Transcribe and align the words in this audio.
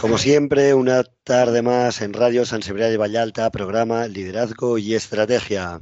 Como 0.00 0.16
siempre, 0.16 0.74
una 0.74 1.04
tarde 1.24 1.62
más 1.62 2.00
en 2.00 2.14
Radio 2.14 2.46
San 2.46 2.62
Sebastián 2.62 2.90
de 2.90 2.96
Vallalta, 2.96 3.50
programa 3.50 4.06
Liderazgo 4.06 4.78
y 4.78 4.94
Estrategia. 4.94 5.80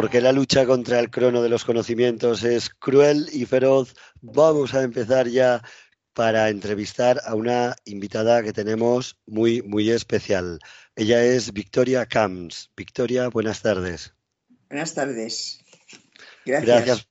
Porque 0.00 0.20
la 0.20 0.30
lucha 0.30 0.64
contra 0.64 1.00
el 1.00 1.10
crono 1.10 1.42
de 1.42 1.48
los 1.48 1.64
conocimientos 1.64 2.44
es 2.44 2.70
cruel 2.70 3.28
y 3.32 3.46
feroz, 3.46 3.96
vamos 4.20 4.72
a 4.72 4.84
empezar 4.84 5.26
ya 5.26 5.60
para 6.12 6.50
entrevistar 6.50 7.20
a 7.24 7.34
una 7.34 7.74
invitada 7.84 8.44
que 8.44 8.52
tenemos 8.52 9.18
muy, 9.26 9.60
muy 9.62 9.90
especial. 9.90 10.60
Ella 10.94 11.24
es 11.24 11.52
Victoria 11.52 12.06
Camps. 12.06 12.70
Victoria, 12.76 13.26
buenas 13.26 13.60
tardes. 13.60 14.14
Buenas 14.70 14.94
tardes. 14.94 15.64
Gracias. 16.46 16.84
gracias. 16.86 17.08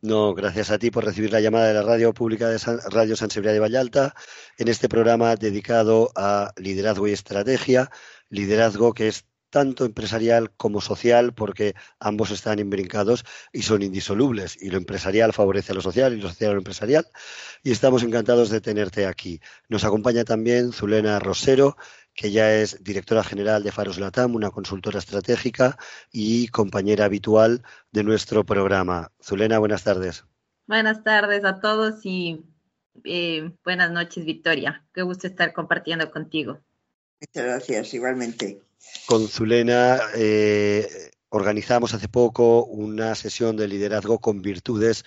No, 0.00 0.32
gracias 0.32 0.70
a 0.70 0.78
ti 0.78 0.92
por 0.92 1.04
recibir 1.04 1.32
la 1.32 1.40
llamada 1.40 1.66
de 1.66 1.74
la 1.74 1.82
radio 1.82 2.14
pública 2.14 2.48
de 2.48 2.58
Radio 2.92 3.16
San 3.16 3.30
Sebastián 3.30 3.54
de 3.54 3.58
Vallalta 3.58 4.14
en 4.58 4.68
este 4.68 4.88
programa 4.88 5.34
dedicado 5.34 6.12
a 6.14 6.52
liderazgo 6.56 7.08
y 7.08 7.12
estrategia, 7.14 7.90
liderazgo 8.30 8.94
que 8.94 9.08
es 9.08 9.24
tanto 9.50 9.84
empresarial 9.84 10.50
como 10.56 10.80
social, 10.80 11.34
porque 11.34 11.74
ambos 11.98 12.30
están 12.30 12.58
imbrincados 12.58 13.24
y 13.52 13.62
son 13.62 13.82
indisolubles. 13.82 14.60
Y 14.60 14.70
lo 14.70 14.78
empresarial 14.78 15.32
favorece 15.32 15.72
a 15.72 15.74
lo 15.74 15.80
social 15.80 16.12
y 16.12 16.20
lo 16.20 16.28
social 16.28 16.50
a 16.50 16.54
lo 16.54 16.60
empresarial. 16.60 17.06
Y 17.62 17.70
estamos 17.70 18.02
encantados 18.02 18.50
de 18.50 18.60
tenerte 18.60 19.06
aquí. 19.06 19.40
Nos 19.68 19.84
acompaña 19.84 20.24
también 20.24 20.72
Zulena 20.72 21.18
Rosero, 21.18 21.76
que 22.14 22.30
ya 22.30 22.52
es 22.52 22.82
directora 22.82 23.22
general 23.22 23.62
de 23.62 23.72
Faros 23.72 23.98
Latam, 23.98 24.34
una 24.34 24.50
consultora 24.50 24.98
estratégica 24.98 25.78
y 26.12 26.48
compañera 26.48 27.04
habitual 27.04 27.62
de 27.92 28.02
nuestro 28.02 28.44
programa. 28.44 29.12
Zulena, 29.22 29.58
buenas 29.58 29.84
tardes. 29.84 30.24
Buenas 30.66 31.02
tardes 31.02 31.44
a 31.44 31.60
todos 31.60 32.04
y 32.04 32.44
eh, 33.04 33.52
buenas 33.64 33.90
noches, 33.90 34.24
Victoria. 34.24 34.84
Qué 34.92 35.02
gusto 35.02 35.26
estar 35.26 35.52
compartiendo 35.52 36.10
contigo. 36.10 36.60
Muchas 37.20 37.44
gracias, 37.44 37.94
igualmente. 37.94 38.60
Con 39.06 39.28
Zulena 39.28 39.98
eh, 40.14 41.10
organizamos 41.30 41.94
hace 41.94 42.08
poco 42.08 42.64
una 42.64 43.14
sesión 43.14 43.56
de 43.56 43.68
liderazgo 43.68 44.18
con 44.18 44.42
virtudes 44.42 45.04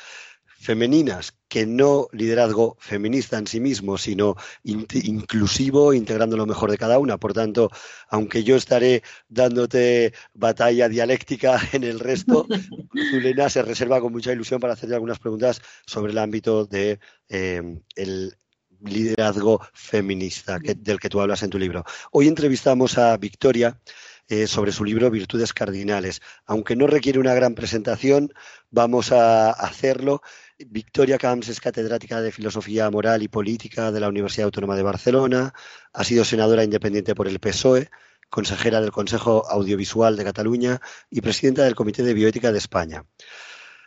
femeninas, 0.61 1.35
que 1.47 1.65
no 1.65 2.07
liderazgo 2.11 2.77
feminista 2.79 3.39
en 3.39 3.47
sí 3.47 3.59
mismo, 3.59 3.97
sino 3.97 4.35
inclusivo, 4.63 5.91
integrando 5.91 6.37
lo 6.37 6.45
mejor 6.45 6.69
de 6.69 6.77
cada 6.77 6.99
una. 6.99 7.17
Por 7.17 7.33
tanto, 7.33 7.71
aunque 8.09 8.43
yo 8.43 8.55
estaré 8.55 9.01
dándote 9.27 10.13
batalla 10.33 10.87
dialéctica 10.87 11.59
en 11.73 11.83
el 11.83 11.99
resto, 11.99 12.47
Zulena 13.11 13.49
se 13.49 13.63
reserva 13.63 13.99
con 13.99 14.13
mucha 14.13 14.33
ilusión 14.33 14.59
para 14.59 14.73
hacerte 14.73 14.93
algunas 14.93 15.19
preguntas 15.19 15.61
sobre 15.87 16.11
el 16.11 16.19
ámbito 16.19 16.65
de 16.65 16.99
eh, 17.27 17.79
el 17.95 18.37
liderazgo 18.83 19.61
feminista 19.73 20.59
del 20.59 20.99
que 20.99 21.09
tú 21.09 21.21
hablas 21.21 21.43
en 21.43 21.49
tu 21.49 21.59
libro. 21.59 21.83
Hoy 22.11 22.27
entrevistamos 22.27 22.97
a 22.97 23.15
Victoria 23.17 23.79
eh, 24.27 24.47
sobre 24.47 24.71
su 24.71 24.85
libro 24.85 25.11
Virtudes 25.11 25.53
Cardinales. 25.53 26.21
Aunque 26.45 26.75
no 26.75 26.87
requiere 26.87 27.19
una 27.19 27.33
gran 27.33 27.53
presentación, 27.53 28.33
vamos 28.69 29.11
a 29.11 29.51
hacerlo. 29.51 30.21
Victoria 30.57 31.17
Camps 31.17 31.49
es 31.49 31.59
catedrática 31.59 32.21
de 32.21 32.31
Filosofía 32.31 32.89
Moral 32.89 33.23
y 33.23 33.27
Política 33.27 33.91
de 33.91 33.99
la 33.99 34.07
Universidad 34.07 34.45
Autónoma 34.45 34.75
de 34.75 34.83
Barcelona, 34.83 35.53
ha 35.91 36.03
sido 36.03 36.23
senadora 36.23 36.63
independiente 36.63 37.15
por 37.15 37.27
el 37.27 37.39
PSOE, 37.39 37.89
consejera 38.29 38.79
del 38.79 38.91
Consejo 38.91 39.45
Audiovisual 39.49 40.15
de 40.15 40.23
Cataluña 40.23 40.79
y 41.09 41.21
presidenta 41.21 41.63
del 41.63 41.75
Comité 41.75 42.01
de 42.01 42.13
Bioética 42.13 42.51
de 42.51 42.59
España. 42.59 43.03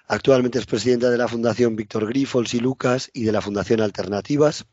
Actualmente 0.07 0.59
es 0.59 0.67
presidenta 0.67 1.09
de 1.09 1.17
la 1.17 1.29
Fundación 1.29 1.77
Víctor 1.77 2.07
Grifols 2.07 2.53
y 2.53 2.61
Lucas 2.61 3.11
y 3.15 3.25
de 3.25 3.33
la 3.33 3.41
Fundación 3.41 3.81
Alternativas 3.81 4.67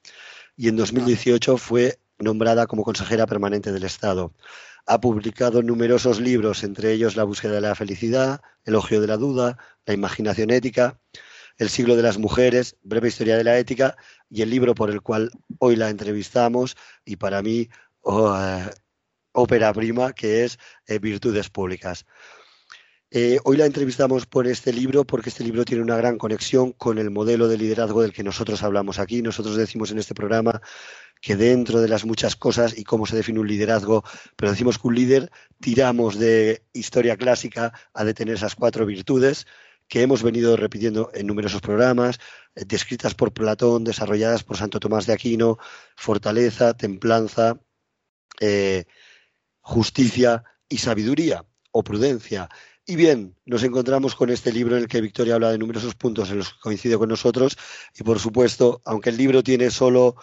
y 0.57 0.67
en 0.67 0.75
2018 0.75 1.57
fue 1.57 1.99
nombrada 2.19 2.67
como 2.67 2.83
consejera 2.83 3.25
permanente 3.27 3.71
del 3.71 3.85
Estado. 3.85 4.33
Ha 4.85 4.99
publicado 4.99 5.61
numerosos 5.63 6.19
libros, 6.19 6.65
entre 6.65 6.91
ellos 6.91 7.15
La 7.15 7.23
búsqueda 7.23 7.53
de 7.53 7.61
la 7.61 7.75
felicidad, 7.75 8.41
Elogio 8.65 8.99
de 8.99 9.07
la 9.07 9.15
duda, 9.15 9.57
La 9.85 9.93
imaginación 9.93 10.49
ética, 10.49 10.99
El 11.57 11.69
siglo 11.69 11.95
de 11.95 12.03
las 12.03 12.17
mujeres, 12.17 12.75
Breve 12.83 13.07
historia 13.07 13.37
de 13.37 13.45
la 13.45 13.57
ética 13.57 13.95
y 14.29 14.41
el 14.41 14.49
libro 14.49 14.75
por 14.75 14.89
el 14.89 15.01
cual 15.01 15.31
hoy 15.59 15.77
la 15.77 15.89
entrevistamos 15.89 16.75
y 17.05 17.15
para 17.15 17.41
mí 17.41 17.69
oh, 18.01 18.35
eh, 18.37 18.69
ópera 19.31 19.71
prima, 19.71 20.11
que 20.11 20.43
es 20.43 20.59
eh, 20.87 20.99
Virtudes 20.99 21.49
Públicas. 21.49 22.05
Eh, 23.13 23.39
hoy 23.43 23.57
la 23.57 23.65
entrevistamos 23.65 24.25
por 24.25 24.47
este 24.47 24.71
libro 24.71 25.03
porque 25.03 25.27
este 25.27 25.43
libro 25.43 25.65
tiene 25.65 25.83
una 25.83 25.97
gran 25.97 26.17
conexión 26.17 26.71
con 26.71 26.97
el 26.97 27.11
modelo 27.11 27.49
de 27.49 27.57
liderazgo 27.57 28.01
del 28.01 28.13
que 28.13 28.23
nosotros 28.23 28.63
hablamos 28.63 28.99
aquí. 28.99 29.21
Nosotros 29.21 29.57
decimos 29.57 29.91
en 29.91 29.99
este 29.99 30.15
programa 30.15 30.61
que 31.19 31.35
dentro 31.35 31.81
de 31.81 31.89
las 31.89 32.05
muchas 32.05 32.37
cosas 32.37 32.77
y 32.77 32.85
cómo 32.85 33.05
se 33.05 33.17
define 33.17 33.41
un 33.41 33.49
liderazgo, 33.49 34.05
pero 34.37 34.51
decimos 34.51 34.79
que 34.79 34.87
un 34.87 34.95
líder 34.95 35.31
tiramos 35.59 36.17
de 36.17 36.63
historia 36.71 37.17
clásica 37.17 37.73
a 37.93 38.05
detener 38.05 38.35
esas 38.35 38.55
cuatro 38.55 38.85
virtudes 38.85 39.45
que 39.89 40.03
hemos 40.03 40.23
venido 40.23 40.55
repitiendo 40.55 41.11
en 41.13 41.27
numerosos 41.27 41.59
programas, 41.59 42.17
eh, 42.55 42.63
descritas 42.65 43.13
por 43.13 43.33
Platón, 43.33 43.83
desarrolladas 43.83 44.45
por 44.45 44.55
Santo 44.55 44.79
Tomás 44.79 45.05
de 45.05 45.11
Aquino, 45.11 45.57
fortaleza, 45.97 46.75
templanza, 46.75 47.59
eh, 48.39 48.85
justicia 49.59 50.45
y 50.69 50.77
sabiduría 50.77 51.45
o 51.71 51.83
prudencia. 51.83 52.47
Y 52.91 52.97
bien, 52.97 53.37
nos 53.45 53.63
encontramos 53.63 54.15
con 54.15 54.29
este 54.29 54.51
libro 54.51 54.75
en 54.75 54.81
el 54.81 54.89
que 54.89 54.99
Victoria 54.99 55.35
habla 55.35 55.51
de 55.51 55.57
numerosos 55.57 55.95
puntos 55.95 56.29
en 56.29 56.39
los 56.39 56.49
que 56.49 56.59
coincide 56.59 56.97
con 56.97 57.07
nosotros 57.07 57.57
y 57.97 58.03
por 58.03 58.19
supuesto, 58.19 58.81
aunque 58.83 59.11
el 59.11 59.15
libro 59.15 59.43
tiene 59.43 59.71
solo, 59.71 60.17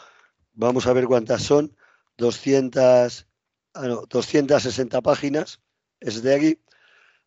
vamos 0.52 0.86
a 0.86 0.92
ver 0.92 1.06
cuántas 1.06 1.42
son, 1.42 1.74
200, 2.18 3.26
260 4.10 4.98
ah, 4.98 5.00
páginas, 5.00 5.62
es 5.98 6.22
de 6.22 6.34
aquí, 6.34 6.60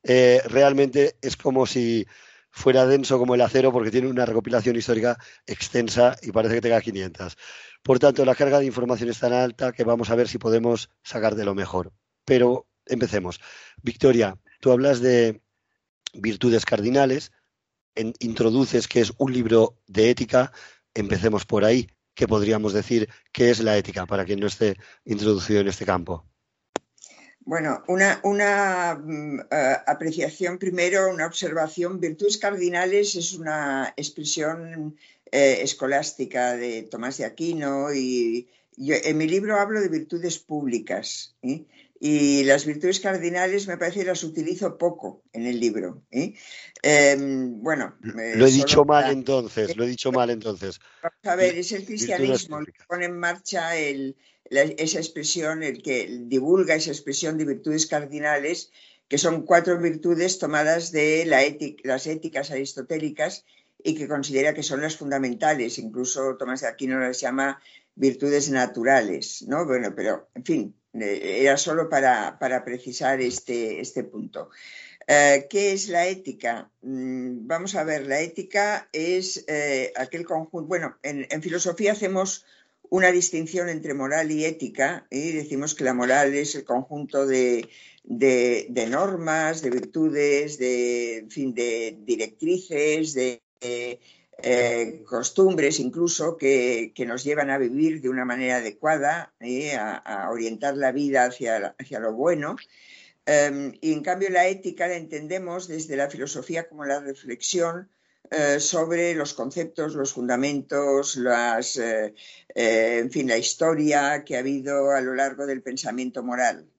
eh, 0.04 0.44
realmente 0.46 1.16
es 1.24 1.36
como 1.38 1.66
si 1.66 2.06
fuera 2.52 2.86
denso 2.86 3.18
como 3.18 3.34
el 3.34 3.42
acero 3.42 3.72
porque 3.72 3.90
tiene 3.90 4.10
una 4.10 4.28
recopilación 4.28 4.76
histórica 4.76 5.18
extensa 5.48 6.18
y 6.22 6.32
parece 6.32 6.54
que 6.54 6.62
tenga 6.62 6.82
500. 6.82 7.36
Por 7.82 7.98
tanto, 7.98 8.24
la 8.26 8.36
carga 8.36 8.60
de 8.60 8.68
información 8.68 9.10
es 9.10 9.18
tan 9.18 9.34
alta 9.34 9.72
que 9.72 9.86
vamos 9.86 10.12
a 10.12 10.16
ver 10.16 10.28
si 10.28 10.38
podemos 10.38 10.92
sacar 11.02 11.34
de 11.34 11.46
lo 11.46 11.56
mejor. 11.56 11.92
Pero 12.26 12.68
empecemos. 12.86 13.40
Victoria, 13.82 14.38
Tú 14.62 14.72
hablas 14.72 15.02
de 15.02 15.42
virtudes 16.14 16.66
cardinales, 16.66 17.32
introduces 18.20 18.88
que 18.88 19.02
es 19.02 19.12
un 19.18 19.34
libro 19.34 19.82
de 19.88 20.12
ética. 20.12 20.54
Empecemos 20.94 21.46
por 21.46 21.66
ahí. 21.66 21.90
¿Qué 22.14 22.28
podríamos 22.28 22.72
decir? 22.72 23.10
¿Qué 23.32 23.50
es 23.50 23.60
la 23.60 23.76
ética 23.76 24.06
para 24.06 24.24
quien 24.24 24.40
no 24.40 24.48
esté 24.48 24.78
introducido 25.04 25.62
en 25.62 25.68
este 25.68 25.86
campo? 25.86 26.26
Bueno, 27.40 27.82
una, 27.88 28.96
mm, 28.96 29.40
eh, 29.50 29.78
apreciación 29.88 30.60
primero, 30.60 31.10
una 31.10 31.26
observación. 31.26 32.00
Virtudes 32.00 32.38
cardinales 32.38 33.16
es 33.16 33.34
una 33.34 33.94
expresión 33.98 34.96
eh, 35.32 35.62
escolástica 35.64 36.56
de 36.56 36.84
Tomás 36.84 37.18
de 37.18 37.26
Aquino 37.26 37.92
y 37.92 38.48
yo, 38.78 38.96
en 39.04 39.18
mi 39.18 39.28
libro 39.28 39.58
hablo 39.58 39.82
de 39.82 39.90
virtudes 39.90 40.38
públicas. 40.38 41.36
Y 42.04 42.44
las 42.46 42.66
virtudes 42.66 43.00
cardinales 43.00 43.68
me 43.68 43.78
parece 43.78 44.00
que 44.00 44.08
las 44.08 44.24
utilizo 44.24 44.76
poco 44.76 45.22
en 45.34 45.46
el 45.46 45.60
libro. 45.60 46.02
¿eh? 46.10 46.34
Em, 46.82 47.62
bueno, 47.62 47.96
eh, 48.20 48.34
lo 48.36 48.48
he 48.48 48.52
dicho 48.52 48.84
mal 48.86 49.12
entonces, 49.12 49.78
lo 49.78 49.84
he 49.84 49.88
dicho 49.88 50.12
mal 50.12 50.32
entonces. 50.32 50.80
a 51.22 51.36
ver, 51.36 51.56
es 51.56 51.72
el 51.74 51.86
cristianismo 51.86 52.58
el 52.58 52.66
que 52.66 52.84
pone 52.88 53.06
en 53.06 53.20
marcha 53.20 53.78
esa 53.78 54.98
expresión, 54.98 55.62
el 55.62 55.84
que 55.84 56.10
divulga 56.24 56.74
esa 56.74 56.90
expresión 56.90 57.38
de 57.38 57.46
virtudes 57.46 57.86
cardinales, 57.86 58.72
que 59.08 59.20
son 59.20 59.46
cuatro 59.46 59.80
virtudes 59.80 60.40
tomadas 60.40 60.92
de 60.92 61.26
la 61.26 61.44
las 61.84 62.08
éticas 62.08 62.50
aristotélicas 62.50 63.46
y 63.84 63.94
que 63.94 64.08
considera 64.08 64.56
que 64.56 64.64
son 64.64 64.82
las 64.82 64.98
fundamentales. 64.98 65.78
Incluso 65.78 66.36
Tomás 66.36 66.62
de 66.62 66.68
Aquino 66.68 67.00
las 67.00 67.22
llama 67.22 67.62
virtudes 67.94 68.50
naturales, 68.50 69.46
¿no? 69.48 69.68
Bueno, 69.68 69.94
pero 69.96 70.30
en 70.34 70.44
fin, 70.44 70.81
era 70.94 71.58
solo 71.58 71.90
para, 71.90 72.64
precisar 72.66 73.22
este, 73.22 73.80
este 73.80 74.04
punto. 74.04 74.50
Eh, 75.08 75.48
¿Qué 75.50 75.74
es 75.74 75.90
la 75.90 76.08
ética? 76.08 76.70
Mm, 76.82 77.48
vamos 77.48 77.76
a 77.76 77.84
ver, 77.84 78.08
la 78.08 78.22
ética 78.22 78.88
es 78.92 79.44
eh, 79.48 79.92
aquel 79.96 80.26
conjunto, 80.26 80.68
bueno, 80.68 80.98
en, 81.02 81.42
filosofía 81.42 81.94
hacemos 81.94 82.46
una 82.90 83.12
distinción 83.12 83.70
entre 83.70 83.94
moral 83.94 84.32
y 84.32 84.46
ética 84.46 85.08
y 85.10 85.32
decimos 85.32 85.76
que 85.76 85.86
la 85.86 85.94
moral 85.94 86.34
es 86.34 86.56
el 86.56 86.66
conjunto 86.66 87.26
de, 87.26 87.68
normas, 88.90 89.62
de 89.62 89.70
virtudes, 89.70 90.58
de, 90.60 91.26
fin, 91.30 91.54
de 91.54 91.98
directrices, 92.02 93.14
de, 93.14 93.42
eh, 94.38 95.04
costumbres 95.06 95.80
incluso 95.80 96.38
que, 96.38 96.94
nos 97.06 97.24
llevan 97.24 97.50
a 97.50 97.58
vivir 97.58 98.02
de 98.02 98.10
una 98.10 98.26
manera 98.26 98.58
adecuada, 98.58 99.34
eh, 99.40 99.76
a, 99.76 100.30
orientar 100.32 100.78
la 100.78 100.92
vida 100.92 101.26
hacia, 101.26 101.76
hacia 101.78 102.00
lo 102.00 102.14
bueno. 102.14 102.56
Em, 103.26 103.74
y 103.82 103.94
en 103.94 104.02
cambio 104.02 104.30
la 104.30 104.48
ética 104.48 104.88
la 104.88 104.96
entendemos 104.96 105.68
desde 105.68 105.96
la 105.96 106.10
filosofía 106.10 106.68
como 106.68 106.86
la 106.86 107.00
reflexión 107.00 107.90
eh, 108.32 108.60
sobre 108.60 109.14
los 109.14 109.34
conceptos, 109.34 109.94
los 109.94 110.14
fundamentos, 110.14 111.18
las, 111.18 111.80
en 112.56 113.12
fin, 113.12 113.28
la 113.28 113.38
historia 113.38 114.24
que 114.26 114.38
ha 114.38 114.40
habido 114.40 114.92
a 114.92 115.02
lo 115.02 115.14
largo 115.14 115.46
del 115.46 115.62
pensamiento 115.62 116.24
moral. 116.24 116.71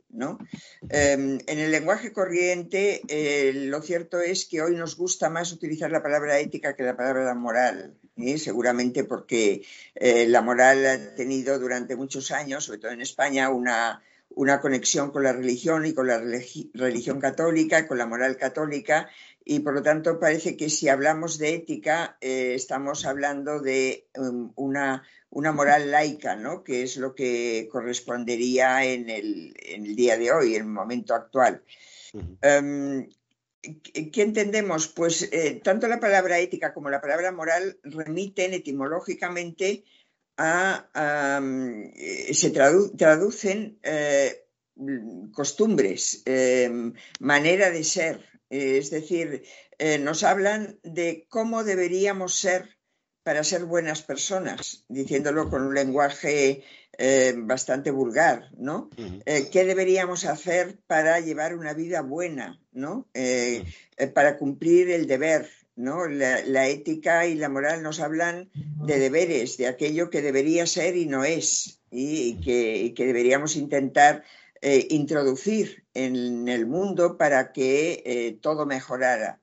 Em, 0.91 1.39
en 1.47 1.59
el 1.59 1.71
lenguaje 1.71 2.13
corriente, 2.13 3.03
eh, 3.09 3.53
lo 3.55 3.81
cierto 3.81 4.21
es 4.21 4.45
que 4.45 4.61
hoy 4.61 4.77
nos 4.77 4.97
gusta 4.97 5.31
más 5.31 5.53
utilizar 5.53 5.91
la 5.91 6.03
palabra 6.03 6.39
ética 6.39 6.77
que 6.77 6.83
la 6.83 6.97
palabra 6.97 7.35
moral, 7.35 7.95
¿eh? 8.17 8.39
seguramente 8.39 9.05
porque 9.05 9.63
eh, 9.95 10.27
la 10.29 10.43
moral 10.43 10.87
ha 10.87 11.15
tenido 11.15 11.59
durante 11.59 11.97
muchos 11.97 12.31
años, 12.31 12.65
sobre 12.65 12.79
todo 12.79 12.93
en 12.93 13.01
España, 13.01 13.49
una, 13.49 14.03
una 14.35 14.61
conexión 14.61 15.11
con 15.11 15.23
la 15.23 15.33
religión 15.33 15.87
y 15.87 15.95
con 15.95 16.07
la 16.07 16.19
religión 16.19 17.19
católica, 17.19 17.87
con 17.87 17.97
la 17.99 18.07
moral 18.07 18.37
católica, 18.37 19.09
y 19.45 19.61
por 19.61 19.75
lo 19.75 19.83
tanto 19.83 20.19
parece 20.19 20.57
que 20.57 20.71
si 20.71 20.89
hablamos 20.89 21.39
de 21.39 21.55
ética 21.55 22.17
estamos 22.21 23.05
hablando 23.05 23.61
de 23.61 24.07
um, 24.17 24.53
una, 24.57 25.03
una 25.33 25.53
moral 25.53 25.91
laica, 25.91 26.37
¿no? 26.37 26.63
que 26.63 26.83
es 26.83 26.97
lo 26.99 27.15
que 27.15 27.69
correspondería 27.73 28.85
en 28.85 29.09
el, 29.09 29.55
día 29.97 30.19
de 30.19 30.31
hoy, 30.31 30.55
en 30.55 30.63
el 30.63 30.69
momento 30.69 31.15
actual. 31.15 31.63
Em, 32.43 33.09
¿Qué 33.63 34.23
entendemos? 34.23 34.89
Pues 34.89 35.29
eh, 35.33 35.61
tanto 35.63 35.89
la 35.89 36.01
palabra 36.01 36.39
ética 36.39 36.75
como 36.75 36.91
la 36.91 37.01
palabra 37.01 37.33
moral 37.33 37.79
remiten 37.83 38.53
etimológicamente 38.53 39.85
a, 40.37 40.89
eh, 41.95 42.35
se 42.35 42.51
traducen 42.51 43.79
eh, 43.83 44.45
costumbres, 45.33 46.23
em, 46.27 46.93
manera 47.21 47.71
de 47.71 47.85
ser, 47.85 48.21
es 48.53 48.91
decir, 48.91 49.45
nos 50.01 50.23
hablan 50.23 50.79
de 50.83 51.27
cómo 51.29 51.65
deberíamos 51.65 52.39
ser 52.39 52.77
para 53.23 53.45
ser 53.45 53.65
buenas 53.65 54.03
personas, 54.03 54.85
diciéndolo 54.89 55.49
con 55.49 55.63
un 55.63 55.75
lenguaje 55.75 56.65
eh, 56.99 57.35
bastante 57.37 57.91
vulgar, 57.91 58.51
¿no? 58.57 58.91
Eh, 59.25 59.49
¿Qué 59.51 59.65
deberíamos 59.65 60.25
hacer 60.25 60.79
para 60.87 61.21
llevar 61.21 61.57
una 61.57 61.73
vida 61.73 62.03
buena, 62.03 62.61
¿no? 62.73 63.09
Eh, 63.15 63.65
para 64.13 64.37
cumplir 64.37 64.91
el 64.91 65.07
deber, 65.07 65.49
¿no? 65.77 66.07
La, 66.07 66.69
ética 66.69 67.27
y 67.27 67.37
la 67.37 67.49
moral 67.49 67.83
nos 67.83 68.01
hablan 68.01 68.51
de 68.55 68.99
deberes, 68.99 69.57
de 69.57 69.69
aquello 69.69 70.11
que 70.11 70.21
debería 70.21 70.67
ser 70.67 70.97
y 70.97 71.07
no 71.07 71.25
es, 71.25 71.81
y, 71.91 72.41
que, 72.41 72.93
deberíamos 72.95 73.57
intentar 73.57 74.25
introducir 74.63 75.85
en 75.95 76.49
el 76.49 76.67
mundo 76.67 77.17
para 77.17 77.53
que 77.53 78.39
todo 78.41 78.65
mejorara. 78.65 79.41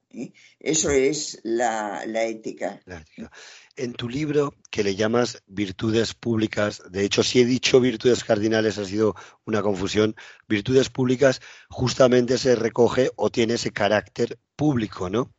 Eso 0.59 0.89
es 0.89 1.39
la, 1.43 2.03
ética. 2.05 2.81
La 2.85 2.97
ética 2.97 3.31
en 3.79 3.93
tu 3.93 4.09
libro 4.09 4.53
que 4.69 4.83
le 4.83 4.95
llamas 4.95 5.41
virtudes 5.47 6.13
públicas, 6.13 6.83
de 6.89 7.05
hecho 7.05 7.23
si 7.23 7.39
he 7.39 7.45
dicho 7.45 7.79
virtudes 7.79 8.25
cardinales 8.25 8.77
ha 8.77 8.83
sido 8.83 9.15
una 9.45 9.61
confusión, 9.61 10.15
virtudes 10.49 10.89
públicas 10.89 11.41
justamente 11.69 12.37
se 12.37 12.55
recoge 12.55 13.09
o 13.15 13.29
tiene 13.29 13.53
ese 13.53 13.71
carácter 13.71 14.37
público, 14.57 15.09
¿no? 15.09 15.33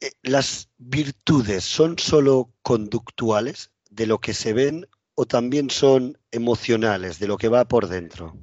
Eh, 0.00 0.10
¿Las 0.22 0.68
virtudes 0.76 1.64
son 1.64 1.98
solo 1.98 2.52
conductuales 2.62 3.70
de 3.88 4.06
lo 4.06 4.18
que 4.18 4.34
se 4.34 4.52
ven 4.52 4.86
o 5.14 5.24
también 5.24 5.70
son 5.70 6.18
emocionales, 6.30 7.18
de 7.18 7.28
lo 7.28 7.38
que 7.38 7.48
va 7.48 7.66
por 7.66 7.88
dentro? 7.88 8.36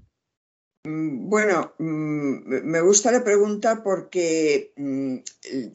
Mm, 0.83 1.29
bueno, 1.29 1.73
mm, 1.77 2.63
me 2.63 2.81
gusta 2.81 3.11
la 3.11 3.23
pregunta 3.23 3.83
porque 3.83 4.73
mm, 4.75 5.17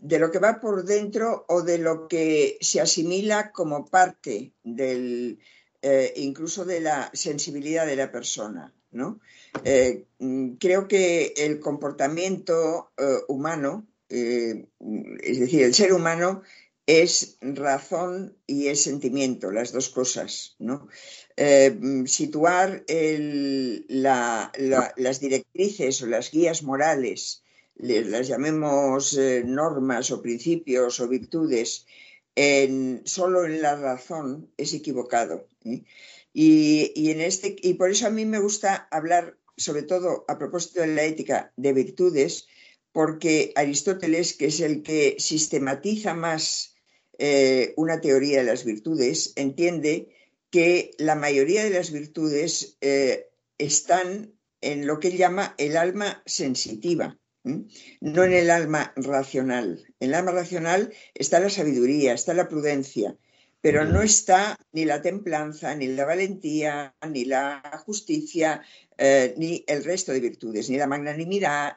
de 0.03 0.19
lo 0.19 0.31
que 0.31 0.41
va 0.41 0.61
por 0.61 0.85
dentro 0.85 1.44
o 1.49 1.62
de 1.62 1.79
lo 1.79 2.08
que 2.08 2.58
se 2.61 2.81
asimila 2.81 3.53
como 3.53 3.87
parte 3.87 4.53
del, 4.64 5.38
eh, 5.82 6.12
incluso 6.17 6.64
de 6.64 6.81
la 6.81 7.11
sensibilidad 7.12 7.87
de 7.87 7.97
la 7.97 8.11
persona, 8.11 8.75
¿no? 8.91 9.20
Eh, 9.64 10.06
creo 10.58 10.88
que 10.88 11.35
el 11.37 11.61
comportamiento 11.61 12.91
eh, 12.97 13.19
humano, 13.29 13.87
es 14.08 15.41
decir, 15.41 15.62
el 15.62 15.75
ser 15.75 15.93
humano 15.93 16.43
es 16.87 17.38
razón 17.41 18.37
y 18.47 18.69
es 18.69 18.82
sentimiento, 18.82 19.50
las 19.50 19.73
dos 19.73 19.88
cosas, 19.88 20.55
¿no? 20.58 20.88
Eh, 21.38 21.79
situar 22.06 22.83
las 23.88 25.21
directrices 25.21 26.00
o 26.00 26.06
las 26.06 26.31
guías 26.31 26.62
morales, 26.62 27.43
las 27.75 28.27
llamemos 28.27 29.19
eh, 29.19 29.43
normas 29.44 30.11
o 30.11 30.23
principios 30.23 30.99
o 30.99 31.09
virtudes, 31.09 31.85
solo 33.05 33.44
en 33.44 33.61
la 33.61 33.77
razón 33.77 34.50
es 34.56 34.73
equivocado. 34.73 35.47
¿eh? 35.67 35.85
Y, 36.33 37.11
en 37.11 37.21
este, 37.21 37.55
y 37.61 37.75
por 37.75 37.91
eso 37.91 38.06
a 38.06 38.10
mí 38.10 38.25
me 38.25 38.39
gusta 38.39 38.89
hablar, 38.91 39.37
sobre 39.58 39.82
todo 39.82 40.25
a 40.29 40.39
propósito 40.39 40.81
de 40.81 40.87
la 40.87 41.05
ética, 41.05 41.53
de 41.56 41.75
virtudes, 41.75 42.49
porque 42.93 43.53
Aristóteles, 43.56 44.32
que 44.32 44.46
es 44.46 44.60
el 44.60 44.82
que 44.82 45.17
sistematiza 45.19 46.15
más 46.15 46.75
una 47.77 48.01
teoría 48.01 48.39
de 48.39 48.44
las 48.44 48.65
virtudes, 48.65 49.34
entiende 49.37 50.16
que 50.56 50.93
la 50.96 51.17
mayoría 51.17 51.65
de 51.65 51.69
las 51.69 51.93
virtudes 51.93 52.79
eh, 52.81 53.29
están 53.58 54.32
en 54.63 54.86
lo 54.86 54.98
que 54.98 55.08
él 55.08 55.19
llama 55.19 55.55
el 55.58 55.77
alma 55.77 56.22
sensitiva, 56.25 57.19
no 57.44 58.25
en 58.25 58.32
el 58.32 58.48
alma 58.48 58.94
racional. 58.96 59.84
En 60.01 60.08
el 60.08 60.15
alma 60.15 60.32
racional 60.32 60.94
está 61.13 61.41
la 61.41 61.51
sabiduría, 61.51 62.15
está 62.15 62.32
la 62.32 62.48
prudencia, 62.48 63.19
pero 63.60 63.84
no 63.84 64.01
está 64.01 64.58
ni 64.72 64.86
la 64.86 65.03
templanza, 65.03 65.75
ni 65.75 65.89
la 65.89 66.06
valentía, 66.06 66.94
ni 67.06 67.27
la 67.27 67.60
justicia, 67.84 68.63
eh, 68.96 69.34
ni 69.36 69.63
el 69.67 69.84
resto 69.84 70.13
de 70.13 70.20
virtudes, 70.20 70.70
ni 70.70 70.79
la 70.79 70.86
magnanimidad. 70.86 71.77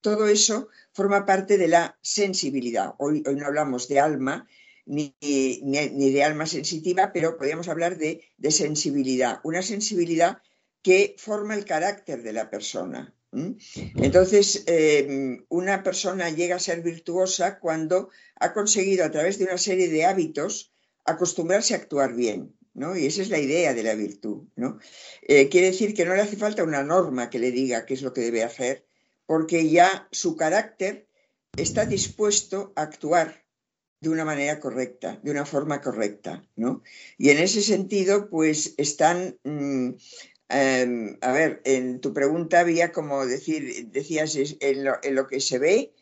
todo 0.00 0.26
eso 0.26 0.66
forma 0.92 1.24
parte 1.24 1.58
de 1.58 1.68
la 1.68 1.96
sensibilidad. 2.02 2.94
Hoy, 2.98 3.22
hoy 3.24 3.36
no 3.36 3.46
hablamos 3.46 3.86
de 3.86 4.00
alma 4.00 4.48
ni, 4.86 5.14
ni, 5.20 6.12
de 6.12 6.24
alma 6.24 6.46
sensitiva, 6.46 7.12
pero 7.12 7.36
podríamos 7.36 7.68
hablar 7.68 7.96
de, 7.96 8.22
sensibilidad, 8.50 9.40
una 9.44 9.62
sensibilidad 9.62 10.38
que 10.82 11.16
forma 11.18 11.54
el 11.54 11.64
carácter 11.64 12.22
de 12.22 12.32
la 12.32 12.50
persona. 12.50 13.14
Entonces, 13.96 14.62
em, 14.66 15.44
una 15.48 15.82
persona 15.82 16.30
llega 16.30 16.56
a 16.56 16.60
ser 16.60 16.82
virtuosa 16.82 17.58
cuando 17.58 18.10
ha 18.36 18.52
conseguido 18.52 19.04
a 19.04 19.10
través 19.10 19.38
de 19.38 19.44
una 19.44 19.58
serie 19.58 19.88
de 19.88 20.04
hábitos 20.04 20.72
acostumbrarse 21.04 21.74
a 21.74 21.78
actuar 21.78 22.14
bien. 22.14 22.54
¿no? 22.74 22.96
Y 22.96 23.06
esa 23.06 23.22
es 23.22 23.30
la 23.30 23.38
idea 23.38 23.72
de 23.74 23.82
la 23.82 23.94
virtud. 23.94 24.44
¿no? 24.56 24.78
Eh, 25.22 25.48
quiere 25.48 25.68
decir 25.68 25.94
que 25.94 26.04
no 26.04 26.14
le 26.14 26.22
hace 26.22 26.36
falta 26.36 26.64
una 26.64 26.82
norma 26.82 27.30
que 27.30 27.38
le 27.38 27.50
diga 27.50 27.86
qué 27.86 27.94
es 27.94 28.02
lo 28.02 28.12
que 28.12 28.20
debe 28.20 28.42
hacer, 28.42 28.86
porque 29.26 29.68
ya 29.68 30.08
su 30.10 30.36
carácter 30.36 31.08
está 31.56 31.86
dispuesto 31.86 32.72
a 32.76 32.82
actuar 32.82 33.43
de 34.04 34.10
una 34.10 34.24
manera 34.24 34.60
correcta, 34.60 35.18
de 35.22 35.30
una 35.30 35.44
forma 35.44 35.80
correcta, 35.80 36.44
¿no? 36.56 36.82
Y 37.18 37.30
en 37.30 37.38
ese 37.38 37.62
sentido, 37.62 38.28
pues 38.30 38.74
están 38.76 39.36
mm, 39.42 39.94
Em, 40.48 41.16
a 41.20 41.32
ver, 41.32 41.62
en 41.64 42.00
tu 42.00 42.12
pregunta 42.12 42.60
había 42.60 42.92
como 42.92 43.26
decir, 43.26 43.88
decías 43.88 44.36
en 44.60 44.84
lo, 44.84 45.26
que 45.26 45.40
se 45.40 45.58
ve 45.58 45.92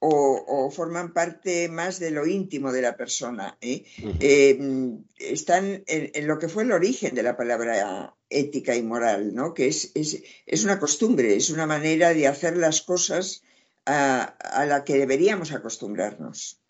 o, 0.00 0.70
forman 0.70 1.12
parte 1.12 1.68
más 1.68 2.00
de 2.00 2.10
lo 2.10 2.26
íntimo 2.26 2.72
de 2.72 2.82
la 2.82 2.96
persona. 2.96 3.56
¿eh? 3.60 3.84
Em, 4.20 5.04
están 5.18 5.84
en, 5.86 6.26
lo 6.26 6.38
que 6.38 6.48
fue 6.48 6.64
el 6.64 6.72
origen 6.72 7.14
de 7.14 7.22
la 7.22 7.36
palabra 7.36 8.14
ética 8.28 8.74
y 8.74 8.82
moral, 8.82 9.34
¿no? 9.34 9.54
que 9.54 9.68
es, 9.68 9.92
es, 9.94 10.64
una 10.64 10.80
costumbre, 10.80 11.36
es 11.36 11.50
una 11.50 11.66
manera 11.66 12.12
de 12.12 12.26
hacer 12.26 12.56
las 12.56 12.82
cosas 12.82 13.42
a, 13.86 14.24
a 14.24 14.66
la 14.66 14.84
que 14.84 14.98
deberíamos 14.98 15.52
acostumbrarnos. 15.52 16.61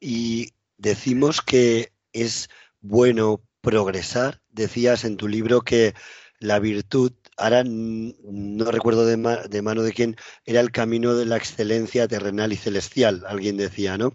Y 0.00 0.52
decimos 0.78 1.40
que 1.42 1.92
es 2.12 2.48
bueno 2.80 3.42
progresar. 3.60 4.40
Decías 4.50 5.04
en 5.04 5.16
tu 5.16 5.28
libro 5.28 5.62
que 5.62 5.94
la 6.38 6.58
virtud, 6.58 7.12
ahora 7.36 7.64
no 7.64 8.70
recuerdo 8.70 9.06
de, 9.06 9.16
mano 9.16 9.82
de 9.82 9.92
quién, 9.92 10.16
era 10.44 10.60
el 10.60 10.70
camino 10.70 11.14
de 11.14 11.26
la 11.26 11.36
excelencia 11.36 12.06
terrenal 12.08 12.52
y 12.52 12.56
celestial, 12.56 13.24
alguien 13.26 13.56
decía, 13.56 13.98
¿no? 13.98 14.14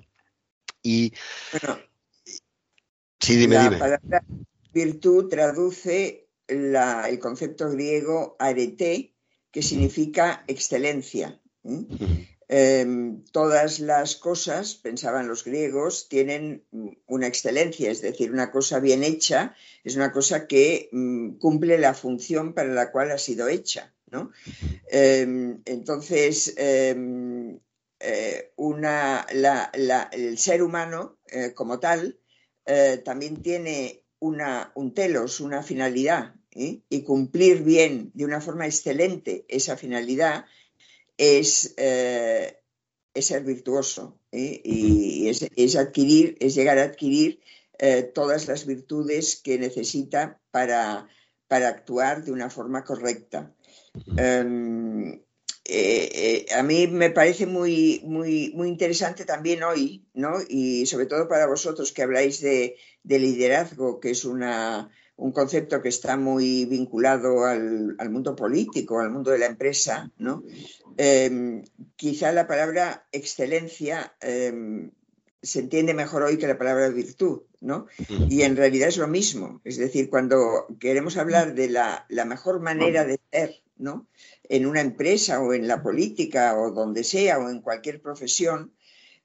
Y. 0.84 1.14
Bueno, 1.52 1.80
sí, 3.20 3.36
dime, 3.36 3.56
la 3.56 3.70
palabra 3.78 4.24
virtud 4.74 5.30
traduce 5.30 6.30
el 6.48 7.20
concepto 7.20 7.70
griego 7.70 8.36
arete, 8.40 9.16
que 9.52 9.62
significa 9.62 10.44
excelencia. 10.48 11.42
Em, 12.54 13.24
todas 13.32 13.80
las 13.80 14.18
cosas, 14.18 14.76
pensaban 14.76 15.30
los 15.30 15.46
griegos, 15.46 16.10
tienen 16.10 16.66
una 17.08 17.28
excelencia, 17.28 17.90
es 17.90 18.02
decir, 18.02 18.30
una 18.30 18.52
cosa 18.52 18.82
bien 18.82 19.06
hecha 19.06 19.56
es 19.86 19.96
una 19.96 20.12
cosa 20.12 20.48
que 20.48 20.90
mm, 20.92 21.38
cumple 21.38 21.78
la 21.78 21.94
función 21.94 22.54
para 22.54 22.68
la 22.74 22.92
cual 22.92 23.12
ha 23.12 23.18
sido 23.18 23.48
hecha. 23.48 23.94
Em, 24.92 25.62
entonces, 25.64 26.54
em, 26.58 27.58
eh, 28.02 28.52
el 30.12 30.38
ser 30.38 30.62
humano 30.62 31.20
eh, 31.28 31.54
como 31.54 31.80
tal 31.80 32.20
eh, 32.66 33.02
también 33.06 33.42
tiene 33.42 34.04
un 34.20 34.94
telos, 34.94 35.40
una 35.40 35.64
finalidad, 35.64 36.36
y 36.54 37.04
cumplir 37.04 37.64
bien 37.64 38.12
de 38.14 38.26
una 38.26 38.42
forma 38.42 38.66
excelente 38.66 39.46
esa 39.48 39.78
finalidad 39.78 40.44
es, 41.18 41.74
eh, 41.78 42.58
es 43.14 43.26
ser 43.26 43.44
virtuoso 43.44 44.20
¿eh? 44.32 44.62
y 44.64 45.30
es, 45.30 45.76
adquirir, 45.76 46.38
es 46.40 46.56
llegar 46.56 46.78
a 46.78 46.84
adquirir 46.84 47.40
eh, 47.80 48.04
todas 48.04 48.48
las 48.48 48.66
virtudes 48.66 49.36
que 49.36 49.58
necesita 49.58 50.40
para, 50.52 51.08
para, 51.48 51.70
actuar 51.70 52.24
de 52.24 52.32
una 52.32 52.50
forma 52.50 52.84
correcta. 52.84 53.54
Em, 54.18 55.22
a 56.56 56.64
mí 56.64 56.88
me 56.88 57.12
parece 57.12 57.46
muy, 57.46 58.02
muy, 58.04 58.52
muy 58.56 58.68
interesante 58.68 59.26
también 59.26 59.64
hoy, 59.64 60.06
¿no? 60.14 60.40
y 60.48 60.86
sobre 60.86 61.06
todo 61.06 61.28
para 61.28 61.48
vosotros 61.48 61.92
que 61.92 62.04
habláis 62.04 62.42
de 62.42 62.78
liderazgo, 63.04 64.00
que 64.00 64.12
es 64.12 64.26
una, 64.26 64.92
un 65.18 65.32
concepto 65.32 65.82
que 65.82 65.90
está 65.90 66.18
muy 66.18 66.66
vinculado 66.66 67.46
al, 67.46 67.96
mundo 68.10 68.36
político, 68.36 69.00
al 69.00 69.12
mundo 69.12 69.32
de 69.32 69.40
la 69.40 69.46
empresa, 69.46 70.12
¿no? 70.18 70.44
Em, 70.98 71.64
quizá 71.96 72.32
la 72.32 72.48
palabra 72.48 73.08
excelencia 73.12 74.16
em, 74.22 74.92
se 75.42 75.60
entiende 75.60 75.94
mejor 75.94 76.24
hoy 76.24 76.38
que 76.38 76.48
la 76.48 76.58
palabra 76.58 76.90
virtud, 76.90 77.42
¿no? 77.62 77.88
Y 78.30 78.44
en 78.44 78.56
realidad 78.56 78.90
es 78.90 78.98
lo 78.98 79.08
mismo. 79.08 79.62
Es 79.64 79.78
decir, 79.78 80.10
cuando 80.10 80.68
queremos 80.80 81.18
hablar 81.18 81.56
de 81.56 81.70
la, 81.70 82.06
mejor 82.26 82.60
manera 82.60 83.06
de 83.06 83.20
ser, 83.32 83.62
¿no? 83.78 84.08
En 84.50 84.66
una 84.66 84.82
empresa 84.82 85.42
o 85.42 85.54
en 85.54 85.68
la 85.68 85.82
política 85.82 86.60
o 86.60 86.72
donde 86.72 87.04
sea 87.04 87.40
o 87.40 87.50
en 87.50 87.62
cualquier 87.62 88.02
profesión, 88.02 88.74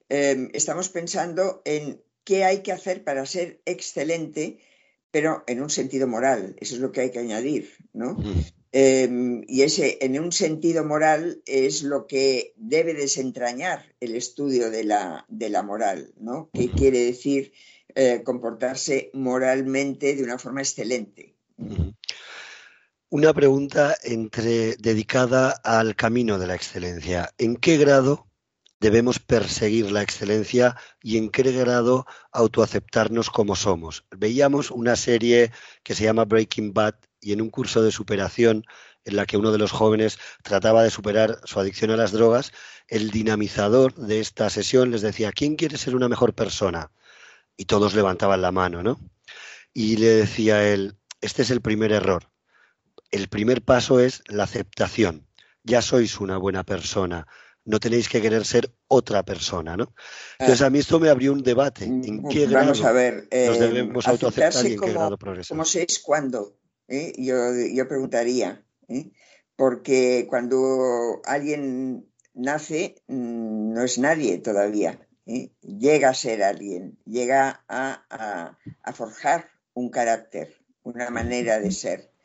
em, 0.08 0.50
estamos 0.52 0.88
pensando 0.88 1.62
en 1.64 2.02
qué 2.24 2.44
hay 2.44 2.62
que 2.62 2.72
hacer 2.72 3.04
para 3.04 3.26
ser 3.26 3.60
excelente 3.66 4.58
pero 5.16 5.44
en 5.46 5.62
un 5.62 5.70
sentido 5.70 6.06
moral, 6.06 6.54
eso 6.60 6.74
es 6.74 6.80
lo 6.82 6.92
que 6.92 7.00
hay 7.00 7.10
que 7.10 7.20
añadir, 7.20 7.70
¿no? 7.94 8.18
Em, 8.70 9.44
y 9.48 9.62
ese, 9.62 9.96
en 10.02 10.20
un 10.20 10.30
sentido 10.30 10.84
moral, 10.84 11.40
es 11.46 11.82
lo 11.82 12.06
que 12.06 12.52
debe 12.58 12.92
desentrañar 12.92 13.94
el 14.00 14.14
estudio 14.14 14.70
de 14.70 14.84
la, 14.84 15.24
de 15.30 15.48
la 15.48 15.62
moral, 15.62 16.12
¿no? 16.20 16.50
¿Qué 16.52 16.70
quiere 16.70 16.98
decir 16.98 17.54
eh, 17.94 18.20
comportarse 18.26 19.08
moralmente 19.14 20.14
de 20.14 20.22
una 20.22 20.38
forma 20.38 20.60
excelente? 20.60 21.34
Una 23.08 23.32
pregunta 23.32 23.96
entre, 24.02 24.76
dedicada 24.76 25.52
al 25.64 25.96
camino 25.96 26.38
de 26.38 26.46
la 26.46 26.56
excelencia. 26.56 27.32
¿En 27.38 27.56
qué 27.56 27.78
grado 27.78 28.26
debemos 28.80 29.18
perseguir 29.18 29.90
la 29.90 30.02
excelencia 30.02 30.76
y 31.02 31.16
en 31.16 31.30
qué 31.30 31.42
grado 31.42 32.06
autoaceptarnos 32.32 33.30
como 33.30 33.56
somos. 33.56 34.04
Veíamos 34.10 34.70
una 34.70 34.96
serie 34.96 35.52
que 35.82 35.94
se 35.94 36.04
llama 36.04 36.24
Breaking 36.24 36.72
Bad 36.72 36.94
y 37.20 37.32
en 37.32 37.40
un 37.40 37.50
curso 37.50 37.82
de 37.82 37.92
superación 37.92 38.64
en 39.04 39.16
la 39.16 39.24
que 39.24 39.36
uno 39.36 39.52
de 39.52 39.58
los 39.58 39.70
jóvenes 39.70 40.18
trataba 40.42 40.82
de 40.82 40.90
superar 40.90 41.40
su 41.44 41.60
adicción 41.60 41.90
a 41.92 41.96
las 41.96 42.12
drogas, 42.12 42.52
el 42.88 43.10
dinamizador 43.10 43.94
de 43.94 44.20
esta 44.20 44.50
sesión 44.50 44.90
les 44.90 45.00
decía, 45.00 45.32
¿quién 45.32 45.56
quiere 45.56 45.78
ser 45.78 45.94
una 45.94 46.08
mejor 46.08 46.34
persona? 46.34 46.90
Y 47.56 47.66
todos 47.66 47.94
levantaban 47.94 48.42
la 48.42 48.52
mano, 48.52 48.82
¿no? 48.82 48.98
Y 49.72 49.96
le 49.96 50.08
decía 50.08 50.68
él, 50.68 50.96
este 51.20 51.42
es 51.42 51.50
el 51.50 51.60
primer 51.60 51.92
error. 51.92 52.30
El 53.10 53.28
primer 53.28 53.62
paso 53.62 54.00
es 54.00 54.22
la 54.26 54.44
aceptación. 54.44 55.26
Ya 55.62 55.82
sois 55.82 56.20
una 56.20 56.36
buena 56.36 56.64
persona 56.64 57.26
no 57.66 57.80
tenéis 57.80 58.08
que 58.08 58.22
querer 58.22 58.44
ser 58.44 58.72
otra 58.88 59.24
persona, 59.24 59.76
¿no? 59.76 59.92
Entonces 60.38 60.62
a 60.62 60.70
mí 60.70 60.78
esto 60.78 60.98
me 60.98 61.10
abrió 61.10 61.32
un 61.32 61.42
debate. 61.42 61.84
¿En 61.84 61.98
mm, 62.00 62.28
qué 62.28 62.46
Vamos 62.46 62.82
a 62.82 62.92
ver, 62.92 63.28
nos 63.30 63.58
debemos 63.58 64.08
autoaceptar 64.08 64.66
y 64.66 64.72
en 64.74 64.80
qué 64.80 64.92
grado 64.92 65.18
progresar? 65.18 65.54
¿Cómo 65.54 65.64
se 65.64 65.82
es 65.82 65.98
cuándo? 65.98 66.56
¿Eh? 66.88 67.12
Yo, 67.18 67.88
preguntaría. 67.88 68.64
¿eh? 68.88 69.10
Porque 69.56 70.26
cuando 70.28 71.20
alguien 71.24 72.08
nace, 72.34 73.02
mm, 73.08 73.72
no 73.74 73.82
es 73.82 73.98
nadie 73.98 74.38
todavía. 74.38 75.06
¿eh? 75.26 75.50
Llega 75.60 76.10
a 76.10 76.14
ser 76.14 76.44
alguien, 76.44 76.98
llega 77.04 77.64
a 77.68 78.56
forjar 78.94 79.50
un 79.74 79.90
carácter, 79.90 80.54
una 80.84 81.10
manera 81.10 81.58
de 81.58 81.72
ser. 81.72 82.15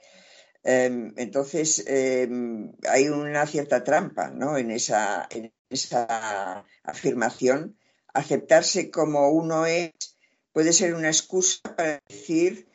Em, 0.63 1.13
entonces, 1.17 1.83
em, 1.87 2.73
hay 2.87 3.09
una 3.09 3.45
cierta 3.47 3.83
trampa 3.83 4.29
¿no? 4.29 4.57
en, 4.57 4.71
esa, 4.71 5.27
en 5.29 5.53
esa 5.69 6.65
afirmación. 6.83 7.77
Aceptarse 8.13 8.91
como 8.91 9.29
uno 9.29 9.65
es 9.65 9.91
puede 10.53 10.73
ser 10.73 10.93
una 10.95 11.07
excusa 11.07 11.61
para 11.63 12.01
decir 12.09 12.67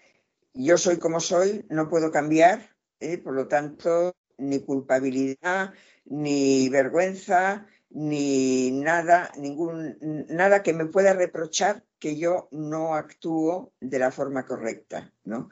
yo 0.54 0.78
soy 0.78 0.98
como 0.98 1.20
soy, 1.20 1.66
no 1.68 1.88
puedo 1.88 2.10
cambiar, 2.10 2.74
¿eh? 3.00 3.18
por 3.18 3.34
lo 3.34 3.46
tanto, 3.46 4.16
ni 4.38 4.60
culpabilidad, 4.60 5.74
ni 6.06 6.68
vergüenza, 6.70 7.66
ni 7.90 8.70
nada, 8.70 9.30
ningún, 9.36 9.98
nada 10.28 10.62
que 10.62 10.72
me 10.72 10.86
pueda 10.86 11.12
reprochar 11.12 11.84
que 12.06 12.16
yo 12.16 12.46
no 12.52 12.94
actúo 12.94 13.72
de 13.80 13.98
la 13.98 14.12
forma 14.12 14.46
correcta. 14.46 15.12
¿no? 15.24 15.50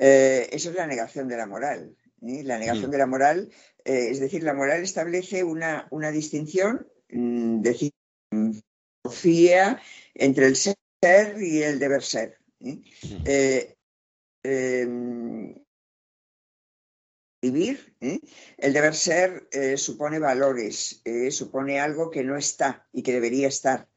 Eh, 0.00 0.48
eso 0.50 0.70
es 0.70 0.74
la 0.74 0.88
negación 0.88 1.28
de 1.28 1.36
la 1.36 1.46
moral. 1.46 1.96
¿eh? 2.22 2.42
La 2.42 2.58
negación 2.58 2.88
mm. 2.88 2.90
de 2.90 2.98
la 2.98 3.06
moral, 3.06 3.50
eh, 3.84 4.08
es 4.10 4.18
decir, 4.18 4.42
la 4.42 4.52
moral 4.52 4.82
establece 4.82 5.44
una, 5.44 5.86
una 5.92 6.10
distinción 6.10 6.88
mm, 7.08 7.60
de 7.60 7.92
filosofía 9.04 9.80
entre 10.14 10.46
el 10.46 10.56
ser 10.56 10.76
y 11.40 11.62
el 11.62 11.78
deber 11.78 12.02
ser. 12.02 12.36
Mm. 12.58 12.80
Em, 14.44 15.54
vivir, 17.40 17.94
el 18.58 18.72
deber 18.72 18.96
ser 18.96 19.48
supone 19.76 20.18
valores, 20.18 21.00
supone 21.30 21.78
algo 21.78 22.10
que 22.10 22.24
no 22.24 22.36
está 22.36 22.88
y 22.92 23.04
que 23.04 23.12
debería 23.12 23.46
estar. 23.46 23.88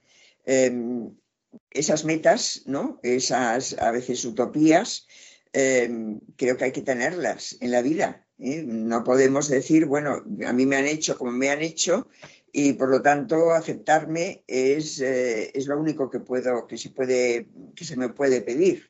Em, 1.56 1.60
esas 1.72 2.06
metas, 2.06 2.64
¿no? 2.66 3.00
Esas 3.04 3.76
a 3.80 3.92
veces 3.92 4.24
utopías, 4.26 5.08
eh, 5.54 5.90
creo 6.36 6.58
que 6.58 6.66
hay 6.66 6.72
que 6.72 6.82
tenerlas 6.82 7.58
en 7.62 7.72
la 7.72 7.82
vida. 7.82 8.26
¿eh? 8.40 8.64
No 8.66 9.04
podemos 9.04 9.50
decir, 9.50 9.86
bueno, 9.86 10.24
a 10.46 10.54
mí 10.54 10.66
me 10.66 10.78
han 10.78 10.86
hecho 10.86 11.18
como 11.18 11.32
me 11.32 11.50
han 11.50 11.62
hecho 11.62 12.08
y 12.52 12.74
por 12.74 12.90
lo 12.90 13.02
tanto 13.02 13.52
aceptarme 13.52 14.44
es, 14.48 15.00
eh, 15.02 15.52
es 15.54 15.68
lo 15.68 15.80
único 15.80 16.10
que 16.10 16.20
puedo, 16.20 16.68
que 16.68 16.78
se 16.78 16.90
puede, 16.90 17.48
que 17.76 17.86
se 17.86 17.98
me 17.98 18.10
puede 18.10 18.42
pedir. 18.42 18.90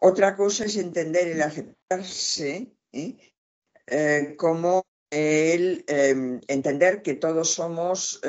Otra 0.00 0.36
cosa 0.36 0.66
es 0.66 0.76
entender 0.76 1.26
el 1.26 1.42
aceptarse 1.42 2.72
como 4.36 4.86
el 5.10 5.84
entender 6.46 7.02
que 7.02 7.14
todos 7.14 7.50
somos 7.50 8.20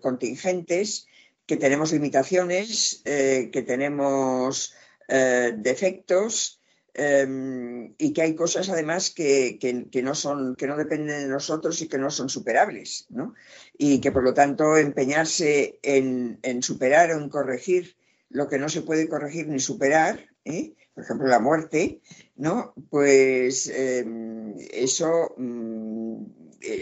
contingentes 0.00 1.07
que 1.48 1.56
tenemos 1.56 1.90
limitaciones, 1.92 3.02
eh, 3.04 3.50
que 3.52 3.62
tenemos 3.62 4.74
eh, 5.08 5.54
defectos, 5.56 6.58
Em, 7.00 7.94
y 7.96 8.12
que 8.12 8.22
hay 8.22 8.34
cosas 8.34 8.68
además 8.70 9.10
que, 9.10 9.56
no 10.02 10.16
son, 10.16 10.56
que 10.56 10.66
no 10.66 10.76
dependen 10.76 11.20
de 11.20 11.28
nosotros 11.28 11.80
y 11.80 11.86
que 11.86 11.96
no 11.96 12.10
son 12.10 12.28
superables, 12.28 13.06
¿no? 13.08 13.34
Y 13.78 14.00
que 14.00 14.10
por 14.10 14.24
lo 14.24 14.34
tanto 14.34 14.76
empeñarse 14.76 15.78
en, 15.84 16.40
superar 16.60 17.12
o 17.12 17.20
en 17.20 17.28
corregir 17.28 17.96
lo 18.30 18.48
que 18.48 18.58
no 18.58 18.68
se 18.68 18.82
puede 18.82 19.08
corregir 19.08 19.46
ni 19.46 19.60
superar, 19.60 20.26
¿eh? 20.44 20.74
por 20.92 21.04
ejemplo 21.04 21.28
la 21.28 21.38
muerte, 21.38 22.00
¿no? 22.34 22.74
Pues 22.90 23.68
em, 23.68 24.56
eso 24.72 25.36
mm, 25.36 26.24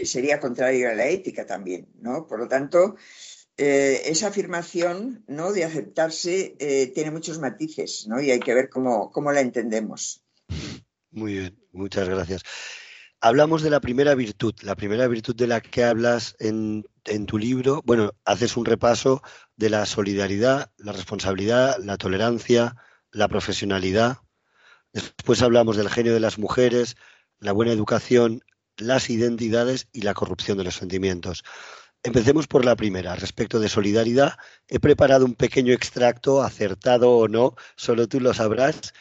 sería 0.03 0.39
contrario 0.39 0.89
a 0.89 0.95
la 0.95 1.05
ética 1.05 1.45
también, 1.45 1.89
¿no? 2.01 2.25
Por 2.25 2.39
lo 2.39 2.47
tanto, 2.47 2.95
eh, 3.57 4.03
esa 4.05 4.27
afirmación 4.27 5.23
¿no? 5.27 5.51
de 5.51 5.65
aceptarse 5.65 6.55
eh, 6.59 6.91
tiene 6.93 7.09
muchos 7.09 7.39
matices 7.39 8.05
¿no? 8.07 8.21
y 8.21 8.29
hay 8.29 8.39
que 8.39 8.53
ver 8.53 8.69
cómo, 8.69 9.31
la 9.31 9.41
entendemos. 9.41 10.23
Muy 11.09 11.33
bien, 11.33 11.59
muchas 11.71 12.07
gracias. 12.07 12.43
Hablamos 13.19 13.63
de 13.63 13.71
la 13.71 13.79
primera 13.79 14.13
virtud, 14.13 14.53
la 14.61 14.75
primera 14.75 15.07
virtud 15.07 15.35
de 15.35 15.47
la 15.47 15.59
que 15.59 15.83
hablas 15.83 16.35
en, 16.39 16.85
en, 17.05 17.25
tu 17.25 17.39
libro. 17.39 17.81
Bueno, 17.83 18.11
haces 18.25 18.57
un 18.57 18.65
repaso 18.65 19.23
de 19.55 19.71
la 19.71 19.87
solidaridad, 19.87 20.71
la 20.77 20.91
responsabilidad, 20.91 21.77
la 21.79 21.97
tolerancia, 21.97 22.75
la 23.11 23.27
profesionalidad. 23.27 24.17
Después 24.93 25.41
hablamos 25.41 25.77
del 25.77 25.89
genio 25.89 26.13
de 26.13 26.19
las 26.19 26.37
mujeres, 26.37 26.95
la 27.39 27.53
buena 27.53 27.71
educación, 27.71 28.43
las 28.77 29.09
identidades 29.09 29.87
y 29.91 30.01
la 30.01 30.13
corrupción 30.13 30.59
de 30.59 30.65
los 30.65 30.75
sentimientos. 30.75 31.43
Empecemos 32.03 32.47
por 32.47 32.63
la 32.63 32.75
primera. 32.75 33.15
Respecto 33.15 33.59
de 33.59 33.69
solidaridad, 33.69 34.37
he 34.67 34.79
preparado 34.79 35.25
un 35.25 35.35
pequeño 35.35 35.73
extracto, 35.73 36.41
acertado 36.41 37.11
o 37.11 37.27
no, 37.27 37.55
solo 37.75 38.07
tú 38.07 38.19
lo 38.19 38.33
sabrás, 38.33 38.93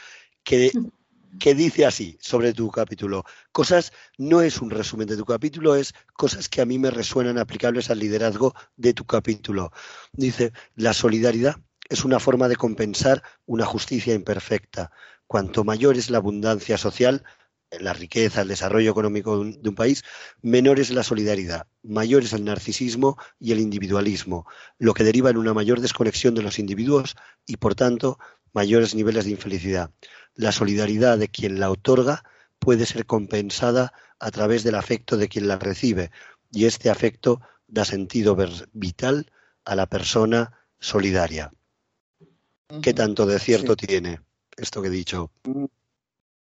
que, 0.42 0.72
que 1.38 1.54
dice 1.54 1.86
así 1.86 2.18
sobre 2.20 2.52
tu 2.52 2.70
capítulo. 2.70 3.24
Cosas, 3.52 3.92
no 4.18 4.40
es 4.40 4.60
un 4.60 4.70
resumen 4.70 5.06
de 5.06 5.16
tu 5.16 5.24
capítulo, 5.24 5.76
es 5.76 5.94
cosas 6.14 6.48
que 6.48 6.62
a 6.62 6.66
mí 6.66 6.78
me 6.78 6.90
resuenan 6.90 7.38
aplicables 7.38 7.90
al 7.90 7.98
liderazgo 7.98 8.54
de 8.76 8.94
tu 8.94 9.04
capítulo. 9.04 9.72
Dice, 10.12 10.52
la 10.74 10.92
solidaridad 10.92 11.56
es 11.88 12.04
una 12.04 12.18
forma 12.18 12.48
de 12.48 12.56
compensar 12.56 13.22
una 13.46 13.64
justicia 13.64 14.14
imperfecta. 14.14 14.90
Cuanto 15.26 15.64
mayor 15.64 15.96
es 15.96 16.10
la 16.10 16.18
abundancia 16.18 16.78
social, 16.78 17.24
la 17.70 17.92
riqueza, 17.92 18.42
el 18.42 18.48
desarrollo 18.48 18.90
económico 18.90 19.44
de 19.44 19.68
un 19.68 19.74
país, 19.74 20.04
menor 20.42 20.80
es 20.80 20.90
la 20.90 21.02
solidaridad, 21.02 21.66
mayor 21.82 22.22
es 22.22 22.32
el 22.32 22.44
narcisismo 22.44 23.16
y 23.38 23.52
el 23.52 23.60
individualismo, 23.60 24.46
lo 24.78 24.94
que 24.94 25.04
deriva 25.04 25.30
en 25.30 25.36
una 25.36 25.54
mayor 25.54 25.80
desconexión 25.80 26.34
de 26.34 26.42
los 26.42 26.58
individuos 26.58 27.16
y, 27.46 27.56
por 27.56 27.74
tanto, 27.74 28.18
mayores 28.52 28.94
niveles 28.94 29.24
de 29.24 29.32
infelicidad. 29.32 29.90
La 30.34 30.52
solidaridad 30.52 31.18
de 31.18 31.28
quien 31.28 31.60
la 31.60 31.70
otorga 31.70 32.22
puede 32.58 32.86
ser 32.86 33.06
compensada 33.06 33.92
a 34.18 34.30
través 34.30 34.64
del 34.64 34.76
afecto 34.76 35.16
de 35.16 35.28
quien 35.28 35.48
la 35.48 35.58
recibe 35.58 36.10
y 36.50 36.64
este 36.64 36.90
afecto 36.90 37.40
da 37.66 37.84
sentido 37.84 38.36
vital 38.72 39.30
a 39.64 39.74
la 39.74 39.86
persona 39.86 40.52
solidaria. 40.78 41.52
¿Qué 42.82 42.94
tanto 42.94 43.26
de 43.26 43.38
cierto 43.38 43.76
tiene 43.76 44.20
esto 44.56 44.82
que 44.82 44.88
he 44.88 44.90
dicho? 44.90 45.30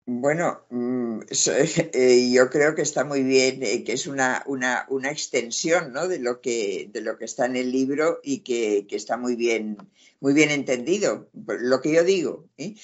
Bueno, 0.04 0.66
mm, 0.70 1.20
eh, 1.92 2.30
yo 2.32 2.50
creo 2.50 2.74
que 2.74 2.82
está 2.82 3.04
muy 3.04 3.22
bien, 3.22 3.62
eh, 3.62 3.84
que 3.84 3.92
es 3.92 4.06
una, 4.08 4.42
una, 4.46 4.84
una 4.88 5.10
extensión 5.10 5.92
¿no? 5.92 6.08
de, 6.08 6.18
lo 6.18 6.40
que, 6.40 6.90
de 6.92 7.00
lo 7.02 7.16
que 7.16 7.24
está 7.24 7.46
en 7.46 7.54
el 7.56 7.70
libro 7.70 8.18
y 8.22 8.40
que, 8.40 8.84
está 8.90 9.16
muy 9.16 9.36
bien, 9.36 9.78
muy 10.20 10.32
bien 10.34 10.50
entendido, 10.50 11.30
lo 11.46 11.80
que 11.80 11.92
yo 11.92 12.02
digo. 12.02 12.48
¿eh? 12.58 12.74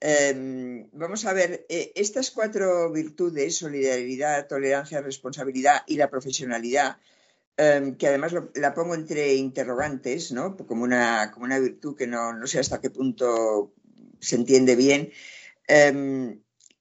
Em, 0.00 0.90
vamos 0.92 1.24
a 1.24 1.32
ver, 1.32 1.64
estas 1.68 2.30
cuatro 2.30 2.92
virtudes, 2.92 3.56
solidaridad, 3.56 4.46
tolerancia, 4.46 5.00
responsabilidad 5.00 5.82
y 5.86 5.96
la 5.96 6.10
profesionalidad, 6.10 6.98
em, 7.56 7.96
que 7.96 8.08
además 8.08 8.34
la 8.54 8.74
pongo 8.74 8.94
entre 8.94 9.34
interrogantes, 9.34 10.30
¿no? 10.32 10.56
como, 10.58 10.84
una, 10.84 11.30
como 11.32 11.46
una 11.46 11.58
virtud 11.58 11.96
que 11.96 12.06
no, 12.06 12.34
no 12.34 12.46
sé 12.46 12.58
hasta 12.58 12.80
qué 12.82 12.90
punto 12.90 13.72
se 14.20 14.36
entiende 14.36 14.76
bien. 14.76 15.10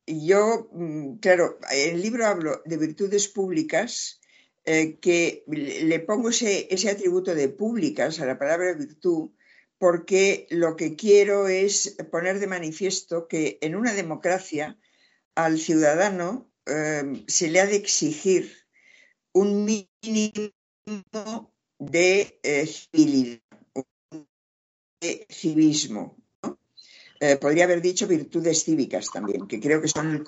Yo, 0.08 0.70
mm, 0.72 1.16
claro, 1.18 1.58
en 1.72 1.96
el 1.96 2.02
libro 2.02 2.26
hablo 2.26 2.62
de 2.66 2.78
virtudes 2.78 3.28
públicas 3.28 4.22
eh, 4.64 4.98
que 5.00 5.44
le 5.48 6.00
pongo 6.00 6.30
ese, 6.30 6.90
atributo 6.90 7.34
de 7.34 7.50
públicas 7.50 8.20
a 8.20 8.26
la 8.26 8.38
palabra 8.38 8.74
virtud 8.74 9.32
porque 9.78 10.48
lo 10.50 10.76
que 10.76 10.96
quiero 10.96 11.48
es 11.48 11.98
poner 12.12 12.40
de 12.40 12.48
manifiesto 12.48 13.28
que 13.28 13.58
en 13.62 13.76
una 13.76 13.94
democracia 13.94 14.80
al 15.36 15.60
ciudadano 15.60 16.52
em, 16.66 17.26
se 17.28 17.50
le 17.50 17.60
ha 17.60 17.66
de 17.66 17.76
exigir 17.76 18.52
un 19.34 19.66
mínimo 19.66 21.54
de 21.78 22.40
eh, 22.42 22.66
civilidad, 22.66 23.42
de 25.02 25.28
civismo, 25.30 26.18
eh, 27.26 27.38
podría 27.38 27.64
haber 27.64 27.82
dicho 27.82 28.08
virtudes 28.08 28.64
cívicas 28.64 29.08
también, 29.12 29.48
que 29.48 29.60
creo 29.60 29.82
que 29.82 29.88
son 29.88 30.12
el 30.12 30.24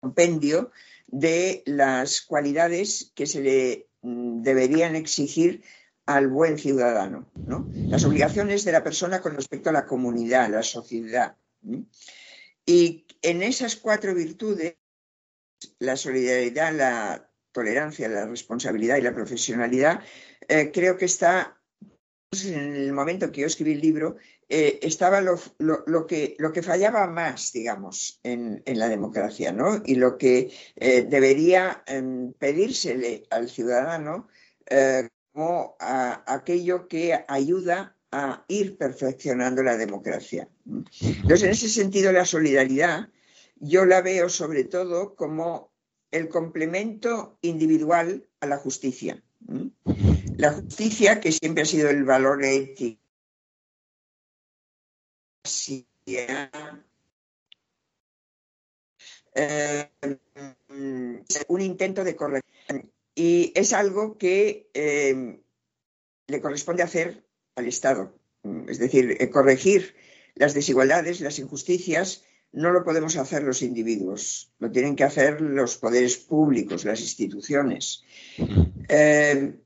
compendio 0.00 0.72
de 1.06 1.62
las 1.66 2.22
cualidades 2.22 3.12
que 3.14 3.26
se 3.26 3.40
le 3.40 3.88
mm, 4.02 4.42
deberían 4.42 4.96
exigir 4.96 5.62
al 6.04 6.26
buen 6.26 6.58
ciudadano, 6.58 7.30
Las 7.86 8.04
obligaciones 8.04 8.64
de 8.64 8.72
la 8.72 8.82
persona 8.82 9.20
con 9.20 9.36
respecto 9.36 9.70
a 9.70 9.72
la 9.72 9.86
comunidad, 9.86 10.50
la 10.50 10.64
sociedad. 10.64 11.36
Y 12.66 13.06
en 13.22 13.42
esas 13.42 13.76
cuatro 13.76 14.12
virtudes, 14.12 14.74
la 15.78 15.96
solidaridad, 15.96 16.74
la 16.74 17.30
tolerancia, 17.52 18.08
la 18.08 18.26
responsabilidad 18.26 18.96
y 18.96 19.02
la 19.02 19.14
profesionalidad, 19.14 20.00
eh, 20.48 20.72
creo 20.72 20.96
que 20.96 21.04
está 21.04 21.62
en 22.32 22.74
el 22.74 22.92
momento 22.92 23.30
que 23.30 23.42
yo 23.42 23.46
escribí 23.46 23.72
el 23.72 23.80
libro, 23.80 24.16
eh, 24.54 24.80
estaba 24.82 25.22
lo, 25.22 25.38
que, 26.06 26.36
lo, 26.38 26.52
que, 26.52 26.62
fallaba 26.62 27.06
más, 27.06 27.54
digamos, 27.54 28.20
en, 28.22 28.62
la 28.66 28.90
democracia, 28.90 29.50
¿no? 29.50 29.80
Y 29.86 29.94
lo 29.94 30.18
que 30.18 30.52
eh, 30.76 31.06
debería 31.08 31.82
em, 31.86 32.34
pedírsele 32.34 33.22
al 33.30 33.48
ciudadano 33.48 34.28
eh, 34.66 35.08
como 35.32 35.74
aquello 35.80 36.86
que 36.86 37.24
ayuda 37.26 37.96
a 38.10 38.44
ir 38.46 38.76
perfeccionando 38.76 39.62
la 39.62 39.78
democracia. 39.78 40.50
Entonces, 40.66 41.44
en 41.44 41.50
ese 41.50 41.70
sentido, 41.70 42.12
la 42.12 42.26
solidaridad 42.26 43.08
yo 43.56 43.86
la 43.86 44.02
veo 44.02 44.28
sobre 44.28 44.64
todo 44.64 45.14
como 45.14 45.72
el 46.10 46.28
complemento 46.28 47.38
individual 47.40 48.28
a 48.40 48.46
la 48.46 48.58
justicia. 48.58 49.22
La 50.36 50.52
justicia, 50.52 51.20
que 51.20 51.32
siempre 51.32 51.62
ha 51.62 51.66
sido 51.66 51.88
el 51.88 52.04
valor 52.04 52.44
ético 52.44 53.01
eh, 59.34 59.88
un 61.48 61.60
intento 61.60 62.04
de 62.04 62.16
corrección. 62.16 62.90
Y 63.14 63.52
es 63.54 63.72
algo 63.72 64.16
que 64.18 64.70
eh, 64.74 65.40
le 66.26 66.40
corresponde 66.40 66.82
hacer 66.82 67.24
al 67.56 67.66
Estado. 67.66 68.14
Es 68.68 68.78
decir, 68.78 69.16
eh, 69.20 69.30
corregir 69.30 69.94
las 70.34 70.54
desigualdades, 70.54 71.20
las 71.20 71.38
injusticias, 71.38 72.24
no 72.52 72.70
lo 72.70 72.84
podemos 72.84 73.16
hacer 73.16 73.42
los 73.42 73.62
individuos, 73.62 74.52
lo 74.58 74.70
tienen 74.70 74.96
que 74.96 75.04
hacer 75.04 75.40
los 75.40 75.76
poderes 75.76 76.16
públicos, 76.16 76.84
las 76.84 77.00
instituciones. 77.00 78.04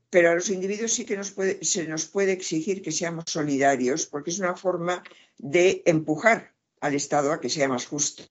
Pero 0.09 0.31
a 0.31 0.35
los 0.35 0.49
individuos 0.49 0.93
sí 0.93 1.05
que 1.05 1.21
se 1.61 1.87
nos 1.87 2.05
puede 2.05 2.31
exigir 2.31 2.81
que 2.81 2.91
seamos 2.91 3.25
solidarios, 3.27 4.05
porque 4.05 4.31
es 4.31 4.39
una 4.39 4.55
forma 4.55 5.03
de 5.37 5.83
empujar 5.85 6.53
al 6.79 6.95
Estado 6.95 7.31
a 7.31 7.41
que 7.41 7.49
sea 7.49 7.67
más 7.67 7.85
justo 7.85 8.23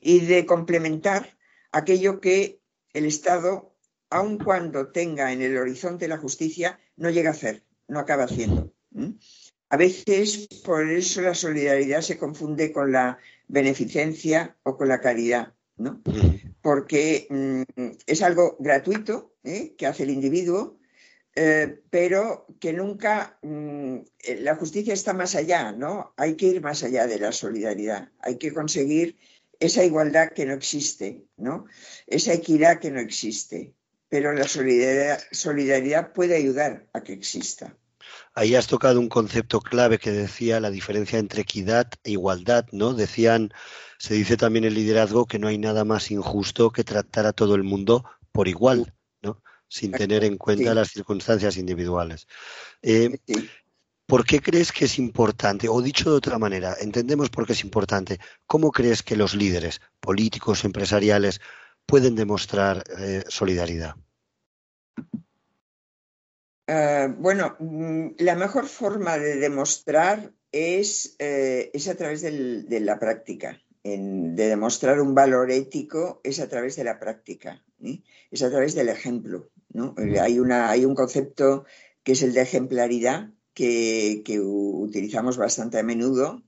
y 0.00 0.20
de 0.20 0.46
complementar 0.46 1.36
aquello 1.72 2.20
que 2.20 2.60
el 2.92 3.04
Estado, 3.04 3.74
aun 4.10 4.38
cuando 4.38 4.88
tenga 4.88 5.32
en 5.32 5.42
el 5.42 5.56
horizonte 5.56 6.08
la 6.08 6.18
justicia, 6.18 6.78
no 6.96 7.10
llega 7.10 7.30
a 7.30 7.32
hacer, 7.32 7.64
no 7.86 7.98
acaba 7.98 8.24
haciendo. 8.24 8.72
A 9.70 9.76
veces 9.76 10.48
por 10.64 10.88
eso 10.90 11.20
la 11.20 11.34
solidaridad 11.34 12.00
se 12.00 12.18
confunde 12.18 12.72
con 12.72 12.92
la 12.92 13.18
beneficencia 13.48 14.56
o 14.62 14.76
con 14.76 14.88
la 14.88 15.00
caridad, 15.00 15.54
¿no? 15.76 16.02
Porque 16.62 17.26
mm, 17.30 17.90
es 18.06 18.22
algo 18.22 18.56
gratuito 18.58 19.34
¿eh? 19.48 19.74
que 19.76 19.86
hace 19.86 20.04
el 20.04 20.10
individuo 20.10 20.78
eh, 21.40 21.82
pero 21.90 22.46
que 22.58 22.72
nunca 22.72 23.38
mm, 23.42 23.98
eh, 24.24 24.40
la 24.40 24.56
justicia 24.56 24.92
está 24.92 25.12
más 25.12 25.36
allá, 25.36 25.70
¿no? 25.70 26.12
Hay 26.16 26.34
que 26.34 26.46
ir 26.46 26.60
más 26.60 26.82
allá 26.82 27.06
de 27.06 27.20
la 27.20 27.30
solidaridad, 27.30 28.08
hay 28.18 28.38
que 28.38 28.52
conseguir 28.52 29.16
esa 29.60 29.84
igualdad 29.84 30.30
que 30.32 30.46
no 30.46 30.54
existe, 30.54 31.26
¿no? 31.36 31.66
Esa 32.08 32.32
equidad 32.32 32.80
que 32.80 32.90
no 32.90 32.98
existe, 32.98 33.72
pero 34.08 34.32
la 34.32 34.48
solidaridad, 34.48 35.22
solidaridad 35.30 36.12
puede 36.12 36.34
ayudar 36.34 36.88
a 36.92 37.04
que 37.04 37.12
exista. 37.12 37.76
Ahí 38.34 38.56
has 38.56 38.66
tocado 38.66 38.98
un 38.98 39.08
concepto 39.08 39.60
clave 39.60 39.98
que 39.98 40.10
decía 40.10 40.58
la 40.58 40.70
diferencia 40.70 41.20
entre 41.20 41.42
equidad 41.42 41.88
e 42.02 42.10
igualdad, 42.10 42.66
¿no? 42.72 42.94
Decían, 42.94 43.52
se 43.98 44.14
dice 44.14 44.36
también 44.36 44.64
el 44.64 44.74
liderazgo 44.74 45.26
que 45.26 45.38
no 45.38 45.46
hay 45.46 45.58
nada 45.58 45.84
más 45.84 46.10
injusto 46.10 46.72
que 46.72 46.82
tratar 46.82 47.26
a 47.26 47.32
todo 47.32 47.54
el 47.54 47.62
mundo 47.62 48.04
por 48.32 48.48
igual. 48.48 48.92
Sin 49.68 49.92
tener 49.92 50.24
en 50.24 50.38
cuenta 50.38 50.74
las 50.74 50.88
circunstancias 50.88 51.56
individuales. 51.56 52.26
Eh, 52.82 53.18
¿Por 54.08 54.24
qué 54.24 54.40
crees 54.40 54.72
que 54.72 54.86
es 54.86 54.98
importante? 54.98 55.68
O 55.68 55.82
dicho 55.82 56.10
de 56.10 56.16
otra 56.16 56.38
manera, 56.38 56.74
entendemos 56.80 57.28
por 57.28 57.46
qué 57.46 57.52
es 57.52 57.62
importante. 57.62 58.18
¿Cómo 58.46 58.72
crees 58.72 59.02
que 59.02 59.16
los 59.16 59.34
líderes 59.34 59.82
políticos, 60.00 60.64
empresariales, 60.64 61.42
pueden 61.84 62.14
demostrar 62.14 62.84
eh, 62.98 63.22
solidaridad? 63.28 63.96
Eh, 66.66 67.08
bueno, 67.18 67.54
mm, 67.58 68.12
la 68.20 68.34
mejor 68.34 68.66
forma 68.66 69.18
de 69.18 69.36
demostrar 69.36 70.32
es, 70.52 71.14
eh, 71.18 71.70
es 71.74 71.86
a 71.88 71.94
través 71.94 72.22
de 72.22 72.80
la 72.80 72.98
práctica. 72.98 73.60
de 73.84 74.48
demostrar 74.48 75.00
un 75.00 75.14
valor 75.14 75.50
ético 75.50 76.20
es 76.22 76.40
a 76.40 76.48
través 76.48 76.76
de 76.76 76.84
la 76.84 76.98
práctica, 76.98 77.64
es 78.30 78.42
a 78.42 78.50
través 78.50 78.74
del 78.74 78.90
ejemplo. 78.90 79.50
Hay, 80.20 80.38
una, 80.38 80.70
hay 80.70 80.84
un 80.84 80.94
concepto 80.94 81.64
que 82.02 82.12
es 82.12 82.22
el 82.22 82.32
de 82.32 82.42
ejemplaridad 82.42 83.30
que, 83.54 84.22
utilizamos 84.40 85.36
bastante 85.36 85.78
a 85.78 85.82
menudo 85.82 86.42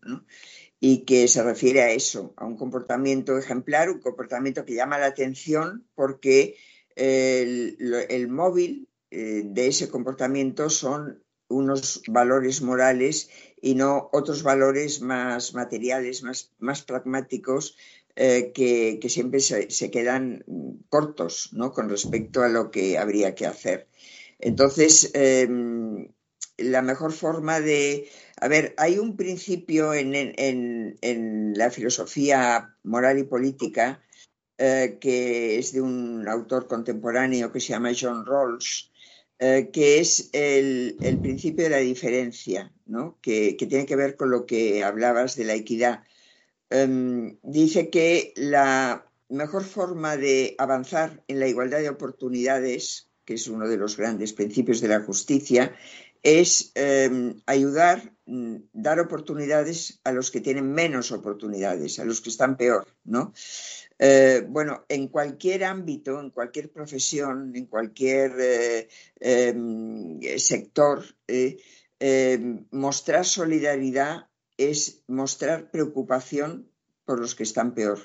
y 0.79 1.05
que 1.05 1.29
se 1.29 1.43
refiere 1.43 1.83
a 1.83 1.91
eso, 1.91 2.33
a 2.37 2.47
un 2.47 2.57
comportamiento 2.57 3.37
ejemplar, 3.37 3.91
un 3.91 4.01
comportamiento 4.01 4.65
que 4.65 4.75
llama 4.75 4.99
la 4.99 5.07
atención 5.07 5.87
porque 5.95 6.57
el 6.97 8.29
móvil 8.29 8.91
eh, 9.11 9.43
de 9.45 9.67
ese 9.67 9.89
comportamiento 9.89 10.71
son 10.71 11.25
unos 11.49 12.01
valores 12.07 12.63
morales 12.63 13.29
y 13.61 13.75
no 13.75 14.09
otros 14.13 14.45
valores 14.45 15.01
más 15.01 15.53
materiales, 15.53 16.23
más, 16.23 16.53
más 16.61 16.83
pragmáticos, 16.83 17.77
eh, 18.17 18.53
que, 18.53 19.09
siempre 19.09 19.41
se, 19.41 19.91
quedan 19.91 20.45
cortos 20.89 21.51
¿no? 21.53 21.73
con 21.73 21.89
respecto 21.89 22.43
a 22.43 22.49
lo 22.49 22.71
que 22.71 22.99
habría 22.99 23.35
que 23.35 23.47
hacer. 23.47 23.89
Entonces, 24.39 25.11
em, 25.15 26.09
la 26.57 26.83
mejor 26.83 27.13
forma 27.13 27.61
de... 27.61 28.09
A 28.41 28.49
ver, 28.49 28.75
hay 28.79 28.99
un 28.99 29.17
principio 29.17 29.93
en, 29.95 31.55
la 31.55 31.71
filosofía 31.71 32.75
moral 32.83 33.19
y 33.19 33.25
política 33.25 34.03
eh, 34.59 34.99
que 35.01 35.59
es 35.59 35.73
de 35.73 35.81
un 35.81 36.27
autor 36.29 36.67
contemporáneo 36.67 37.53
que 37.53 37.61
se 37.61 37.69
llama 37.69 37.93
John 37.99 38.27
Rawls, 38.27 38.91
eh, 39.39 39.71
que 39.73 40.01
es 40.01 40.29
el, 40.33 40.97
principio 41.23 41.65
de 41.65 41.71
la 41.71 41.79
diferencia, 41.79 42.71
que, 43.23 43.57
tiene 43.59 43.87
que 43.87 43.97
ver 43.97 44.17
con 44.17 44.31
lo 44.31 44.45
que 44.45 44.85
hablabas 44.85 45.35
de 45.37 45.45
la 45.45 45.55
equidad. 45.55 46.05
Em, 46.71 47.39
dice 47.43 47.91
que 47.91 48.33
la 48.37 49.05
mejor 49.29 49.65
forma 49.65 50.17
de 50.17 50.55
avanzar 50.59 51.23
en 51.27 51.41
la 51.41 51.49
igualdad 51.49 51.81
de 51.81 51.91
oportunidades, 51.91 53.11
que 53.25 53.35
es 53.35 53.49
uno 53.49 53.69
de 53.69 53.77
los 53.77 53.97
grandes 53.97 54.33
principios 54.33 54.81
de 54.81 54.89
la 54.89 55.01
justicia, 55.01 55.75
es 56.23 56.73
em, 56.75 57.41
ayudar, 57.47 58.15
mm, 58.27 58.57
dar 58.73 59.01
oportunidades 59.01 60.01
a 60.05 60.13
los 60.13 60.31
que 60.31 60.41
tienen 60.41 60.73
menos 60.73 61.13
oportunidades, 61.13 61.99
a 61.99 62.05
los 62.05 62.21
que 62.21 62.31
están 62.31 62.57
peor, 62.57 62.87
¿no? 63.05 63.33
Eh, 63.99 64.45
bueno, 64.49 64.85
en 64.89 65.09
cualquier 65.09 65.65
ámbito, 65.65 66.21
en 66.21 66.31
cualquier 66.31 66.71
profesión, 66.71 67.53
en 67.55 67.67
cualquier 67.67 68.33
eh, 68.39 68.89
em, 69.19 70.21
sector, 70.39 71.05
eh, 71.27 71.59
mostrar 72.71 73.25
solidaridad 73.27 74.30
es 74.69 75.03
mostrar 75.07 75.71
preocupación 75.71 76.71
por 77.05 77.21
los 77.21 77.35
que 77.35 77.43
están 77.43 77.75
peor. 77.75 78.01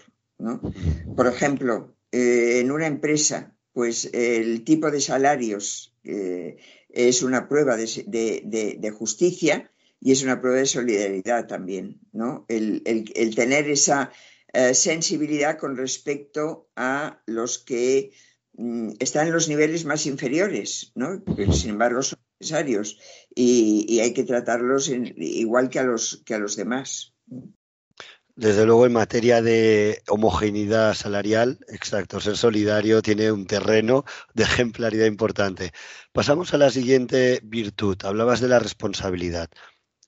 Por 1.16 1.28
ejemplo, 1.28 1.96
en 2.12 2.72
una 2.72 2.88
empresa, 2.88 3.56
pues 3.74 4.10
el 4.14 4.64
tipo 4.64 4.92
de 4.92 5.02
salarios 5.02 5.96
es 6.04 7.24
una 7.24 7.48
prueba 7.48 7.78
de, 7.78 8.94
justicia 8.98 9.72
y 10.02 10.12
es 10.12 10.24
una 10.24 10.42
prueba 10.42 10.60
de 10.60 10.66
solidaridad 10.66 11.48
también, 11.48 12.00
¿no? 12.12 12.46
el 12.48 13.36
tener 13.36 13.70
esa 13.70 14.12
eh, 14.58 14.74
sensibilidad 14.74 15.58
con 15.58 15.76
respecto 15.76 16.70
a 16.78 17.22
los 17.26 17.60
que 17.60 18.12
mm, 18.54 18.92
están 19.00 19.28
en 19.28 19.34
los 19.34 19.50
niveles 19.50 19.84
más 19.84 20.06
inferiores, 20.06 20.94
¿no? 20.96 21.22
sin 21.52 21.72
embargo 21.72 22.02
son 22.02 22.20
necesarios 22.40 23.00
y, 23.34 24.00
hay 24.00 24.14
que 24.14 24.24
tratarlos 24.24 24.90
igual 24.90 25.70
que 25.70 25.80
a, 25.80 25.84
los, 25.84 26.24
que 26.26 26.34
a 26.34 26.40
los 26.40 26.56
demás. 26.56 27.14
Desde 28.36 28.66
luego, 28.66 28.86
en 28.86 28.94
materia 28.94 29.42
de 29.42 30.04
homogeneidad 30.08 30.94
salarial, 30.94 31.60
exacto, 31.70 32.20
ser 32.20 32.36
solidario 32.36 33.02
tiene 33.02 33.32
un 33.32 33.48
terreno 33.48 34.04
de 34.34 34.44
ejemplaridad 34.44 35.06
importante. 35.06 35.72
Pasamos 36.12 36.54
a 36.54 36.58
la 36.58 36.70
siguiente 36.70 37.40
virtud. 37.44 37.98
Hablabas 38.04 38.42
de 38.42 38.50
la 38.50 38.60
responsabilidad 38.60 39.50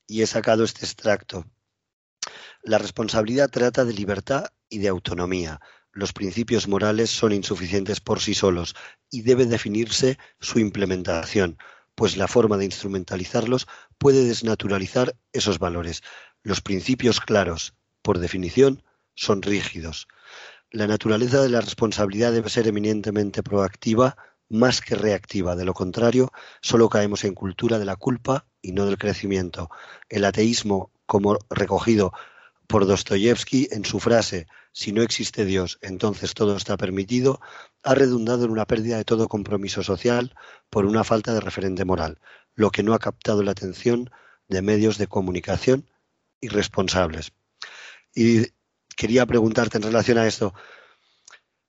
y 0.07 0.23
he 0.23 0.27
sacado 0.27 0.65
este 0.65 0.85
extracto 0.85 1.45
la 2.67 2.77
responsabilidad 2.77 3.49
trata 3.49 3.85
de 3.85 3.93
libertad 3.93 4.47
y 4.67 4.79
de 4.79 4.89
autonomía. 4.89 5.61
Los 5.93 6.11
principios 6.11 6.67
morales 6.67 7.09
son 7.09 7.31
insuficientes 7.31 8.01
por 8.01 8.19
sí 8.19 8.33
solos 8.33 8.75
y 9.09 9.21
debe 9.21 9.45
definirse 9.45 10.17
su 10.39 10.59
implementación, 10.59 11.57
pues 11.97 12.15
la 12.15 12.27
forma 12.27 12.57
de 12.57 12.65
instrumentalizarlos 12.65 13.67
puede 13.97 14.23
desnaturalizar 14.23 15.15
esos 15.33 15.57
valores. 15.57 16.03
Los 16.43 16.61
principios 16.61 17.19
claros, 17.19 17.73
por 18.03 18.19
definición, 18.19 18.83
son 19.15 19.41
rígidos. 19.41 20.07
La 20.69 20.85
naturaleza 20.85 21.41
de 21.41 21.49
la 21.49 21.59
responsabilidad 21.59 22.31
debe 22.31 22.51
ser 22.51 22.67
eminentemente 22.67 23.41
proactiva 23.41 24.15
más 24.47 24.79
que 24.79 24.93
reactiva. 24.93 25.55
De 25.55 25.65
lo 25.65 25.73
contrario, 25.73 26.31
solo 26.61 26.87
caemos 26.87 27.23
en 27.23 27.33
cultura 27.33 27.79
de 27.79 27.85
la 27.85 27.95
culpa 27.95 28.45
y 28.61 28.73
no 28.73 28.85
del 28.85 28.99
crecimiento. 28.99 29.71
El 30.07 30.23
ateísmo, 30.23 30.91
como 31.07 31.39
recogido 31.49 32.13
por 32.67 32.85
Dostoyevsky 32.85 33.69
en 33.71 33.85
su 33.85 33.99
frase 33.99 34.47
Si 34.71 34.91
no 34.91 35.01
existe 35.01 35.45
Dios, 35.45 35.79
entonces 35.81 36.33
todo 36.33 36.55
está 36.55 36.77
permitido, 36.77 37.39
ha 37.83 37.95
redundado 37.95 38.45
en 38.45 38.51
una 38.51 38.65
pérdida 38.65 38.97
de 38.97 39.05
todo 39.05 39.27
compromiso 39.27 39.81
social 39.81 40.35
por 40.69 40.85
una 40.85 41.03
falta 41.03 41.33
de 41.33 41.39
referente 41.39 41.85
moral, 41.85 42.19
lo 42.53 42.69
que 42.69 42.83
no 42.83 42.93
ha 42.93 42.99
captado 42.99 43.41
la 43.41 43.51
atención 43.51 44.11
de 44.47 44.61
medios 44.61 44.97
de 44.97 45.07
comunicación 45.07 45.89
irresponsables. 46.41 47.31
Y 48.13 48.47
quería 48.95 49.25
preguntarte 49.25 49.77
en 49.77 49.83
relación 49.83 50.17
a 50.17 50.27
esto, 50.27 50.53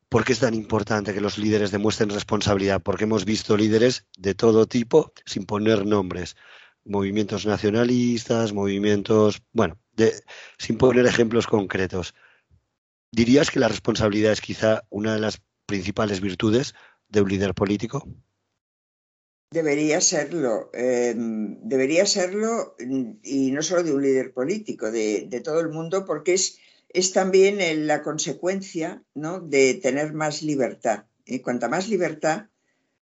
¿por 0.08 0.24
qué 0.24 0.32
es 0.32 0.40
tan 0.40 0.54
importante 0.54 1.14
que 1.14 1.20
los 1.20 1.38
líderes 1.38 1.70
demuestren 1.70 2.10
responsabilidad? 2.10 2.82
Porque 2.82 3.04
hemos 3.04 3.24
visto 3.24 3.56
líderes 3.56 4.06
de 4.16 4.34
todo 4.34 4.66
tipo 4.66 5.12
sin 5.24 5.44
poner 5.44 5.86
nombres, 5.86 6.36
movimientos 6.88 7.46
nacionalistas, 7.46 8.52
movimientos, 8.52 9.42
bueno, 9.52 9.78
sin 10.58 10.78
poner 10.78 11.06
ejemplos 11.06 11.46
concretos. 11.46 12.14
¿Dirías 13.12 13.50
que 13.50 13.60
la 13.60 13.68
responsabilidad 13.68 14.32
es 14.32 14.40
quizá 14.40 14.84
una 14.90 15.14
de 15.14 15.20
las 15.20 15.40
principales 15.66 16.20
virtudes 16.20 16.74
de 17.08 17.22
un 17.22 17.28
líder 17.28 17.54
político? 17.54 18.06
Debería 19.50 20.00
serlo, 20.02 20.70
em, 20.74 21.58
debería 21.62 22.04
serlo 22.04 22.76
y 23.22 23.50
no 23.50 23.62
solo 23.62 23.82
de 23.82 23.94
un 23.94 24.02
líder 24.02 24.34
político, 24.34 24.90
de, 24.90 25.40
todo 25.42 25.60
el 25.60 25.70
mundo, 25.70 26.04
porque 26.04 26.34
es, 26.34 26.58
es 26.90 27.12
también 27.12 27.86
la 27.86 28.02
consecuencia 28.02 29.02
¿no? 29.14 29.40
de 29.40 29.74
tener 29.74 30.12
más 30.12 30.42
libertad. 30.42 31.06
Y 31.24 31.40
cuanta 31.40 31.68
más 31.68 31.88
libertad. 31.88 32.48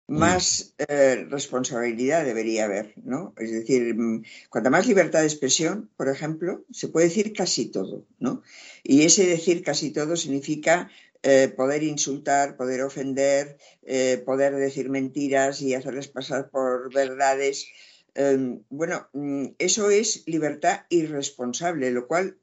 Más 0.07 0.75
eh, 0.77 1.25
responsabilidad 1.29 2.25
debería 2.25 2.65
haber, 2.65 2.93
¿no? 3.03 3.33
Es 3.37 3.51
decir, 3.51 3.95
mm, 3.95 4.23
cuanta 4.49 4.69
más 4.69 4.87
libertad 4.87 5.21
de 5.21 5.27
expresión, 5.27 5.89
por 5.97 6.09
ejemplo, 6.09 6.63
se 6.71 6.89
puede 6.89 7.07
decir 7.07 7.33
casi 7.33 7.67
todo, 7.67 8.05
¿no? 8.19 8.43
Y 8.83 9.03
ese 9.03 9.25
decir 9.25 9.63
casi 9.63 9.91
todo 9.91 10.15
significa 10.15 10.89
eh, 11.23 11.47
poder 11.47 11.81
insultar, 11.81 12.55
poder 12.55 12.83
ofender, 12.83 13.57
eh, 13.81 14.21
poder 14.23 14.55
decir 14.55 14.89
mentiras 14.89 15.61
y 15.61 15.73
hacerles 15.73 16.07
pasar 16.07 16.51
por 16.51 16.93
verdades. 16.93 17.67
Em, 18.13 18.61
bueno, 18.69 19.09
mm, 19.13 19.45
eso 19.57 19.89
es 19.89 20.23
libertad 20.27 20.81
irresponsable, 20.89 21.89
lo 21.89 22.07
cual 22.07 22.37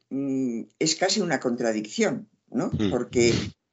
es 0.79 0.96
casi 0.96 1.20
una 1.20 1.38
contradicción, 1.38 2.29
¿no? 2.51 2.70
Porque 2.90 3.33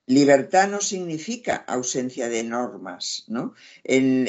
Libertad 0.10 0.68
no 0.68 0.82
significa 0.82 1.56
ausencia 1.56 2.30
de 2.30 2.44
normas. 2.44 3.26
¿no? 3.28 3.54
En, 3.84 4.28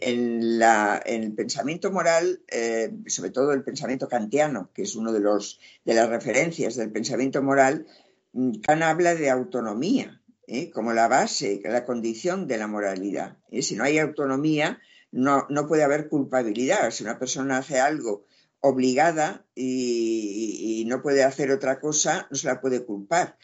el 0.00 1.34
pensamiento 1.34 1.90
moral, 1.90 2.40
eh, 2.46 2.94
sobre 3.08 3.30
todo 3.30 3.52
el 3.52 3.64
pensamiento 3.64 4.06
kantiano, 4.06 4.70
que 4.72 4.82
es 4.82 4.94
uno 4.94 5.12
de, 5.12 5.18
los, 5.18 5.58
de 5.84 5.94
las 5.94 6.08
referencias 6.08 6.76
del 6.76 6.92
pensamiento 6.92 7.42
moral, 7.42 7.84
mm, 8.32 8.60
Kant 8.60 8.82
habla 8.82 9.16
de 9.16 9.28
autonomía 9.28 10.22
¿eh? 10.46 10.70
como 10.70 10.92
la 10.92 11.08
base, 11.08 11.60
la 11.64 11.84
condición 11.84 12.46
de 12.46 12.58
la 12.58 12.68
moralidad. 12.68 13.38
Si 13.60 13.74
no 13.74 13.82
hay 13.82 13.98
autonomía, 13.98 14.80
no, 15.10 15.46
no 15.50 15.66
puede 15.66 15.82
haber 15.82 16.08
culpabilidad. 16.08 16.92
Si 16.92 17.02
una 17.02 17.18
persona 17.18 17.58
hace 17.58 17.80
algo 17.80 18.24
obligada 18.60 19.44
y, 19.56 20.84
no 20.86 21.02
puede 21.02 21.24
hacer 21.24 21.50
otra 21.50 21.80
cosa, 21.80 22.28
no 22.30 22.36
se 22.36 22.46
la 22.46 22.60
puede 22.60 22.84
culpar. 22.84 23.36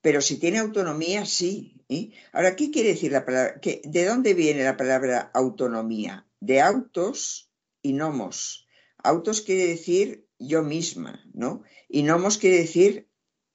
Pero 0.00 0.20
si 0.22 0.38
tiene 0.38 0.58
autonomía, 0.58 1.26
sí. 1.26 1.82
¿eh? 1.88 2.10
Ahora, 2.32 2.56
¿qué 2.56 2.70
quiere 2.70 2.90
decir 2.90 3.12
la 3.12 3.24
palabra? 3.24 3.60
¿De 3.62 4.04
dónde 4.04 4.34
viene 4.34 4.64
la 4.64 4.76
palabra 4.76 5.30
autonomía? 5.34 6.26
De 6.40 6.60
autos 6.60 7.50
y 7.82 7.92
nomos. 7.92 8.66
Autos 9.02 9.42
quiere 9.42 9.66
decir 9.66 10.26
yo 10.38 10.62
misma, 10.62 11.22
¿no? 11.34 11.62
Y 11.88 12.02
nomos 12.02 12.38
quiere 12.38 12.58
decir 12.58 13.08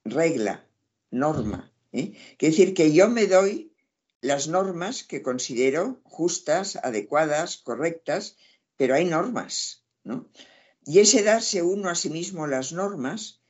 regla, 0.03 0.67
norma. 1.09 1.73
¿eh? 1.91 2.13
Quiere 2.37 2.55
decir 2.55 2.73
que 2.73 2.93
yo 2.93 3.09
me 3.09 3.25
doy 3.25 3.73
las 4.21 4.47
normas 4.47 5.03
que 5.03 5.21
considero 5.21 5.99
justas, 6.03 6.75
adecuadas, 6.77 7.57
correctas, 7.57 8.37
pero 8.77 8.95
hay 8.95 9.05
normas, 9.05 9.83
¿no? 10.03 10.29
Y 10.85 10.99
ese 10.99 11.23
darse 11.23 11.63
uno 11.63 11.89
a 11.89 11.95
sí 11.95 12.09
mismo 12.09 12.45
las 12.45 12.71
normas 12.71 13.41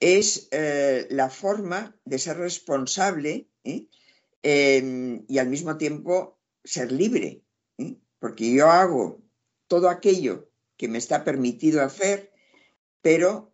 es 0.00 0.48
eh, 0.50 1.06
la 1.10 1.28
forma 1.28 1.94
de 2.06 2.18
ser 2.18 2.38
responsable 2.38 3.48
¿eh? 3.64 3.86
em, 4.42 5.24
y 5.28 5.38
al 5.38 5.48
mismo 5.48 5.76
tiempo 5.76 6.38
ser 6.64 6.90
libre, 6.90 7.42
¿eh? 7.76 7.96
porque 8.18 8.50
yo 8.50 8.70
hago 8.70 9.22
todo 9.68 9.90
aquello 9.90 10.50
que 10.78 10.88
me 10.88 10.98
está 10.98 11.22
permitido 11.22 11.82
hacer, 11.82 12.32
pero 13.02 13.52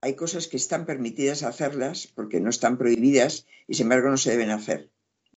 hay 0.00 0.14
cosas 0.14 0.46
que 0.46 0.56
están 0.56 0.86
permitidas 0.86 1.42
hacerlas 1.42 2.06
porque 2.06 2.40
no 2.40 2.50
están 2.50 2.78
prohibidas 2.78 3.46
y 3.66 3.74
sin 3.74 3.84
embargo 3.84 4.10
no 4.10 4.16
se 4.16 4.30
deben 4.30 4.50
hacer. 4.50 4.90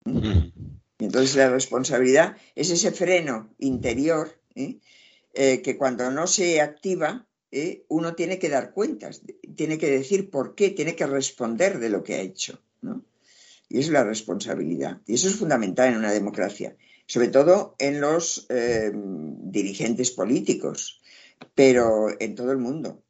Y 0.07 1.05
entonces 1.05 1.37
la 1.37 1.51
responsabilidad 1.51 2.37
es 2.55 2.71
ese 2.71 2.91
freno 2.91 3.55
interior 3.59 4.41
que 5.35 5.77
cuando 5.79 6.11
no 6.11 6.27
se 6.27 6.61
activa, 6.61 7.27
eh, 7.57 7.85
uno 7.87 8.17
tiene 8.17 8.41
que 8.41 8.49
dar 8.49 8.73
cuentas, 8.73 9.23
tiene 9.55 9.79
que 9.79 9.89
decir 9.89 10.29
por 10.29 10.57
qué, 10.57 10.71
tiene 10.71 10.97
que 10.97 11.07
responder 11.07 11.79
de 11.79 11.89
lo 11.89 12.03
que 12.03 12.15
ha 12.15 12.21
hecho. 12.21 12.61
Y 13.69 13.79
es 13.79 13.91
la 13.91 14.03
responsabilidad. 14.03 15.01
Y 15.07 15.15
eso 15.15 15.29
es 15.29 15.37
fundamental 15.37 15.89
en 15.89 15.99
una 15.99 16.11
democracia, 16.11 16.77
sobre 17.07 17.29
todo 17.29 17.77
en 17.79 18.01
los 18.01 18.47
eh, 18.49 18.91
dirigentes 18.93 20.11
políticos, 20.11 21.01
pero 21.55 22.09
en 22.19 22.35
todo 22.35 22.51
el 22.51 22.59
mundo. 22.59 23.05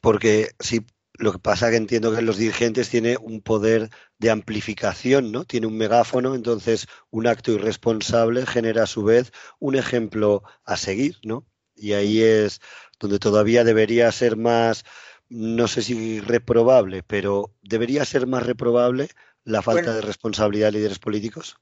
Porque 0.00 0.50
si 0.58 0.84
lo 1.14 1.30
que 1.30 1.38
pasa 1.38 1.70
que 1.70 1.76
entiendo 1.76 2.12
que 2.12 2.22
los 2.22 2.38
dirigentes 2.38 2.88
tiene 2.88 3.16
un 3.18 3.40
poder 3.40 3.90
de 4.18 4.30
amplificación, 4.30 5.30
¿no? 5.30 5.44
Tiene 5.44 5.68
un 5.68 5.76
megáfono, 5.76 6.34
entonces 6.34 6.88
un 7.10 7.28
acto 7.28 7.52
irresponsable 7.52 8.46
genera 8.46 8.82
a 8.82 8.86
su 8.88 9.04
vez 9.04 9.30
un 9.60 9.76
ejemplo 9.76 10.42
a 10.64 10.76
seguir, 10.76 11.18
¿no? 11.22 11.46
Y 11.74 11.92
ahí 11.92 12.22
es 12.22 12.60
donde 13.00 13.18
todavía 13.18 13.64
debería 13.64 14.10
ser 14.12 14.36
más, 14.36 14.84
no 15.28 15.68
sé 15.68 15.82
si 15.82 16.20
reprobable, 16.20 17.02
pero 17.02 17.54
debería 17.62 18.04
ser 18.04 18.26
más 18.26 18.44
reprobable 18.44 19.08
la 19.44 19.62
falta 19.62 19.94
de 19.94 20.00
responsabilidad 20.00 20.68
de 20.68 20.78
líderes 20.78 20.98
políticos. 20.98 21.56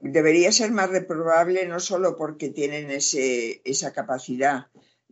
Debería 0.00 0.50
ser 0.52 0.72
más 0.72 0.90
reprobable 0.90 1.66
no 1.66 1.78
solo 1.80 2.16
porque 2.16 2.50
tienen 2.50 2.90
ese, 2.90 3.60
esa 3.64 3.92
capacidad, 3.92 4.66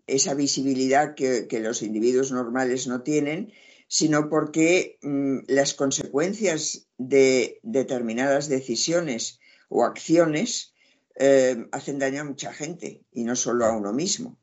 esa 0.07 0.35
visibilidad 0.35 1.15
que, 1.15 1.47
que 1.47 1.61
los 1.61 1.83
individuos 1.83 2.33
normales 2.33 2.87
no 2.87 3.03
tienen, 3.03 3.53
sino 3.89 4.29
porque 4.29 4.99
mm, 5.03 5.41
las 5.47 5.75
consecuencias 5.75 6.89
de 6.99 7.61
determinadas 7.63 8.49
decisiones 8.49 9.39
o 9.69 9.85
acciones 9.85 10.75
eh, 11.17 11.67
hacen 11.71 11.99
daño 11.99 12.23
a 12.23 12.25
mucha 12.25 12.53
gente 12.53 13.05
y 13.13 13.25
no 13.25 13.37
solo 13.37 13.67
a 13.67 13.77
uno 13.77 13.93
mismo. 13.93 14.39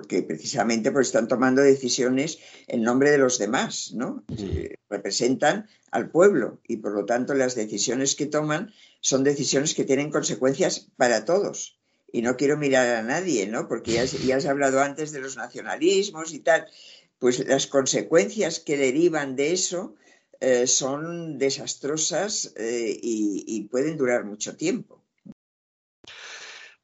Porque 0.00 0.22
precisamente 0.22 0.90
pues, 0.90 1.08
están 1.08 1.28
tomando 1.28 1.60
decisiones 1.60 2.38
en 2.66 2.82
nombre 2.82 3.10
de 3.10 3.18
los 3.18 3.38
demás, 3.38 3.92
¿no? 3.94 4.24
Eh, 4.38 4.76
representan 4.88 5.68
al 5.90 6.10
pueblo 6.10 6.60
y 6.66 6.78
por 6.78 6.92
lo 6.92 7.04
tanto 7.04 7.34
las 7.34 7.54
decisiones 7.54 8.14
que 8.14 8.26
toman 8.26 8.72
son 9.00 9.24
decisiones 9.24 9.74
que 9.74 9.84
tienen 9.84 10.10
consecuencias 10.10 10.88
para 10.96 11.26
todos. 11.26 11.78
Y 12.12 12.22
no 12.22 12.36
quiero 12.36 12.56
mirar 12.56 12.88
a 12.96 13.02
nadie, 13.02 13.46
¿no? 13.46 13.68
Porque 13.68 13.92
ya, 13.92 14.04
ya 14.04 14.36
has 14.36 14.46
hablado 14.46 14.80
antes 14.80 15.12
de 15.12 15.20
los 15.20 15.36
nacionalismos 15.36 16.32
y 16.32 16.40
tal 16.40 16.66
pues 17.20 17.46
las 17.46 17.66
consecuencias 17.66 18.60
que 18.60 18.78
derivan 18.78 19.36
de 19.36 19.52
eso 19.52 19.94
eh, 20.40 20.66
son 20.66 21.36
desastrosas 21.36 22.54
eh, 22.56 22.98
y, 23.00 23.68
pueden 23.70 23.98
durar 23.98 24.24
mucho 24.24 24.56
tiempo. 24.56 24.99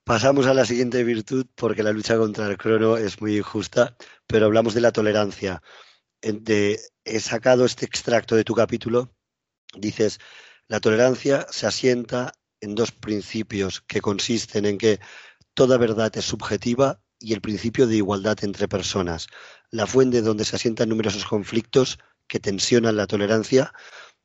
Pasamos 0.06 0.46
a 0.46 0.54
la 0.54 0.64
siguiente 0.64 1.02
virtud 1.02 1.46
porque 1.56 1.82
la 1.82 1.90
lucha 1.90 2.16
contra 2.16 2.46
el 2.46 2.56
crono 2.56 2.96
es 2.96 3.20
muy 3.20 3.38
injusta, 3.38 3.96
pero 4.28 4.46
hablamos 4.46 4.72
de 4.72 4.80
la 4.80 4.92
tolerancia. 4.92 5.64
he 6.22 7.20
sacado 7.20 7.64
este 7.64 7.86
extracto 7.86 8.36
de 8.36 8.44
tu 8.44 8.54
capítulo. 8.54 9.12
Dices, 9.76 10.20
la 10.68 10.78
tolerancia 10.78 11.44
se 11.50 11.66
asienta 11.66 12.34
en 12.60 12.76
dos 12.76 12.92
principios 12.92 13.80
que 13.80 14.00
consisten 14.00 14.64
en 14.64 14.78
que 14.78 15.00
toda 15.54 15.76
verdad 15.76 16.16
es 16.16 16.24
subjetiva 16.24 17.02
y 17.18 17.32
el 17.32 17.40
principio 17.40 17.88
de 17.88 17.96
igualdad 17.96 18.38
entre 18.44 18.68
personas, 18.68 19.26
la 19.72 19.88
fuente 19.88 20.22
donde 20.22 20.44
se 20.44 20.54
asientan 20.54 20.88
numerosos 20.88 21.24
conflictos 21.24 21.98
que 22.28 22.38
tensionan 22.38 22.94
la 22.94 23.08
tolerancia, 23.08 23.72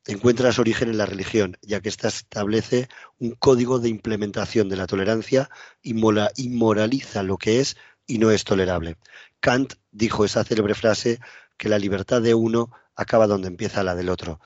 encuentra 0.06 0.52
su 0.52 0.60
origen 0.60 0.88
en 0.88 0.98
la 0.98 1.06
religión, 1.06 1.56
ya 1.62 1.80
que 1.80 1.88
ésta 1.88 2.08
establece 2.08 2.88
un 3.18 3.32
código 3.32 3.78
de 3.78 3.88
implementación 3.88 4.68
de 4.68 4.76
la 4.76 4.86
tolerancia 4.86 5.48
y 5.82 5.94
moraliza 5.94 7.22
lo 7.22 7.38
que 7.38 7.60
es 7.60 7.76
y 8.06 8.18
no 8.18 8.30
es 8.30 8.44
tolerable. 8.44 8.96
Kant 9.40 9.74
dijo 9.90 10.24
esa 10.24 10.44
célebre 10.44 10.74
frase 10.74 11.20
que 11.56 11.68
la 11.68 11.78
libertad 11.78 12.20
de 12.22 12.34
uno 12.34 12.72
acaba 12.96 13.26
donde 13.26 13.48
empieza 13.48 13.84
la 13.84 13.94
del 13.94 14.08
otro, 14.08 14.40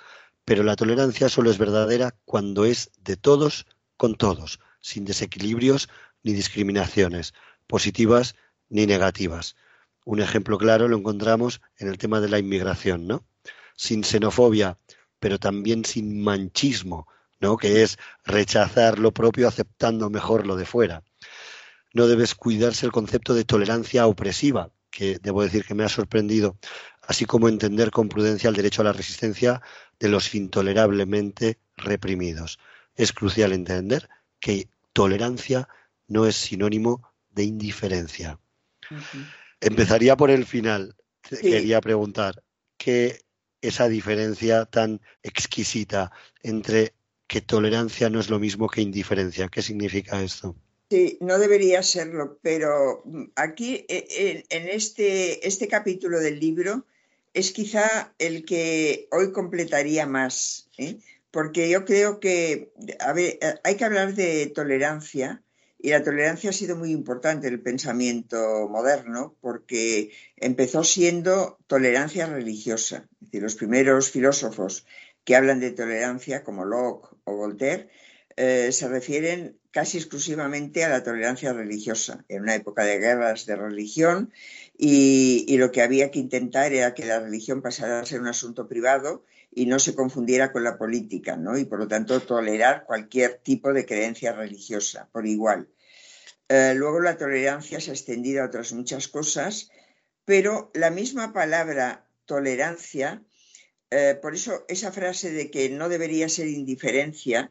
pero 0.44 0.62
la 0.62 0.76
tolerancia 0.76 1.28
solo 1.28 1.50
es 1.50 1.58
verdadera 1.58 2.14
cuando 2.24 2.64
es 2.64 2.90
de 2.98 3.16
todos 3.16 3.66
con 3.96 4.14
todos, 4.16 4.60
sin 4.80 5.04
desequilibrios 5.04 5.88
ni 6.22 6.32
discriminaciones, 6.32 7.34
positivas 7.66 8.36
ni 8.68 8.86
negativas. 8.86 9.56
Un 10.04 10.20
ejemplo 10.20 10.58
claro 10.58 10.88
lo 10.88 10.96
encontramos 10.96 11.60
en 11.78 11.88
el 11.88 11.98
tema 11.98 12.20
de 12.20 12.28
la 12.28 12.38
inmigración, 12.38 13.06
¿no? 13.06 13.24
Sin 13.74 14.04
xenofobia, 14.04 14.78
pero 15.18 15.38
también 15.38 15.84
sin 15.84 16.22
manchismo, 16.22 17.06
¿no? 17.40 17.56
Que 17.56 17.82
es 17.82 17.98
rechazar 18.24 18.98
lo 18.98 19.12
propio 19.12 19.48
aceptando 19.48 20.10
mejor 20.10 20.46
lo 20.46 20.56
de 20.56 20.64
fuera. 20.64 21.02
No 21.92 22.06
debes 22.06 22.34
cuidarse 22.34 22.86
el 22.86 22.92
concepto 22.92 23.34
de 23.34 23.44
tolerancia 23.44 24.06
opresiva, 24.06 24.70
que 24.90 25.18
debo 25.18 25.42
decir 25.42 25.64
que 25.64 25.74
me 25.74 25.84
ha 25.84 25.88
sorprendido, 25.88 26.56
así 27.02 27.24
como 27.24 27.48
entender 27.48 27.90
con 27.90 28.08
prudencia 28.08 28.48
el 28.48 28.56
derecho 28.56 28.82
a 28.82 28.86
la 28.86 28.92
resistencia 28.92 29.62
de 29.98 30.08
los 30.08 30.34
intolerablemente 30.34 31.58
reprimidos. 31.76 32.58
Es 32.94 33.12
crucial 33.12 33.52
entender 33.52 34.08
que 34.40 34.68
tolerancia 34.92 35.68
no 36.08 36.26
es 36.26 36.36
sinónimo 36.36 37.02
de 37.30 37.44
indiferencia. 37.44 38.38
Empezaría 39.60 40.16
por 40.16 40.30
el 40.30 40.46
final. 40.46 40.96
Quería 41.22 41.80
preguntar, 41.80 42.42
¿qué 42.76 43.25
esa 43.68 43.88
diferencia 43.88 44.64
tan 44.64 45.00
exquisita 45.22 46.12
entre 46.42 46.94
que 47.26 47.40
tolerancia 47.40 48.08
no 48.10 48.20
es 48.20 48.30
lo 48.30 48.38
mismo 48.38 48.68
que 48.68 48.80
indiferencia? 48.80 49.48
¿Qué 49.48 49.62
significa 49.62 50.22
esto? 50.22 50.56
Sí, 50.88 51.18
no 51.20 51.38
debería 51.38 51.82
serlo, 51.82 52.38
pero 52.42 53.02
aquí 53.34 53.84
e, 53.88 54.44
en 54.48 54.68
este, 54.68 55.46
este 55.46 55.66
capítulo 55.66 56.20
del 56.20 56.38
libro 56.38 56.86
es 57.34 57.50
quizá 57.50 58.14
el 58.18 58.44
que 58.44 59.08
hoy 59.10 59.32
completaría 59.32 60.06
más, 60.06 60.68
¿eh? 60.78 60.98
porque 61.32 61.68
yo 61.68 61.84
creo 61.84 62.20
que 62.20 62.72
hay 63.64 63.76
que 63.76 63.84
hablar 63.84 64.14
de 64.14 64.46
tolerancia 64.46 65.42
y 65.86 65.90
la 65.90 66.02
tolerancia 66.02 66.50
ha 66.50 66.52
sido 66.52 66.74
muy 66.74 66.90
importante 66.90 67.46
en 67.46 67.54
el 67.54 67.60
pensamiento 67.60 68.68
moderno 68.68 69.36
porque 69.40 70.10
empezó 70.36 70.82
siendo 70.82 71.60
tolerancia 71.68 72.26
religiosa. 72.26 73.06
Los 73.30 73.54
primeros 73.54 74.10
filósofos 74.10 74.84
que 75.22 75.36
hablan 75.36 75.60
de 75.60 75.70
tolerancia, 75.70 76.42
como 76.42 76.64
Locke 76.64 77.14
o 77.22 77.36
Voltaire, 77.36 77.88
eh, 78.34 78.72
se 78.72 78.88
refieren 78.88 79.60
casi 79.70 79.98
exclusivamente 79.98 80.82
a 80.82 80.88
la 80.88 81.04
tolerancia 81.04 81.52
religiosa, 81.52 82.24
en 82.28 82.42
una 82.42 82.56
época 82.56 82.82
de 82.82 82.98
guerras 82.98 83.46
de 83.46 83.54
religión, 83.54 84.32
y, 84.76 85.44
y, 85.46 85.56
lo 85.56 85.70
que 85.70 85.82
había 85.82 86.10
que 86.10 86.18
intentar 86.18 86.72
era 86.72 86.94
que 86.94 87.06
la 87.06 87.20
religión 87.20 87.62
pasara 87.62 88.00
a 88.00 88.06
ser 88.06 88.20
un 88.20 88.26
asunto 88.26 88.66
privado 88.66 89.22
y 89.52 89.66
no 89.66 89.78
se 89.78 89.94
confundiera 89.94 90.50
con 90.50 90.64
la 90.64 90.76
política, 90.76 91.36
¿no? 91.36 91.56
Y 91.56 91.64
por 91.64 91.78
lo 91.78 91.86
tanto 91.86 92.20
tolerar 92.20 92.84
cualquier 92.86 93.38
tipo 93.38 93.72
de 93.72 93.86
creencia 93.86 94.32
religiosa 94.32 95.08
por 95.12 95.26
igual. 95.26 95.68
Eh, 96.48 96.74
luego 96.76 97.00
la 97.00 97.16
tolerancia 97.16 97.80
se 97.80 97.90
ha 97.90 97.94
extendido 97.94 98.42
a 98.42 98.46
otras 98.46 98.72
muchas 98.72 99.08
cosas, 99.08 99.70
pero 100.24 100.70
la 100.74 100.90
misma 100.90 101.32
palabra 101.32 102.06
tolerancia, 102.24 103.22
eh, 103.90 104.16
por 104.20 104.34
eso 104.34 104.64
esa 104.68 104.92
frase 104.92 105.32
de 105.32 105.50
que 105.50 105.68
no 105.70 105.88
debería 105.88 106.28
ser 106.28 106.46
indiferencia, 106.46 107.50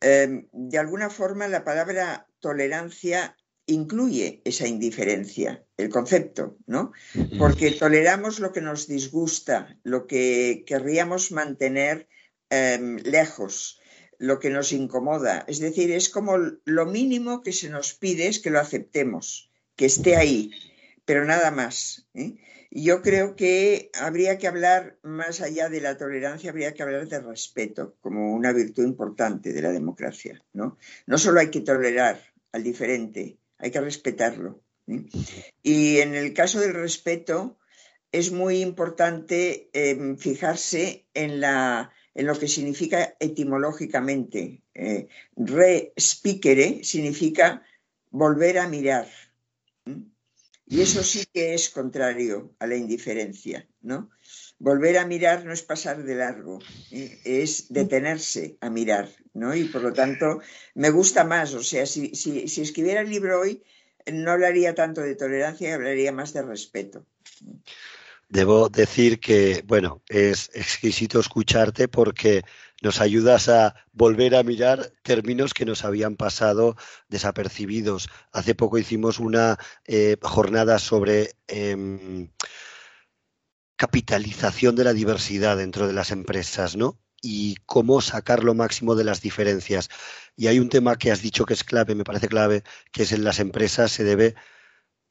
eh, 0.00 0.46
de 0.52 0.78
alguna 0.78 1.08
forma 1.08 1.46
la 1.46 1.64
palabra 1.64 2.26
tolerancia 2.40 3.36
incluye 3.66 4.42
esa 4.44 4.66
indiferencia, 4.66 5.64
el 5.76 5.88
concepto, 5.88 6.58
¿no? 6.66 6.92
Porque 7.38 7.70
toleramos 7.70 8.40
lo 8.40 8.52
que 8.52 8.60
nos 8.60 8.88
disgusta, 8.88 9.78
lo 9.84 10.08
que 10.08 10.64
querríamos 10.66 11.30
mantener 11.30 12.08
lejos, 12.50 13.80
lo 14.22 14.38
que 14.38 14.50
nos 14.50 14.72
incomoda. 14.72 15.44
Es 15.48 15.58
decir, 15.58 15.90
es 15.90 16.08
como 16.08 16.38
lo 16.64 16.86
mínimo 16.86 17.42
que 17.42 17.52
se 17.52 17.68
nos 17.68 17.92
pide 17.94 18.28
es 18.28 18.38
que 18.38 18.50
lo 18.50 18.60
aceptemos, 18.60 19.50
que 19.74 19.86
esté 19.86 20.14
ahí, 20.14 20.52
pero 21.04 21.24
nada 21.24 21.50
más. 21.50 22.06
¿eh? 22.14 22.36
Yo 22.70 23.02
creo 23.02 23.34
que 23.34 23.90
habría 23.94 24.38
que 24.38 24.46
hablar, 24.46 24.96
más 25.02 25.40
allá 25.40 25.68
de 25.68 25.80
la 25.80 25.98
tolerancia, 25.98 26.50
habría 26.50 26.72
que 26.72 26.84
hablar 26.84 27.08
de 27.08 27.18
respeto 27.18 27.96
como 28.00 28.32
una 28.32 28.52
virtud 28.52 28.84
importante 28.84 29.52
de 29.52 29.60
la 29.60 29.72
democracia. 29.72 30.40
No, 30.52 30.78
no 31.06 31.18
solo 31.18 31.40
hay 31.40 31.50
que 31.50 31.62
tolerar 31.62 32.20
al 32.52 32.62
diferente, 32.62 33.38
hay 33.58 33.72
que 33.72 33.80
respetarlo. 33.80 34.62
¿eh? 34.86 35.04
Y 35.64 35.98
en 35.98 36.14
el 36.14 36.32
caso 36.32 36.60
del 36.60 36.74
respeto, 36.74 37.58
es 38.12 38.30
muy 38.30 38.60
importante 38.60 39.68
em, 39.72 40.16
fijarse 40.16 41.08
en, 41.12 41.40
la, 41.40 41.90
en, 42.14 42.26
lo 42.26 42.38
que 42.38 42.48
significa 42.48 43.16
etimológicamente. 43.20 44.62
Eh, 44.74 45.08
significa 46.82 47.62
volver 48.10 48.58
a 48.58 48.68
mirar. 48.68 49.08
Y 50.66 50.80
eso 50.80 51.02
sí 51.02 51.26
que 51.32 51.52
es 51.52 51.68
contrario 51.68 52.54
a 52.58 52.66
la 52.66 52.76
indiferencia, 52.76 53.68
¿no? 53.82 54.10
Volver 54.58 54.96
a 54.96 55.06
mirar 55.06 55.44
no 55.44 55.52
es 55.52 55.62
pasar 55.62 56.02
de 56.02 56.14
largo, 56.14 56.60
¿eh? 56.90 57.18
es 57.24 57.70
detenerse 57.70 58.56
a 58.60 58.70
mirar, 58.70 59.10
¿no? 59.34 59.54
Y 59.54 59.64
por 59.64 59.82
lo 59.82 59.92
tanto 59.92 60.40
me 60.74 60.90
gusta 60.90 61.24
más, 61.24 61.52
o 61.52 61.62
sea, 61.62 61.84
si, 61.84 62.14
si, 62.14 62.62
escribiera 62.62 63.00
el 63.00 63.10
libro 63.10 63.40
hoy, 63.40 63.62
no 64.10 64.30
hablaría 64.30 64.74
tanto 64.74 65.00
de 65.02 65.14
tolerancia, 65.14 65.74
hablaría 65.74 66.12
más 66.12 66.32
de 66.32 66.42
respeto. 66.42 67.04
Debo 68.32 68.70
decir 68.70 69.20
que, 69.20 69.62
bueno, 69.66 70.02
es 70.08 70.50
exquisito 70.54 71.20
escucharte 71.20 71.86
porque 71.86 72.42
nos 72.80 73.02
ayudas 73.02 73.50
a 73.50 73.74
volver 73.92 74.34
a 74.36 74.42
mirar 74.42 74.90
términos 75.02 75.52
que 75.52 75.66
nos 75.66 75.84
habían 75.84 76.16
pasado 76.16 76.74
desapercibidos. 77.08 78.08
Hace 78.32 78.54
poco 78.54 78.78
hicimos 78.78 79.18
una 79.18 79.58
eh, 79.84 80.16
jornada 80.22 80.78
sobre 80.78 81.32
em, 81.46 82.30
capitalización 83.76 84.76
de 84.76 84.84
la 84.84 84.94
diversidad 84.94 85.58
dentro 85.58 85.86
de 85.86 85.92
las 85.92 86.10
empresas, 86.10 86.74
¿no? 86.74 86.98
Y 87.20 87.56
cómo 87.66 88.00
sacar 88.00 88.44
lo 88.44 88.54
máximo 88.54 88.94
de 88.94 89.04
las 89.04 89.20
diferencias. 89.20 89.90
Y 90.36 90.46
hay 90.46 90.58
un 90.58 90.70
tema 90.70 90.96
que 90.96 91.12
has 91.12 91.20
dicho 91.20 91.44
que 91.44 91.52
es 91.52 91.64
clave, 91.64 91.94
me 91.94 92.04
parece 92.04 92.28
clave, 92.28 92.64
que 92.92 93.02
es 93.02 93.12
en 93.12 93.24
las 93.24 93.40
empresas 93.40 93.92
se 93.92 94.04
debe 94.04 94.36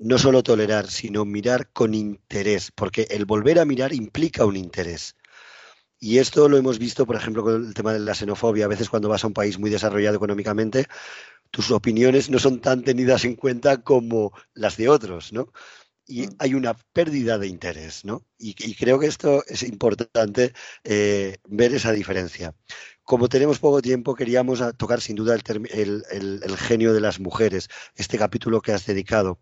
no 0.01 0.17
solo 0.17 0.41
tolerar, 0.41 0.89
sino 0.89 1.25
mirar 1.25 1.69
con 1.71 1.93
interés, 1.93 2.71
porque 2.71 3.07
el 3.11 3.25
volver 3.25 3.59
a 3.59 3.65
mirar 3.65 3.93
implica 3.93 4.45
un 4.45 4.57
interés. 4.57 5.15
Y 5.99 6.17
esto 6.17 6.49
lo 6.49 6.57
hemos 6.57 6.79
visto, 6.79 7.05
por 7.05 7.15
ejemplo, 7.15 7.43
con 7.43 7.67
el 7.67 7.73
tema 7.75 7.93
de 7.93 7.99
la 7.99 8.15
xenofobia. 8.15 8.65
A 8.65 8.67
veces 8.67 8.89
cuando 8.89 9.09
vas 9.09 9.23
a 9.23 9.27
un 9.27 9.33
país 9.33 9.59
muy 9.59 9.69
desarrollado 9.69 10.15
económicamente, 10.15 10.87
tus 11.51 11.69
opiniones 11.69 12.31
no 12.31 12.39
son 12.39 12.59
tan 12.61 12.83
tenidas 12.83 13.25
en 13.25 13.35
cuenta 13.35 13.83
como 13.83 14.33
las 14.55 14.77
de 14.77 14.89
otros, 14.89 15.33
¿no? 15.33 15.53
Y 16.07 16.23
mm. 16.27 16.29
hay 16.39 16.55
una 16.55 16.73
pérdida 16.73 17.37
de 17.37 17.47
interés, 17.47 18.03
¿no? 18.03 18.25
Y, 18.39 18.55
creo 18.75 18.99
que 18.99 19.05
esto 19.07 19.43
es 19.47 19.61
importante 19.61 20.53
eh, 20.83 21.37
ver 21.47 21.75
esa 21.75 21.91
diferencia. 21.91 22.55
Como 23.03 23.29
tenemos 23.29 23.59
poco 23.59 23.81
tiempo, 23.83 24.15
queríamos 24.15 24.63
tocar 24.77 25.01
sin 25.01 25.15
duda 25.15 25.35
el, 25.35 26.03
el 26.11 26.57
genio 26.57 26.93
de 26.93 27.01
las 27.01 27.19
mujeres, 27.19 27.69
este 27.95 28.17
capítulo 28.17 28.61
que 28.61 28.71
has 28.71 28.85
dedicado 28.87 29.39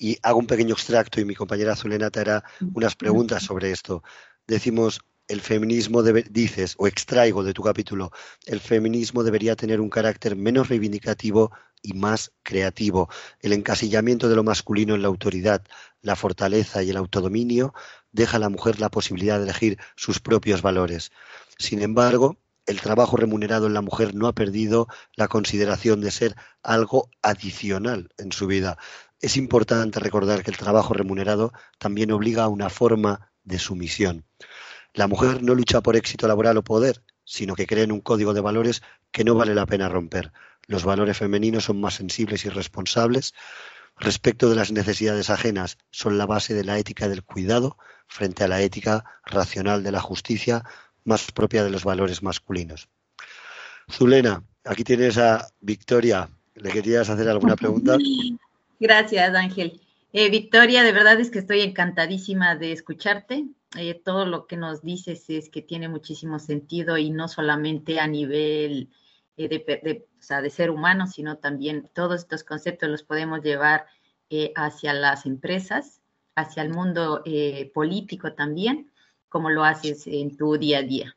y 0.00 0.18
hago 0.22 0.38
un 0.38 0.46
pequeño 0.46 0.74
extracto 0.74 1.20
y 1.20 1.26
mi 1.26 1.34
compañera 1.34 1.76
Zulena 1.76 2.10
te 2.10 2.20
hará 2.20 2.42
unas 2.72 2.96
preguntas 2.96 3.44
sobre 3.44 3.70
esto. 3.70 4.02
Decimos, 4.46 5.02
el 5.28 5.42
feminismo 5.42 6.02
debe, 6.02 6.24
dices, 6.28 6.74
o 6.78 6.88
extraigo 6.88 7.44
de 7.44 7.52
tu 7.52 7.62
capítulo, 7.62 8.10
el 8.46 8.60
feminismo 8.60 9.22
debería 9.22 9.54
tener 9.56 9.78
un 9.78 9.90
carácter 9.90 10.36
menos 10.36 10.70
reivindicativo 10.70 11.52
y 11.82 11.92
más 11.92 12.32
creativo. 12.42 13.10
El 13.40 13.52
encasillamiento 13.52 14.28
de 14.30 14.36
lo 14.36 14.42
masculino 14.42 14.94
en 14.94 15.02
la 15.02 15.08
autoridad, 15.08 15.62
la 16.00 16.16
fortaleza 16.16 16.82
y 16.82 16.90
el 16.90 16.96
autodominio 16.96 17.74
deja 18.10 18.38
a 18.38 18.40
la 18.40 18.48
mujer 18.48 18.80
la 18.80 18.88
posibilidad 18.88 19.36
de 19.36 19.44
elegir 19.44 19.78
sus 19.96 20.18
propios 20.18 20.62
valores. 20.62 21.12
Sin 21.58 21.82
embargo, 21.82 22.38
el 22.66 22.80
trabajo 22.80 23.16
remunerado 23.16 23.66
en 23.66 23.74
la 23.74 23.82
mujer 23.82 24.14
no 24.14 24.26
ha 24.28 24.34
perdido 24.34 24.88
la 25.14 25.28
consideración 25.28 26.00
de 26.00 26.10
ser 26.10 26.36
algo 26.62 27.10
adicional 27.22 28.10
en 28.18 28.32
su 28.32 28.46
vida. 28.46 28.78
Es 29.20 29.36
importante 29.36 30.00
recordar 30.00 30.42
que 30.42 30.50
el 30.50 30.56
trabajo 30.56 30.94
remunerado 30.94 31.52
también 31.78 32.10
obliga 32.10 32.44
a 32.44 32.48
una 32.48 32.70
forma 32.70 33.30
de 33.44 33.58
sumisión. 33.58 34.24
La 34.94 35.06
mujer 35.06 35.42
no 35.42 35.54
lucha 35.54 35.82
por 35.82 35.94
éxito 35.94 36.26
laboral 36.26 36.56
o 36.56 36.64
poder, 36.64 37.02
sino 37.24 37.54
que 37.54 37.66
cree 37.66 37.84
en 37.84 37.92
un 37.92 38.00
código 38.00 38.32
de 38.32 38.40
valores 38.40 38.82
que 39.12 39.24
no 39.24 39.34
vale 39.34 39.54
la 39.54 39.66
pena 39.66 39.88
romper. 39.88 40.32
Los 40.66 40.84
valores 40.84 41.18
femeninos 41.18 41.64
son 41.64 41.80
más 41.80 41.94
sensibles 41.94 42.44
y 42.46 42.48
responsables. 42.48 43.34
Respecto 43.96 44.48
de 44.48 44.56
las 44.56 44.72
necesidades 44.72 45.28
ajenas, 45.28 45.76
son 45.90 46.16
la 46.16 46.26
base 46.26 46.54
de 46.54 46.64
la 46.64 46.78
ética 46.78 47.08
del 47.08 47.22
cuidado 47.22 47.76
frente 48.08 48.44
a 48.44 48.48
la 48.48 48.62
ética 48.62 49.04
racional 49.26 49.82
de 49.82 49.92
la 49.92 50.00
justicia 50.00 50.64
más 51.04 51.30
propia 51.30 51.62
de 51.62 51.70
los 51.70 51.84
valores 51.84 52.22
masculinos. 52.22 52.88
Zulena, 53.90 54.42
aquí 54.64 54.82
tienes 54.82 55.18
a 55.18 55.48
Victoria. 55.60 56.30
¿Le 56.54 56.70
querías 56.70 57.10
hacer 57.10 57.28
alguna 57.28 57.56
pregunta? 57.56 57.98
Gracias, 58.80 59.34
Ángel. 59.34 59.78
Eh, 60.14 60.30
Victoria, 60.30 60.82
de 60.82 60.92
verdad 60.92 61.20
es 61.20 61.30
que 61.30 61.40
estoy 61.40 61.60
encantadísima 61.60 62.56
de 62.56 62.72
escucharte. 62.72 63.44
Eh, 63.78 64.00
todo 64.02 64.24
lo 64.24 64.46
que 64.46 64.56
nos 64.56 64.80
dices 64.82 65.28
es 65.28 65.50
que 65.50 65.60
tiene 65.60 65.90
muchísimo 65.90 66.38
sentido 66.38 66.96
y 66.96 67.10
no 67.10 67.28
solamente 67.28 68.00
a 68.00 68.06
nivel 68.06 68.88
eh, 69.36 69.48
de, 69.48 70.06
de, 70.42 70.50
ser 70.50 70.70
humano, 70.70 71.06
sino 71.06 71.36
también 71.36 71.90
todos 71.92 72.22
estos 72.22 72.42
conceptos 72.42 72.88
los 72.88 73.02
podemos 73.02 73.42
llevar 73.42 73.84
hacia 74.54 74.94
las 74.94 75.26
empresas, 75.26 76.00
hacia 76.36 76.62
el 76.62 76.70
mundo 76.70 77.24
político 77.74 78.32
también, 78.32 78.92
como 79.28 79.50
lo 79.50 79.64
haces 79.64 80.06
en 80.06 80.36
tu 80.36 80.56
día 80.56 80.78
a 80.78 80.82
día. 80.82 81.16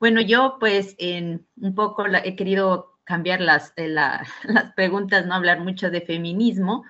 Bueno, 0.00 0.20
yo 0.20 0.56
pues 0.58 0.96
en 0.98 1.46
un 1.60 1.74
poco 1.76 2.04
he 2.06 2.34
querido 2.34 2.89
cambiar 3.10 3.40
las, 3.40 3.74
las 3.76 4.72
preguntas, 4.76 5.26
no 5.26 5.34
hablar 5.34 5.58
mucho 5.58 5.90
de 5.90 6.00
feminismo, 6.00 6.84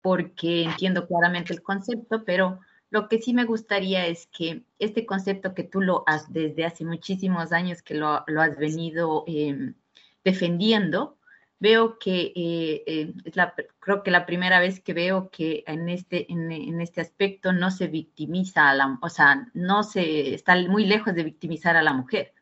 porque 0.00 0.62
entiendo 0.62 1.08
claramente 1.08 1.52
el 1.52 1.62
concepto, 1.62 2.24
pero 2.24 2.60
lo 2.90 3.08
que 3.08 3.20
sí 3.20 3.34
me 3.34 3.44
gustaría 3.44 4.06
es 4.06 4.28
que 4.28 4.62
este 4.78 5.04
concepto 5.04 5.52
que 5.52 5.64
tú 5.64 5.80
lo 5.80 6.04
has 6.06 6.32
desde 6.32 6.64
hace 6.64 6.84
muchísimos 6.84 7.50
años 7.50 7.82
que 7.82 7.94
lo, 7.94 8.24
has 8.38 8.56
venido 8.56 9.24
em, 9.26 9.74
defendiendo, 10.22 11.18
veo 11.58 11.98
que 11.98 12.32
eh, 12.36 12.84
eh, 12.86 13.12
es 13.24 13.34
la, 13.34 13.52
creo 13.80 14.04
que 14.04 14.12
la 14.12 14.26
primera 14.26 14.60
vez 14.60 14.78
que 14.78 14.94
veo 14.94 15.28
que 15.30 15.64
en 15.66 15.88
este, 15.88 16.30
en, 16.30 16.80
este 16.80 17.00
aspecto 17.00 17.52
no 17.52 17.72
se 17.72 17.88
victimiza 17.88 18.70
a 18.70 18.74
la, 18.74 18.96
o 19.02 19.08
sea, 19.08 19.48
no 19.54 19.82
se 19.82 20.34
está 20.34 20.54
muy 20.68 20.86
lejos 20.86 21.14
de 21.16 21.24
victimizar 21.24 21.76
a 21.76 21.82
la 21.82 21.94
mujer. 21.94 22.32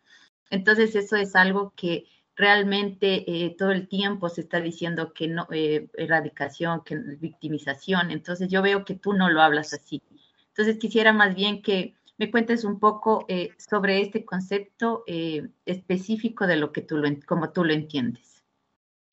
Entonces 0.51 0.95
eso 0.97 1.17
es 1.17 1.35
algo 1.35 1.73
que 1.77 2.05
realmente 2.41 3.25
eh, 3.27 3.55
todo 3.57 3.71
el 3.71 3.87
tiempo 3.87 4.29
se 4.29 4.41
está 4.41 4.61
diciendo 4.61 5.13
que 5.13 5.29
no, 5.29 5.47
erradicación, 5.51 6.83
que 6.83 6.97
victimización. 6.97 8.11
Entonces 8.11 8.49
yo 8.49 8.63
veo 8.63 8.85
que 8.85 8.95
tú 8.95 9.13
no 9.13 9.29
lo 9.29 9.43
hablas 9.43 9.73
así. 9.75 10.03
Entonces 10.49 10.79
quisiera 10.79 11.13
más 11.13 11.35
bien 11.35 11.63
que 11.63 11.95
me 12.17 12.31
cuentes 12.31 12.65
un 12.65 12.81
poco 12.81 13.25
eh, 13.29 13.51
sobre 13.57 14.01
este 14.01 14.25
concepto 14.25 15.05
eh, 15.07 15.49
específico 15.65 16.47
de 16.47 16.57
lo 16.57 16.73
que 16.73 16.83
tú 16.83 16.97
lo, 16.97 17.09
como 17.27 17.51
tú 17.51 17.65
lo 17.65 17.73
entiendes. 17.73 18.43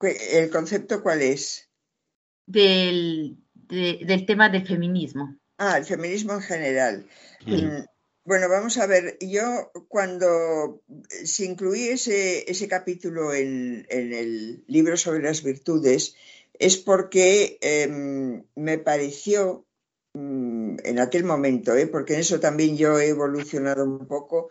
¿El 0.01 0.49
concepto 0.49 1.01
cuál 1.01 1.21
es? 1.21 1.69
Del, 2.45 3.37
del 3.53 4.25
tema 4.25 4.49
del 4.49 4.65
feminismo. 4.65 5.37
Ah, 5.57 5.77
el 5.77 5.85
feminismo 5.85 6.33
en 6.33 6.41
general. 6.41 7.07
Mm, 7.45 7.83
bueno, 8.27 8.47
vamos 8.49 8.77
a 8.77 8.85
ver, 8.85 9.17
yo 9.21 9.71
cuando 9.87 10.83
se 11.07 11.45
incluí 11.45 11.87
ese, 11.87 12.49
ese 12.51 12.67
capítulo 12.67 13.33
en, 13.33 13.87
el 13.89 14.63
libro 14.67 14.97
sobre 14.97 15.23
las 15.23 15.41
virtudes 15.41 16.15
es 16.59 16.77
porque 16.77 17.57
em, 17.61 18.43
me 18.55 18.77
pareció 18.77 19.67
Mm, 20.17 20.77
en 20.83 20.99
aquel 20.99 21.23
momento, 21.25 21.75
¿eh? 21.75 21.85
porque 21.85 22.13
en 22.15 22.21
eso 22.21 22.39
también 22.39 22.75
yo 22.75 22.99
he 22.99 23.09
evolucionado 23.09 23.83
un 23.85 24.07
poco, 24.07 24.49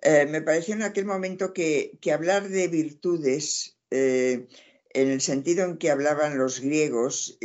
eh, 0.00 0.26
me 0.26 0.42
pareció 0.42 0.74
en 0.74 0.82
aquel 0.82 1.06
momento 1.06 1.52
que, 1.52 1.98
hablar 2.12 2.48
de 2.48 2.68
virtudes, 2.68 3.76
eh, 3.90 4.46
en 4.90 5.08
el 5.10 5.20
sentido 5.20 5.64
en 5.64 5.76
que 5.78 5.90
hablaban 5.90 6.38
los 6.38 6.60
griegos, 6.60 7.38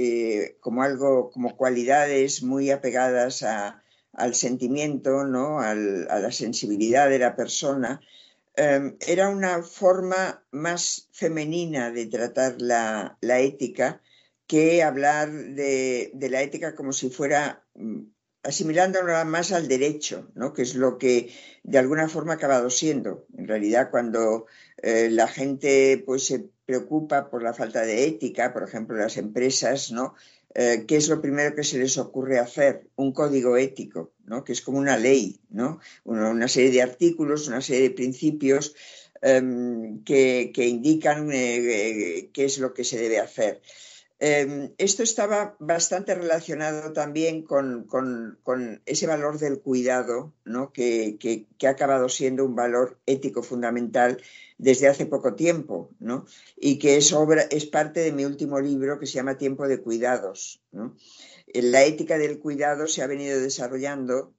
como 0.60 0.84
algo, 0.84 1.32
como 1.32 1.58
cualidades 1.58 2.44
muy 2.44 2.70
apegadas 2.70 3.44
al 4.14 4.36
sentimiento, 4.36 5.24
¿no? 5.24 5.60
a 5.60 5.76
la 5.76 6.32
sensibilidad 6.32 7.10
de 7.10 7.20
la 7.20 7.36
persona, 7.36 8.00
era 8.56 9.30
una 9.30 9.64
forma 9.64 10.46
más 10.52 11.10
femenina 11.12 11.92
de 11.92 12.06
tratar 12.06 12.62
la, 12.62 13.18
la 13.22 13.40
ética 13.40 14.02
que 14.48 14.84
hablar 14.84 15.32
de, 15.32 16.12
la 16.30 16.42
ética 16.42 16.76
como 16.76 16.94
si 16.94 17.10
fuera 17.10 17.66
mm, 17.76 18.02
asimilándola 18.44 19.24
más 19.26 19.52
al 19.52 19.68
derecho, 19.68 20.30
¿no? 20.36 20.54
que 20.54 20.64
es 20.64 20.76
lo 20.76 20.98
que 20.98 21.34
de 21.64 21.80
alguna 21.80 22.10
forma 22.10 22.34
ha 22.34 22.36
acabado 22.36 22.70
siendo. 22.70 23.26
En 23.38 23.48
realidad, 23.48 23.90
cuando 23.90 24.46
eh, 24.78 25.10
la 25.10 25.28
gente 25.28 26.04
pues, 26.06 26.28
se 26.28 26.50
preocupa 26.66 27.30
por 27.30 27.44
la 27.44 27.54
falta 27.54 27.82
de 27.82 28.06
ética, 28.06 28.54
por 28.54 28.64
ejemplo, 28.64 28.98
las 28.98 29.18
empresas, 29.18 29.92
¿no? 29.92 30.16
Eh, 30.56 30.86
¿qué 30.88 30.98
es 30.98 31.10
lo 31.10 31.20
primero 31.20 31.56
que 31.56 31.64
se 31.64 31.80
les 31.80 31.98
ocurre 31.98 32.38
hacer? 32.38 32.88
Un 32.96 33.12
código 33.12 33.58
ético, 33.58 34.14
¿no? 34.26 34.44
que 34.44 34.54
es 34.54 34.62
como 34.62 34.78
una 34.78 34.98
ley, 34.98 35.40
¿no? 35.50 35.80
una, 36.04 36.48
serie 36.48 36.72
de 36.72 36.84
artículos, 36.84 37.48
una 37.48 37.62
serie 37.62 37.90
de 37.90 37.96
principios 37.96 38.76
em, 39.22 40.04
que, 40.04 40.52
indican 40.56 41.32
eh, 41.32 42.30
qué 42.32 42.46
es 42.46 42.60
lo 42.60 42.74
que 42.74 42.84
se 42.84 43.00
debe 43.00 43.20
hacer. 43.20 43.62
Em, 44.26 44.72
esto 44.78 45.04
estaba 45.04 45.58
bastante 45.60 46.16
relacionado 46.16 46.94
también 46.94 47.44
con, 47.44 48.40
ese 48.86 49.06
valor 49.06 49.38
del 49.38 49.60
cuidado, 49.60 50.34
que, 50.74 51.46
ha 51.66 51.70
acabado 51.70 52.08
siendo 52.08 52.46
un 52.46 52.56
valor 52.56 53.02
ético 53.06 53.44
fundamental 53.44 54.24
desde 54.58 54.88
hace 54.88 55.06
poco 55.08 55.36
tiempo, 55.36 55.90
y 56.56 56.80
que 56.80 56.96
es 56.96 57.66
parte 57.66 58.00
de 58.00 58.14
mi 58.14 58.24
último 58.24 58.62
libro 58.62 58.98
que 58.98 59.08
se 59.08 59.16
llama 59.16 59.38
Tiempo 59.38 59.68
de 59.68 59.82
Cuidados. 59.82 60.64
La 61.54 61.84
ética 61.84 62.18
del 62.18 62.40
cuidado 62.40 62.88
se 62.88 63.02
ha 63.02 63.08
venido 63.08 63.42
desarrollando 63.42 64.34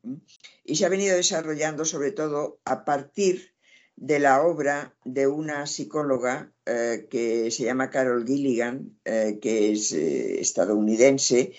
y 0.65 0.77
se 0.77 0.87
ha 0.87 0.89
venido 0.89 1.15
desarrollando 1.15 1.85
sobre 1.85 2.11
todo 2.11 2.59
a 2.65 2.87
partir 2.87 3.53
de 3.97 4.19
la 4.19 4.41
obra 4.41 4.95
de 5.05 5.27
una 5.27 5.67
psicóloga 5.67 6.54
eh, 6.67 7.09
que 7.11 7.51
se 7.51 7.65
llama 7.65 7.91
Carol 7.91 8.27
Gilligan, 8.27 8.99
eh, 9.05 9.39
que 9.41 9.73
es 9.73 9.93
eh, 9.93 10.41
estadounidense, 10.41 11.53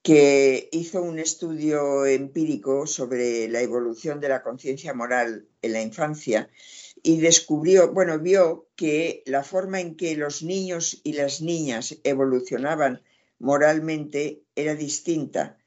que 0.00 0.68
hizo 0.70 1.02
un 1.02 1.18
estudio 1.18 2.06
empírico 2.06 2.86
sobre 2.86 3.48
la 3.48 3.62
evolución 3.62 4.20
de 4.20 4.28
la 4.28 4.44
conciencia 4.44 4.94
moral 4.94 5.48
en 5.62 5.72
la 5.72 5.82
infancia 5.82 6.50
y 7.02 7.18
descubrió, 7.18 7.92
bueno, 7.92 8.20
vio 8.20 8.68
que 8.76 9.24
la 9.26 9.42
forma 9.42 9.80
en 9.80 9.96
que 9.96 10.14
los 10.16 10.44
niños 10.44 11.00
y 11.02 11.14
las 11.14 11.42
niñas 11.42 11.98
evolucionaban 12.04 13.02
moralmente 13.40 14.42
era 14.54 14.76
distinta, 14.76 15.58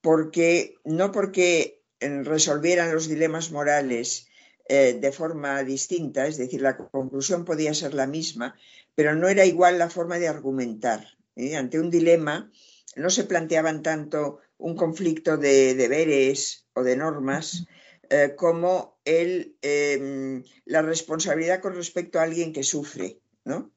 porque 0.00 0.76
no 0.84 1.10
porque 1.10 1.82
resolvieran 2.00 2.92
los 2.92 3.08
dilemas 3.08 3.50
morales 3.50 4.25
eh, 4.68 4.98
de 5.00 5.12
forma 5.12 5.62
distinta, 5.62 6.26
es 6.26 6.36
decir, 6.38 6.60
la 6.60 6.76
conclusión 6.76 7.44
podía 7.44 7.72
ser 7.72 7.94
la 7.94 8.08
misma, 8.08 8.56
pero 8.96 9.14
no 9.14 9.28
era 9.28 9.44
igual 9.44 9.78
la 9.78 9.90
forma 9.90 10.18
de 10.18 10.26
argumentar. 10.26 11.06
¿eh? 11.36 11.54
Ante 11.56 11.78
un 11.78 11.90
dilema 11.90 12.50
no 12.96 13.10
se 13.10 13.24
planteaban 13.24 13.82
tanto 13.82 14.40
un 14.58 14.74
conflicto 14.74 15.36
de 15.36 15.74
deberes 15.74 16.66
o 16.72 16.82
de 16.82 16.96
normas, 16.96 17.66
eh, 18.10 18.34
como 18.36 18.98
el, 19.04 19.56
em, 19.62 20.42
la 20.64 20.82
responsabilidad 20.82 21.60
con 21.60 21.74
respecto 21.74 22.18
a 22.18 22.22
alguien 22.22 22.52
que 22.52 22.62
sufre, 22.62 23.20
¿no? 23.44 23.72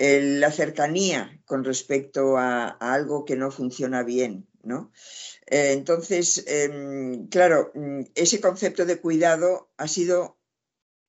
la 0.00 0.52
cercanía 0.52 1.40
con 1.44 1.64
respecto 1.64 2.36
a, 2.36 2.68
algo 2.68 3.24
que 3.24 3.34
no 3.34 3.50
funciona 3.50 4.04
bien, 4.04 4.46
¿no? 4.68 4.92
Eh, 5.46 5.72
entonces, 5.72 6.44
em, 6.46 7.26
claro, 7.28 7.72
mm, 7.74 8.02
ese 8.14 8.40
concepto 8.40 8.84
de 8.86 9.00
cuidado 9.00 9.70
ha 9.76 9.88
sido 9.88 10.38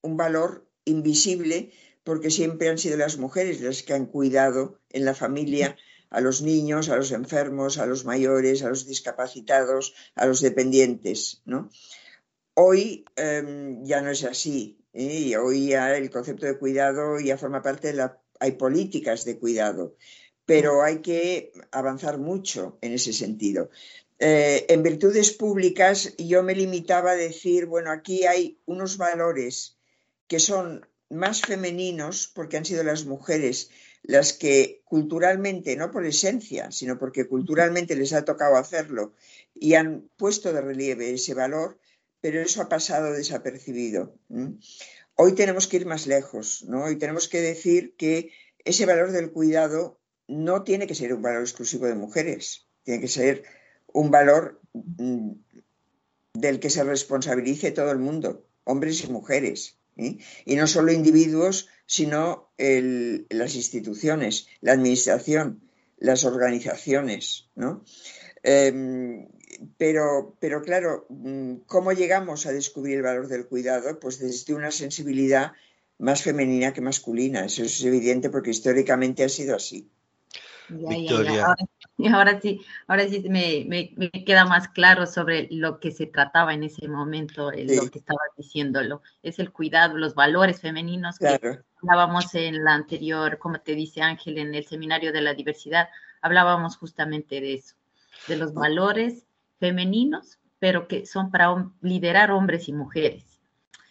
un 0.01 0.17
valor 0.17 0.67
invisible 0.85 1.71
porque 2.03 2.31
siempre 2.31 2.69
han 2.69 2.77
sido 2.77 2.97
las 2.97 3.17
mujeres 3.17 3.61
las 3.61 3.83
que 3.83 3.93
han 3.93 4.07
cuidado 4.07 4.79
en 4.89 5.05
la 5.05 5.13
familia 5.13 5.77
a 6.09 6.21
los 6.21 6.41
niños, 6.41 6.89
a 6.89 6.95
los 6.95 7.11
enfermos, 7.11 7.77
a 7.77 7.85
los 7.85 8.05
mayores, 8.05 8.63
a 8.63 8.69
los 8.69 8.87
discapacitados, 8.87 9.93
a 10.15 10.25
los 10.25 10.41
dependientes. 10.41 11.43
Hoy 12.55 13.05
em, 13.15 13.83
ya 13.85 14.01
no 14.01 14.09
es 14.09 14.23
así. 14.23 14.79
¿eh? 14.93 15.37
hoy 15.37 15.67
ya 15.67 15.95
el 15.95 16.09
concepto 16.09 16.45
de 16.45 16.57
cuidado 16.57 17.19
ya 17.19 17.37
forma 17.37 17.61
parte 17.61 17.89
de 17.89 17.93
la... 17.93 18.21
Hay 18.39 18.53
políticas 18.53 19.25
de 19.25 19.37
cuidado, 19.37 19.97
pero 20.49 20.81
hay 20.81 21.03
que 21.03 21.51
avanzar 21.69 22.17
mucho 22.17 22.79
en 22.81 22.93
ese 22.93 23.13
sentido. 23.13 23.69
Eh, 24.17 24.65
en 24.67 24.81
virtudes 24.81 25.31
públicas 25.31 26.15
yo 26.17 26.41
me 26.41 26.55
limitaba 26.55 27.11
a 27.11 27.15
decir, 27.15 27.67
bueno, 27.67 27.91
aquí 27.91 28.25
hay 28.25 28.59
unos 28.65 28.97
valores 28.97 29.77
que 30.27 30.39
son 30.39 30.87
más 31.07 31.43
femeninos 31.43 32.31
porque 32.33 32.57
han 32.57 32.65
sido 32.65 32.81
las 32.81 33.05
mujeres 33.05 33.69
las 34.01 34.33
que 34.33 34.81
culturalmente, 34.85 35.75
no 35.75 35.91
por 35.91 36.03
esencia, 36.07 36.71
sino 36.71 36.97
porque 36.97 37.27
culturalmente 37.27 37.95
les 37.95 38.13
ha 38.13 38.25
tocado 38.25 38.55
hacerlo 38.55 39.13
y 39.53 39.75
han 39.75 40.09
puesto 40.17 40.51
de 40.51 40.61
relieve 40.61 41.13
ese 41.13 41.35
valor, 41.35 41.77
pero 42.21 42.41
eso 42.41 42.63
ha 42.63 42.69
pasado 42.69 43.13
desapercibido. 43.13 44.15
Hoy 45.13 45.35
tenemos 45.35 45.67
que 45.67 45.77
ir 45.77 45.85
más 45.85 46.07
lejos, 46.07 46.65
¿no? 46.67 46.85
Hoy 46.85 46.97
tenemos 46.97 47.27
que 47.27 47.39
decir 47.39 47.93
que 47.95 48.31
ese 48.65 48.87
valor 48.87 49.11
del 49.11 49.31
cuidado 49.31 49.98
no 50.29 50.63
tiene 50.63 50.87
que 50.87 50.95
ser 50.95 51.13
un 51.13 51.21
valor 51.21 51.41
exclusivo 51.41 51.87
de 51.87 51.95
mujeres, 51.95 52.67
tiene 52.83 53.01
que 53.01 53.07
ser 53.07 53.43
un 53.91 54.11
valor 54.11 54.61
mm, 54.73 55.31
del 56.33 56.59
que 56.59 56.69
se 56.69 56.83
responsabilice 56.83 57.71
todo 57.71 57.91
el 57.91 57.97
mundo, 57.97 58.45
hombres 58.63 59.03
y 59.03 59.11
mujeres. 59.11 59.75
Y 60.45 60.55
no 60.55 60.65
solo 60.65 60.93
individuos, 60.93 61.67
sino 61.85 62.53
las 62.57 63.55
instituciones, 63.55 64.47
la 64.61 64.71
administración, 64.71 65.61
las 65.97 66.23
organizaciones. 66.23 67.49
Em, 68.43 69.27
pero, 69.77 70.37
pero 70.39 70.61
claro, 70.61 71.05
mm, 71.09 71.65
¿cómo 71.65 71.91
llegamos 71.91 72.45
a 72.45 72.53
descubrir 72.53 72.97
el 72.97 73.03
valor 73.03 73.27
del 73.27 73.47
cuidado? 73.47 73.99
Pues 73.99 74.19
desde 74.19 74.53
una 74.53 74.71
sensibilidad 74.71 75.51
más 75.97 76.21
femenina 76.21 76.71
que 76.71 76.79
masculina. 76.79 77.43
Eso 77.43 77.63
es 77.63 77.83
evidente 77.83 78.29
porque 78.29 78.51
históricamente 78.51 79.25
ha 79.25 79.29
sido 79.29 79.53
así. 79.53 79.91
Victoria. 80.69 81.55
Ahora, 82.13 82.39
sí, 82.39 82.61
ahora 82.87 83.07
sí 83.07 83.23
me, 83.29 83.93
queda 84.25 84.45
más 84.45 84.69
claro 84.69 85.05
sobre 85.05 85.47
lo 85.51 85.79
que 85.79 85.91
se 85.91 86.05
trataba 86.05 86.53
en 86.53 86.63
ese 86.63 86.87
momento, 86.87 87.51
lo 87.51 87.89
que 87.89 87.99
estabas 87.99 88.29
diciéndolo. 88.37 89.01
Es 89.23 89.39
el 89.39 89.51
cuidado, 89.51 89.97
los 89.97 90.15
valores 90.15 90.61
femeninos 90.61 91.17
que 91.19 91.59
hablábamos 91.81 92.33
en 92.35 92.63
la 92.63 92.73
anterior, 92.73 93.37
como 93.37 93.59
te 93.59 93.75
dice 93.75 94.01
Ángel, 94.01 94.37
en 94.37 94.55
el 94.55 94.65
seminario 94.65 95.11
de 95.11 95.21
la 95.21 95.33
diversidad, 95.33 95.89
hablábamos 96.21 96.77
justamente 96.77 97.41
de 97.41 97.55
eso, 97.55 97.75
de 98.27 98.37
los 98.37 98.53
valores 98.53 99.25
femeninos, 99.59 100.39
pero 100.59 100.87
que 100.87 101.05
son 101.05 101.31
para 101.31 101.69
liderar 101.81 102.31
hombres 102.31 102.69
y 102.69 102.73
mujeres. 102.73 103.25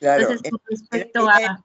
Entonces, 0.01 0.51
con 0.51 0.61
respecto 0.69 1.29
a... 1.29 1.65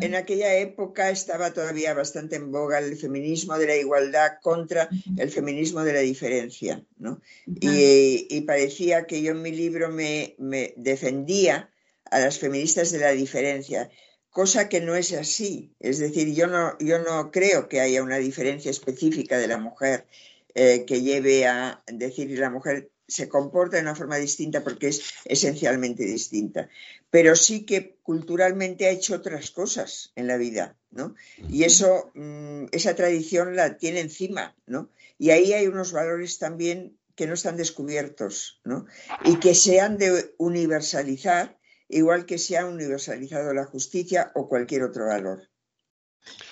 En 0.00 0.14
aquella 0.14 0.54
época 0.56 1.10
estaba 1.10 1.52
todavía 1.52 1.92
bastante 1.92 2.36
en 2.36 2.52
boga 2.52 2.78
el 2.78 2.96
feminismo 2.96 3.58
de 3.58 3.66
la 3.66 3.76
igualdad 3.76 4.38
contra 4.40 4.88
el 5.16 5.30
feminismo 5.30 5.82
de 5.82 5.92
la 5.92 6.00
diferencia, 6.00 6.84
¿no? 6.98 7.20
y, 7.46 8.40
parecía 8.42 9.06
que 9.06 9.20
yo 9.20 9.32
en 9.32 9.42
mi 9.42 9.50
libro 9.50 9.90
me, 9.90 10.36
defendía 10.76 11.70
a 12.04 12.20
las 12.20 12.38
feministas 12.38 12.92
de 12.92 13.00
la 13.00 13.10
diferencia, 13.10 13.90
cosa 14.30 14.68
que 14.68 14.80
no 14.80 14.94
es 14.94 15.12
así. 15.12 15.74
Es 15.80 15.98
decir, 15.98 16.34
yo 16.34 16.46
no, 16.46 16.78
yo 16.78 17.00
no 17.00 17.30
creo 17.30 17.68
que 17.68 17.80
haya 17.80 18.02
una 18.02 18.18
diferencia 18.18 18.70
específica 18.70 19.38
de 19.38 19.48
la 19.48 19.58
mujer 19.58 20.06
eh, 20.54 20.84
que 20.86 21.02
lleve 21.02 21.46
a 21.46 21.82
decir 21.86 22.38
la 22.38 22.50
mujer 22.50 22.90
se 23.08 23.28
comporta 23.28 23.76
de 23.76 23.82
una 23.82 23.94
forma 23.94 24.16
distinta 24.16 24.62
porque 24.62 24.88
es 24.88 25.02
esencialmente 25.24 26.04
distinta, 26.04 26.68
pero 27.10 27.36
sí 27.36 27.64
que 27.64 27.98
culturalmente 28.02 28.86
ha 28.86 28.90
hecho 28.90 29.14
otras 29.14 29.50
cosas 29.50 30.12
en 30.14 30.26
la 30.26 30.36
vida, 30.36 30.76
¿no? 30.90 31.14
Y 31.48 31.64
eso, 31.64 32.10
mm, 32.14 32.66
esa 32.72 32.94
tradición 32.94 33.56
la 33.56 33.78
tiene 33.78 34.00
encima, 34.00 34.54
¿no? 34.66 34.90
Y 35.18 35.30
ahí 35.30 35.52
hay 35.52 35.66
unos 35.66 35.92
valores 35.92 36.38
también 36.38 36.98
que 37.14 37.26
no 37.26 37.34
están 37.34 37.56
descubiertos, 37.56 38.60
¿no? 38.64 38.86
Y 39.24 39.36
que 39.36 39.54
se 39.54 39.80
han 39.80 39.98
de 39.98 40.34
universalizar, 40.38 41.58
igual 41.88 42.26
que 42.26 42.38
se 42.38 42.56
ha 42.58 42.66
universalizado 42.66 43.52
la 43.54 43.64
justicia 43.64 44.30
o 44.34 44.48
cualquier 44.48 44.84
otro 44.84 45.06
valor. 45.06 45.48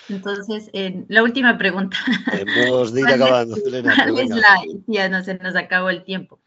Entonces, 0.09 0.69
la 1.07 1.23
última 1.23 1.57
pregunta. 1.57 1.97
Hemos 2.33 2.93
de 2.93 3.01
ir 3.01 3.07
acabando, 3.07 3.55
Elena. 3.65 3.95
ya 4.87 5.07
no 5.09 5.23
se 5.23 5.35
nos 5.35 5.55
acabó 5.55 5.89
el 5.89 6.03
tiempo. 6.03 6.39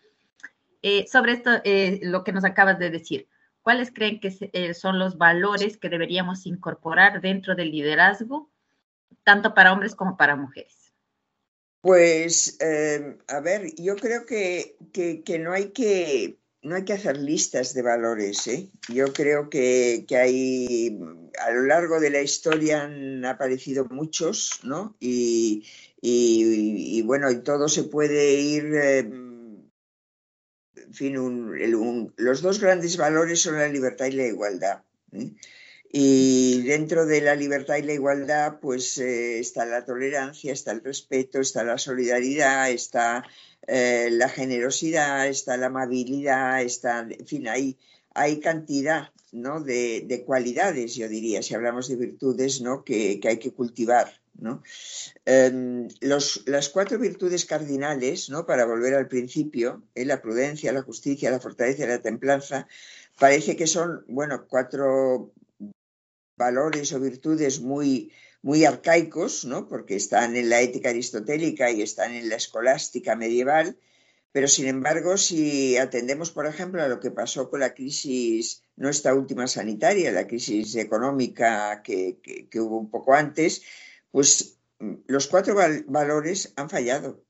Eh, 0.82 1.06
sobre 1.10 1.32
esto, 1.32 1.50
eh, 1.64 2.00
lo 2.02 2.24
que 2.24 2.32
nos 2.32 2.44
acabas 2.44 2.78
de 2.78 2.90
decir, 2.90 3.28
¿cuáles 3.62 3.92
creen 3.92 4.20
que 4.20 4.50
eh, 4.52 4.74
son 4.74 4.98
los 4.98 5.18
valores 5.18 5.76
que 5.76 5.88
deberíamos 5.88 6.46
incorporar 6.46 7.20
dentro 7.20 7.54
del 7.54 7.70
liderazgo, 7.70 8.50
tanto 9.24 9.54
para 9.54 9.72
hombres 9.72 9.94
como 9.94 10.16
para 10.16 10.36
mujeres? 10.36 10.92
Pues, 11.80 12.58
em, 12.60 13.18
a 13.28 13.40
ver, 13.40 13.74
yo 13.76 13.96
creo 13.96 14.26
que, 14.26 14.76
no 15.40 15.52
hay 15.52 15.70
que 15.70 16.36
no 16.62 16.76
hay 16.76 16.84
que 16.84 16.92
hacer 16.92 17.16
listas 17.16 17.72
de 17.72 17.80
valores. 17.80 18.46
¿eh? 18.46 18.68
Yo 18.92 19.14
creo 19.14 19.48
que, 19.48 20.04
hay, 20.10 20.98
a 21.38 21.50
lo 21.52 21.62
largo 21.62 22.00
de 22.00 22.10
la 22.10 22.20
historia 22.20 22.82
han 22.82 23.24
aparecido 23.24 23.86
muchos, 23.86 24.60
¿no? 24.62 24.94
Y, 25.00 25.64
bueno, 27.06 27.30
y 27.30 27.38
todo 27.42 27.68
se 27.68 27.84
puede 27.84 28.34
ir... 28.34 29.29
Eh, 30.90 30.94
fin, 30.94 32.12
los 32.16 32.42
dos 32.42 32.60
grandes 32.60 32.96
valores 32.96 33.40
son 33.40 33.58
la 33.58 33.68
libertad 33.68 34.06
y 34.06 34.12
la 34.12 34.26
igualdad. 34.26 34.82
¿eh? 35.12 35.32
Y 35.92 36.62
dentro 36.62 37.06
de 37.06 37.20
la 37.20 37.34
libertad 37.34 37.76
y 37.76 37.82
la 37.82 37.94
igualdad, 37.94 38.60
pues 38.60 38.98
está 38.98 39.64
la 39.66 39.84
tolerancia, 39.84 40.52
está 40.52 40.70
el 40.70 40.84
respeto, 40.84 41.40
está 41.40 41.64
la 41.64 41.78
solidaridad, 41.78 42.70
está 42.70 43.24
eh, 43.66 44.08
la 44.10 44.28
generosidad, 44.28 45.28
está 45.28 45.56
la 45.56 45.66
amabilidad, 45.66 46.62
está, 46.62 47.00
en 47.00 47.26
fin, 47.26 47.46
hay, 47.46 47.78
hay 48.14 48.40
cantidad 48.40 49.10
¿no? 49.32 49.60
de, 49.60 50.24
cualidades, 50.26 50.94
yo 50.94 51.08
diría, 51.08 51.42
si 51.42 51.54
hablamos 51.54 51.88
de 51.88 51.96
virtudes 51.96 52.60
¿no? 52.60 52.82
que, 52.84 53.20
hay 53.22 53.38
que 53.38 53.52
cultivar. 53.52 54.19
Em, 55.24 55.88
las 56.00 56.68
cuatro 56.68 56.98
virtudes 56.98 57.44
cardinales, 57.44 58.30
para 58.46 58.66
volver 58.66 58.94
al 58.94 59.08
principio, 59.08 59.82
eh, 59.94 60.04
la 60.04 60.20
prudencia, 60.22 60.72
la 60.72 60.82
justicia, 60.82 61.30
la 61.30 61.40
fortaleza 61.40 61.84
y 61.84 61.88
la 61.88 62.02
templanza, 62.02 62.66
parece 63.18 63.56
que 63.56 63.66
son, 63.66 64.04
bueno, 64.08 64.46
cuatro 64.48 65.32
valores 66.36 66.92
o 66.92 67.00
virtudes 67.00 67.60
muy, 67.60 68.12
muy 68.42 68.64
arcaicos, 68.64 69.46
porque 69.68 69.96
están 69.96 70.36
en 70.36 70.48
la 70.48 70.60
ética 70.60 70.90
aristotélica 70.90 71.70
y 71.70 71.82
están 71.82 72.12
en 72.12 72.28
la 72.28 72.36
escolástica 72.36 73.14
medieval, 73.16 73.76
pero 74.32 74.46
sin 74.46 74.66
embargo, 74.68 75.16
si 75.16 75.76
atendemos, 75.76 76.30
por 76.30 76.46
ejemplo, 76.46 76.82
a 76.82 76.88
lo 76.88 77.00
que 77.00 77.10
pasó 77.10 77.50
con 77.50 77.60
la 77.60 77.74
crisis, 77.74 78.62
no 78.76 78.88
esta 78.88 79.12
última 79.12 79.46
sanitaria, 79.48 80.12
la 80.12 80.28
crisis 80.28 80.76
económica 80.76 81.82
que, 81.82 82.18
hubo 82.54 82.78
un 82.78 82.90
poco 82.90 83.14
antes, 83.14 83.62
pues 84.10 84.60
los 85.06 85.26
cuatro 85.26 85.54
valores 85.86 86.52
han 86.56 86.70
fallado, 86.70 87.24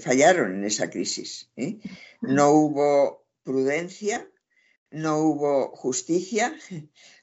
fallaron 0.00 0.54
en 0.54 0.64
esa 0.64 0.90
crisis. 0.90 1.50
¿eh? 1.56 1.78
No 2.20 2.50
hubo 2.50 3.26
prudencia, 3.42 4.28
no 4.90 5.18
hubo 5.18 5.76
justicia, 5.76 6.56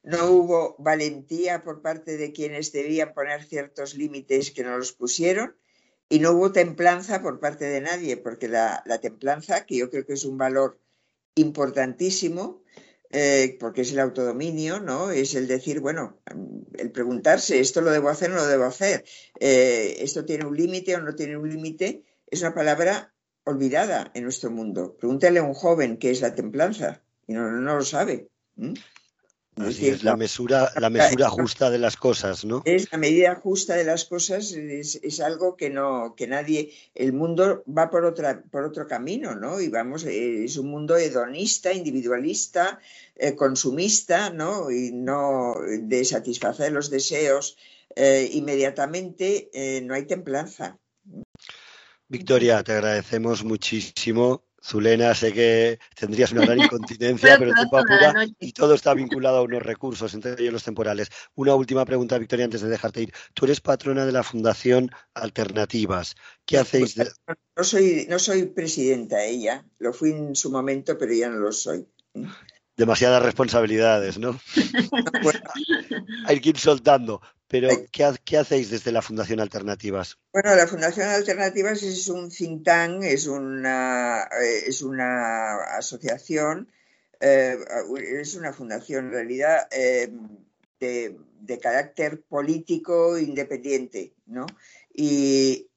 no 0.04 0.32
hubo 0.32 0.76
valentía 0.80 1.64
por 1.64 1.82
parte 1.82 2.18
de 2.18 2.32
quienes 2.32 2.72
debían 2.72 3.14
poner 3.14 3.44
ciertos 3.44 3.96
límites 3.96 4.52
que 4.52 4.64
no 4.64 4.78
los 4.78 4.94
pusieron 4.94 5.56
y 6.10 6.20
no 6.20 6.32
hubo 6.34 6.52
templanza 6.52 7.22
por 7.22 7.40
parte 7.40 7.66
de 7.66 7.82
nadie, 7.82 8.18
porque 8.18 8.48
la, 8.48 8.84
templanza, 9.02 9.66
que 9.66 9.78
yo 9.78 9.90
creo 9.90 10.06
que 10.06 10.14
es 10.14 10.26
un 10.26 10.38
valor 10.38 10.80
importantísimo, 11.36 12.62
eh, 13.14 13.58
porque 13.60 13.82
es 13.82 13.92
el 13.92 14.00
autodominio, 14.00 14.80
¿no? 14.80 15.12
Es 15.12 15.36
el 15.36 15.48
decir, 15.48 15.80
bueno, 15.80 16.20
el 16.76 16.92
preguntarse, 16.92 17.60
¿esto 17.60 17.82
lo 17.82 17.92
debo 17.92 18.10
hacer 18.10 18.32
o 18.32 18.34
no 18.34 18.42
lo 18.42 18.48
debo 18.48 18.66
hacer? 18.66 19.06
Eh, 19.40 19.98
¿Esto 20.00 20.26
tiene 20.26 20.46
un 20.46 20.58
límite 20.58 20.96
o 20.96 21.02
no 21.02 21.14
tiene 21.14 21.38
un 21.38 21.48
límite? 21.48 22.04
Es 22.26 22.42
una 22.42 22.56
palabra 22.56 23.14
olvidada 23.44 24.10
en 24.16 24.24
nuestro 24.24 24.50
mundo. 24.50 24.98
Pregúntale 24.98 25.38
a 25.38 25.44
un 25.44 25.54
joven 25.54 25.98
qué 25.98 26.10
es 26.10 26.22
la 26.22 26.34
templanza 26.34 27.04
y 27.28 27.34
no, 27.34 27.52
lo 27.52 27.84
sabe. 27.84 28.30
Así 29.58 29.88
es, 29.88 30.04
la 30.04 30.16
mesura, 30.16 30.72
la 30.78 30.90
mesura 30.90 31.30
justa 31.30 31.70
de 31.70 31.78
las 31.78 31.96
cosas, 31.96 32.44
¿no? 32.44 32.64
Es 32.66 32.92
la 32.92 32.98
medida 32.98 33.36
justa 33.36 33.76
de 33.76 33.84
las 33.84 34.06
cosas, 34.06 34.52
es, 34.54 35.20
algo 35.20 35.56
que 35.56 35.70
no, 35.70 36.16
que 36.16 36.28
nadie, 36.28 36.74
el 36.96 37.14
mundo 37.14 37.64
va 37.66 37.90
por 37.90 38.06
otra, 38.06 38.42
por 38.50 38.64
otro 38.64 38.88
camino, 38.88 39.36
¿no? 39.36 39.62
Y 39.62 39.70
vamos, 39.70 40.06
es 40.06 40.58
un 40.58 40.70
mundo 40.70 40.98
hedonista, 40.98 41.72
individualista, 41.72 42.80
eh, 43.16 43.36
consumista, 43.36 44.32
¿no? 44.32 44.72
Y 44.72 44.92
no 44.92 45.56
de 45.64 46.04
satisfacer 46.04 46.72
los 46.72 46.90
deseos 46.90 47.58
eh, 47.96 48.30
inmediatamente, 48.34 49.50
eh, 49.54 49.82
no 49.82 49.94
hay 49.94 50.06
templanza. 50.06 50.78
Victoria, 52.08 52.64
te 52.64 52.74
agradecemos 52.74 53.44
muchísimo 53.44 54.44
Zulena, 54.64 55.14
sé 55.14 55.34
que 55.34 55.80
tendrías 56.00 56.32
una 56.32 56.46
gran 56.46 56.58
incontinencia, 56.62 57.38
pero 57.38 57.52
tiempo 57.54 57.78
apura 57.78 58.26
y 58.40 58.54
todo 58.54 58.74
está 58.74 58.94
vinculado 58.94 59.38
a 59.38 59.42
unos 59.42 59.62
recursos, 59.62 60.14
entre 60.14 60.34
ellos 60.40 60.54
los 60.54 60.64
temporales. 60.64 61.10
Una 61.36 61.54
última 61.54 61.84
pregunta, 61.84 62.18
Victoria, 62.18 62.46
antes 62.46 62.62
de 62.62 62.70
dejarte 62.70 63.02
ir. 63.02 63.14
Tú 63.34 63.46
eres 63.46 63.60
patrona 63.60 64.06
de 64.06 64.14
la 64.14 64.24
Fundación 64.24 64.90
Alternativas. 65.14 66.16
¿Qué 66.46 66.58
hacéis? 66.58 66.96
No, 66.98 67.64
soy, 67.64 68.08
no 68.10 68.20
soy 68.20 68.46
presidenta 68.46 69.24
ella, 69.26 69.66
lo 69.80 69.92
fui 69.92 70.12
en 70.12 70.36
su 70.36 70.50
momento, 70.50 70.98
pero 70.98 71.14
ya 71.14 71.30
no 71.30 71.40
lo 71.40 71.52
soy. 71.52 71.86
Demasiadas 72.78 73.22
responsabilidades, 73.22 74.18
¿no? 74.18 74.40
Hay 76.26 76.40
que 76.40 76.50
ir 76.50 76.58
soltando. 76.58 77.22
Pero, 77.54 77.70
¿qué, 77.92 78.38
hacéis 78.38 78.72
desde 78.72 78.92
la 78.92 79.04
Fundación 79.04 79.40
Alternativas? 79.40 80.18
Bueno, 80.32 80.56
la 80.56 80.66
Fundación 80.66 81.08
Alternativas 81.10 81.84
es 81.84 82.08
un 82.08 82.32
think 82.32 82.64
tank, 82.64 83.04
es 83.04 83.28
una, 83.28 84.24
eh, 84.42 84.64
es 84.66 84.82
una 84.82 85.78
asociación, 85.78 86.68
eh, 87.20 87.56
es 88.20 88.34
una 88.34 88.54
fundación 88.54 89.06
en 89.06 89.12
realidad 89.12 89.68
eh, 89.70 90.12
de, 90.80 91.16
de, 91.42 91.60
carácter 91.60 92.24
político 92.24 93.20
independiente, 93.20 94.16
¿no? 94.26 94.48
Y, 94.92 95.68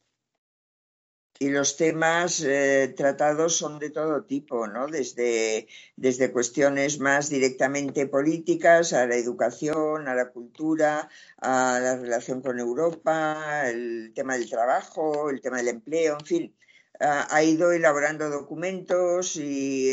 y 1.38 1.50
los 1.50 1.76
temas 1.76 2.40
eh, 2.40 2.92
tratados 2.96 3.56
son 3.56 3.78
de 3.78 3.90
todo 3.90 4.24
tipo, 4.24 4.66
¿no? 4.66 4.86
Desde, 4.86 5.68
desde 5.96 6.32
cuestiones 6.32 6.98
más 6.98 7.28
directamente 7.28 8.06
políticas 8.06 8.92
a 8.92 9.06
la 9.06 9.16
educación, 9.16 10.08
a 10.08 10.14
la 10.14 10.30
cultura, 10.30 11.08
a 11.38 11.78
la 11.80 11.96
relación 11.96 12.40
con 12.40 12.58
Europa, 12.58 13.68
el 13.68 14.12
tema 14.14 14.36
del 14.36 14.48
trabajo, 14.48 15.30
el 15.30 15.40
tema 15.40 15.58
del 15.58 15.68
empleo, 15.68 16.16
en 16.18 16.26
fin. 16.26 16.56
Ha, 16.98 17.42
ido 17.42 17.72
elaborando 17.72 18.30
documentos 18.30 19.36
y 19.36 19.92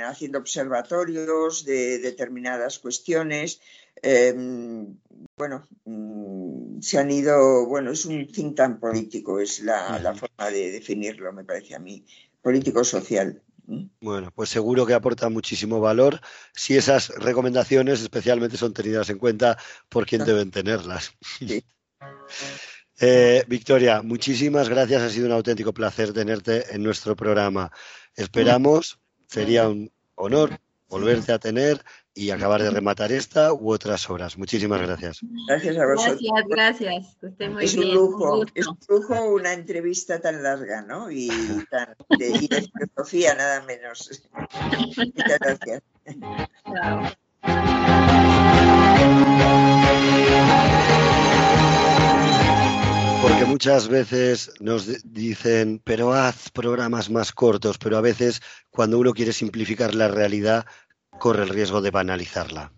haciendo 0.00 0.40
observatorios 0.40 1.64
de 1.64 2.00
determinadas 2.00 2.80
cuestiones. 2.80 3.60
Em, 4.02 4.96
bueno, 5.36 5.62
mm, 5.84 6.80
se 6.80 6.98
han 6.98 7.10
ido, 7.10 7.66
bueno, 7.66 7.92
es 7.92 8.04
un 8.04 8.26
think 8.26 8.56
tank 8.56 8.80
político, 8.80 9.40
es 9.40 9.60
la, 9.60 10.14
forma 10.14 10.50
de 10.50 10.70
definirlo, 10.70 11.32
me 11.32 11.44
parece 11.44 11.74
a 11.74 11.78
mí, 11.78 12.04
político-social. 12.42 13.42
Bueno, 14.00 14.32
pues 14.34 14.48
seguro 14.48 14.84
que 14.84 14.94
aporta 14.94 15.28
muchísimo 15.28 15.80
valor 15.80 16.20
si 16.52 16.76
esas 16.76 17.10
recomendaciones 17.10 18.00
especialmente 18.00 18.56
son 18.56 18.72
tenidas 18.72 19.10
en 19.10 19.18
cuenta 19.18 19.56
por 19.88 20.06
quien 20.06 20.24
deben 20.24 20.50
tenerlas. 20.50 21.12
Eh, 23.02 23.44
Victoria, 23.48 24.02
muchísimas 24.02 24.68
gracias. 24.68 25.00
Ha 25.00 25.08
sido 25.08 25.24
un 25.24 25.32
auténtico 25.32 25.72
placer 25.72 26.12
tenerte 26.12 26.74
en 26.74 26.82
nuestro 26.82 27.16
programa. 27.16 27.72
Esperamos, 28.14 28.98
sería 29.26 29.70
un 29.70 29.90
honor 30.16 30.60
volverte 30.86 31.32
a 31.32 31.38
tener 31.38 31.82
y 32.20 32.30
acabar 32.30 32.62
de 32.62 32.70
rematar 32.70 33.12
esta 33.12 33.54
u 33.54 33.72
otras 33.72 34.10
obras. 34.10 34.36
Muchísimas 34.36 34.82
gracias. 34.82 35.20
Gracias 35.48 35.78
a 35.78 35.86
vosotros. 35.86 36.20
Gracias, 36.50 37.16
gracias. 37.18 37.50
muy 37.50 37.64
es 37.64 37.74
un 37.76 37.94
lujo, 37.94 38.44
es 38.54 38.66
un 38.66 38.78
lujo 38.86 39.24
una 39.32 39.54
entrevista 39.54 40.20
tan 40.20 40.42
larga, 40.42 40.82
¿no? 40.82 41.10
Y, 41.10 41.28
tan, 41.70 41.96
de, 42.18 42.28
y 42.28 42.46
de 42.46 42.68
filosofía 42.70 43.34
nada 43.34 43.62
menos. 43.62 44.22
Muchas 44.86 45.38
gracias. 45.38 45.82
Porque 53.22 53.44
muchas 53.46 53.88
veces 53.88 54.52
nos 54.60 55.10
dicen, 55.10 55.80
pero 55.84 56.12
haz 56.12 56.50
programas 56.50 57.08
más 57.08 57.32
cortos, 57.32 57.78
pero 57.78 57.96
a 57.96 58.02
veces 58.02 58.42
cuando 58.68 58.98
uno 58.98 59.14
quiere 59.14 59.32
simplificar 59.32 59.94
la 59.94 60.08
realidad, 60.08 60.66
corre 61.20 61.44
el 61.44 61.50
riesgo 61.50 61.80
de 61.80 61.92
banalizarla. 61.92 62.72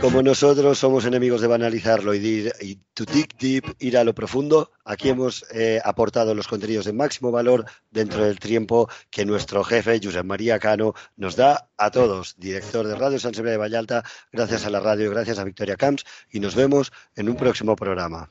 Como 0.00 0.22
nosotros 0.22 0.78
somos 0.78 1.04
enemigos 1.04 1.40
de 1.40 1.46
banalizarlo 1.46 2.12
y, 2.14 2.18
de 2.18 2.52
y 2.60 2.76
to 2.94 3.04
dig 3.04 3.28
deep, 3.38 3.64
ir 3.78 3.96
a 3.96 4.04
lo 4.04 4.14
profundo, 4.14 4.72
aquí 4.84 5.10
hemos 5.10 5.44
eh, 5.52 5.80
aportado 5.84 6.34
los 6.34 6.48
contenidos 6.48 6.86
de 6.86 6.92
máximo 6.92 7.30
valor 7.30 7.66
dentro 7.90 8.24
del 8.24 8.40
tiempo 8.40 8.88
que 9.10 9.24
nuestro 9.24 9.62
jefe, 9.62 10.00
Josep 10.02 10.24
María 10.24 10.58
Cano, 10.58 10.94
nos 11.16 11.36
da 11.36 11.68
a 11.76 11.90
todos, 11.90 12.34
director 12.38 12.86
de 12.86 12.96
Radio 12.96 13.20
San 13.20 13.34
Sebastián 13.34 13.54
de 13.54 13.58
Vallalta, 13.58 14.02
gracias 14.32 14.66
a 14.66 14.70
la 14.70 14.80
radio 14.80 15.10
gracias 15.10 15.38
a 15.38 15.44
Victoria 15.44 15.76
Camps, 15.76 16.04
y 16.30 16.40
nos 16.40 16.54
vemos 16.54 16.92
en 17.14 17.28
un 17.28 17.36
próximo 17.36 17.76
programa. 17.76 18.30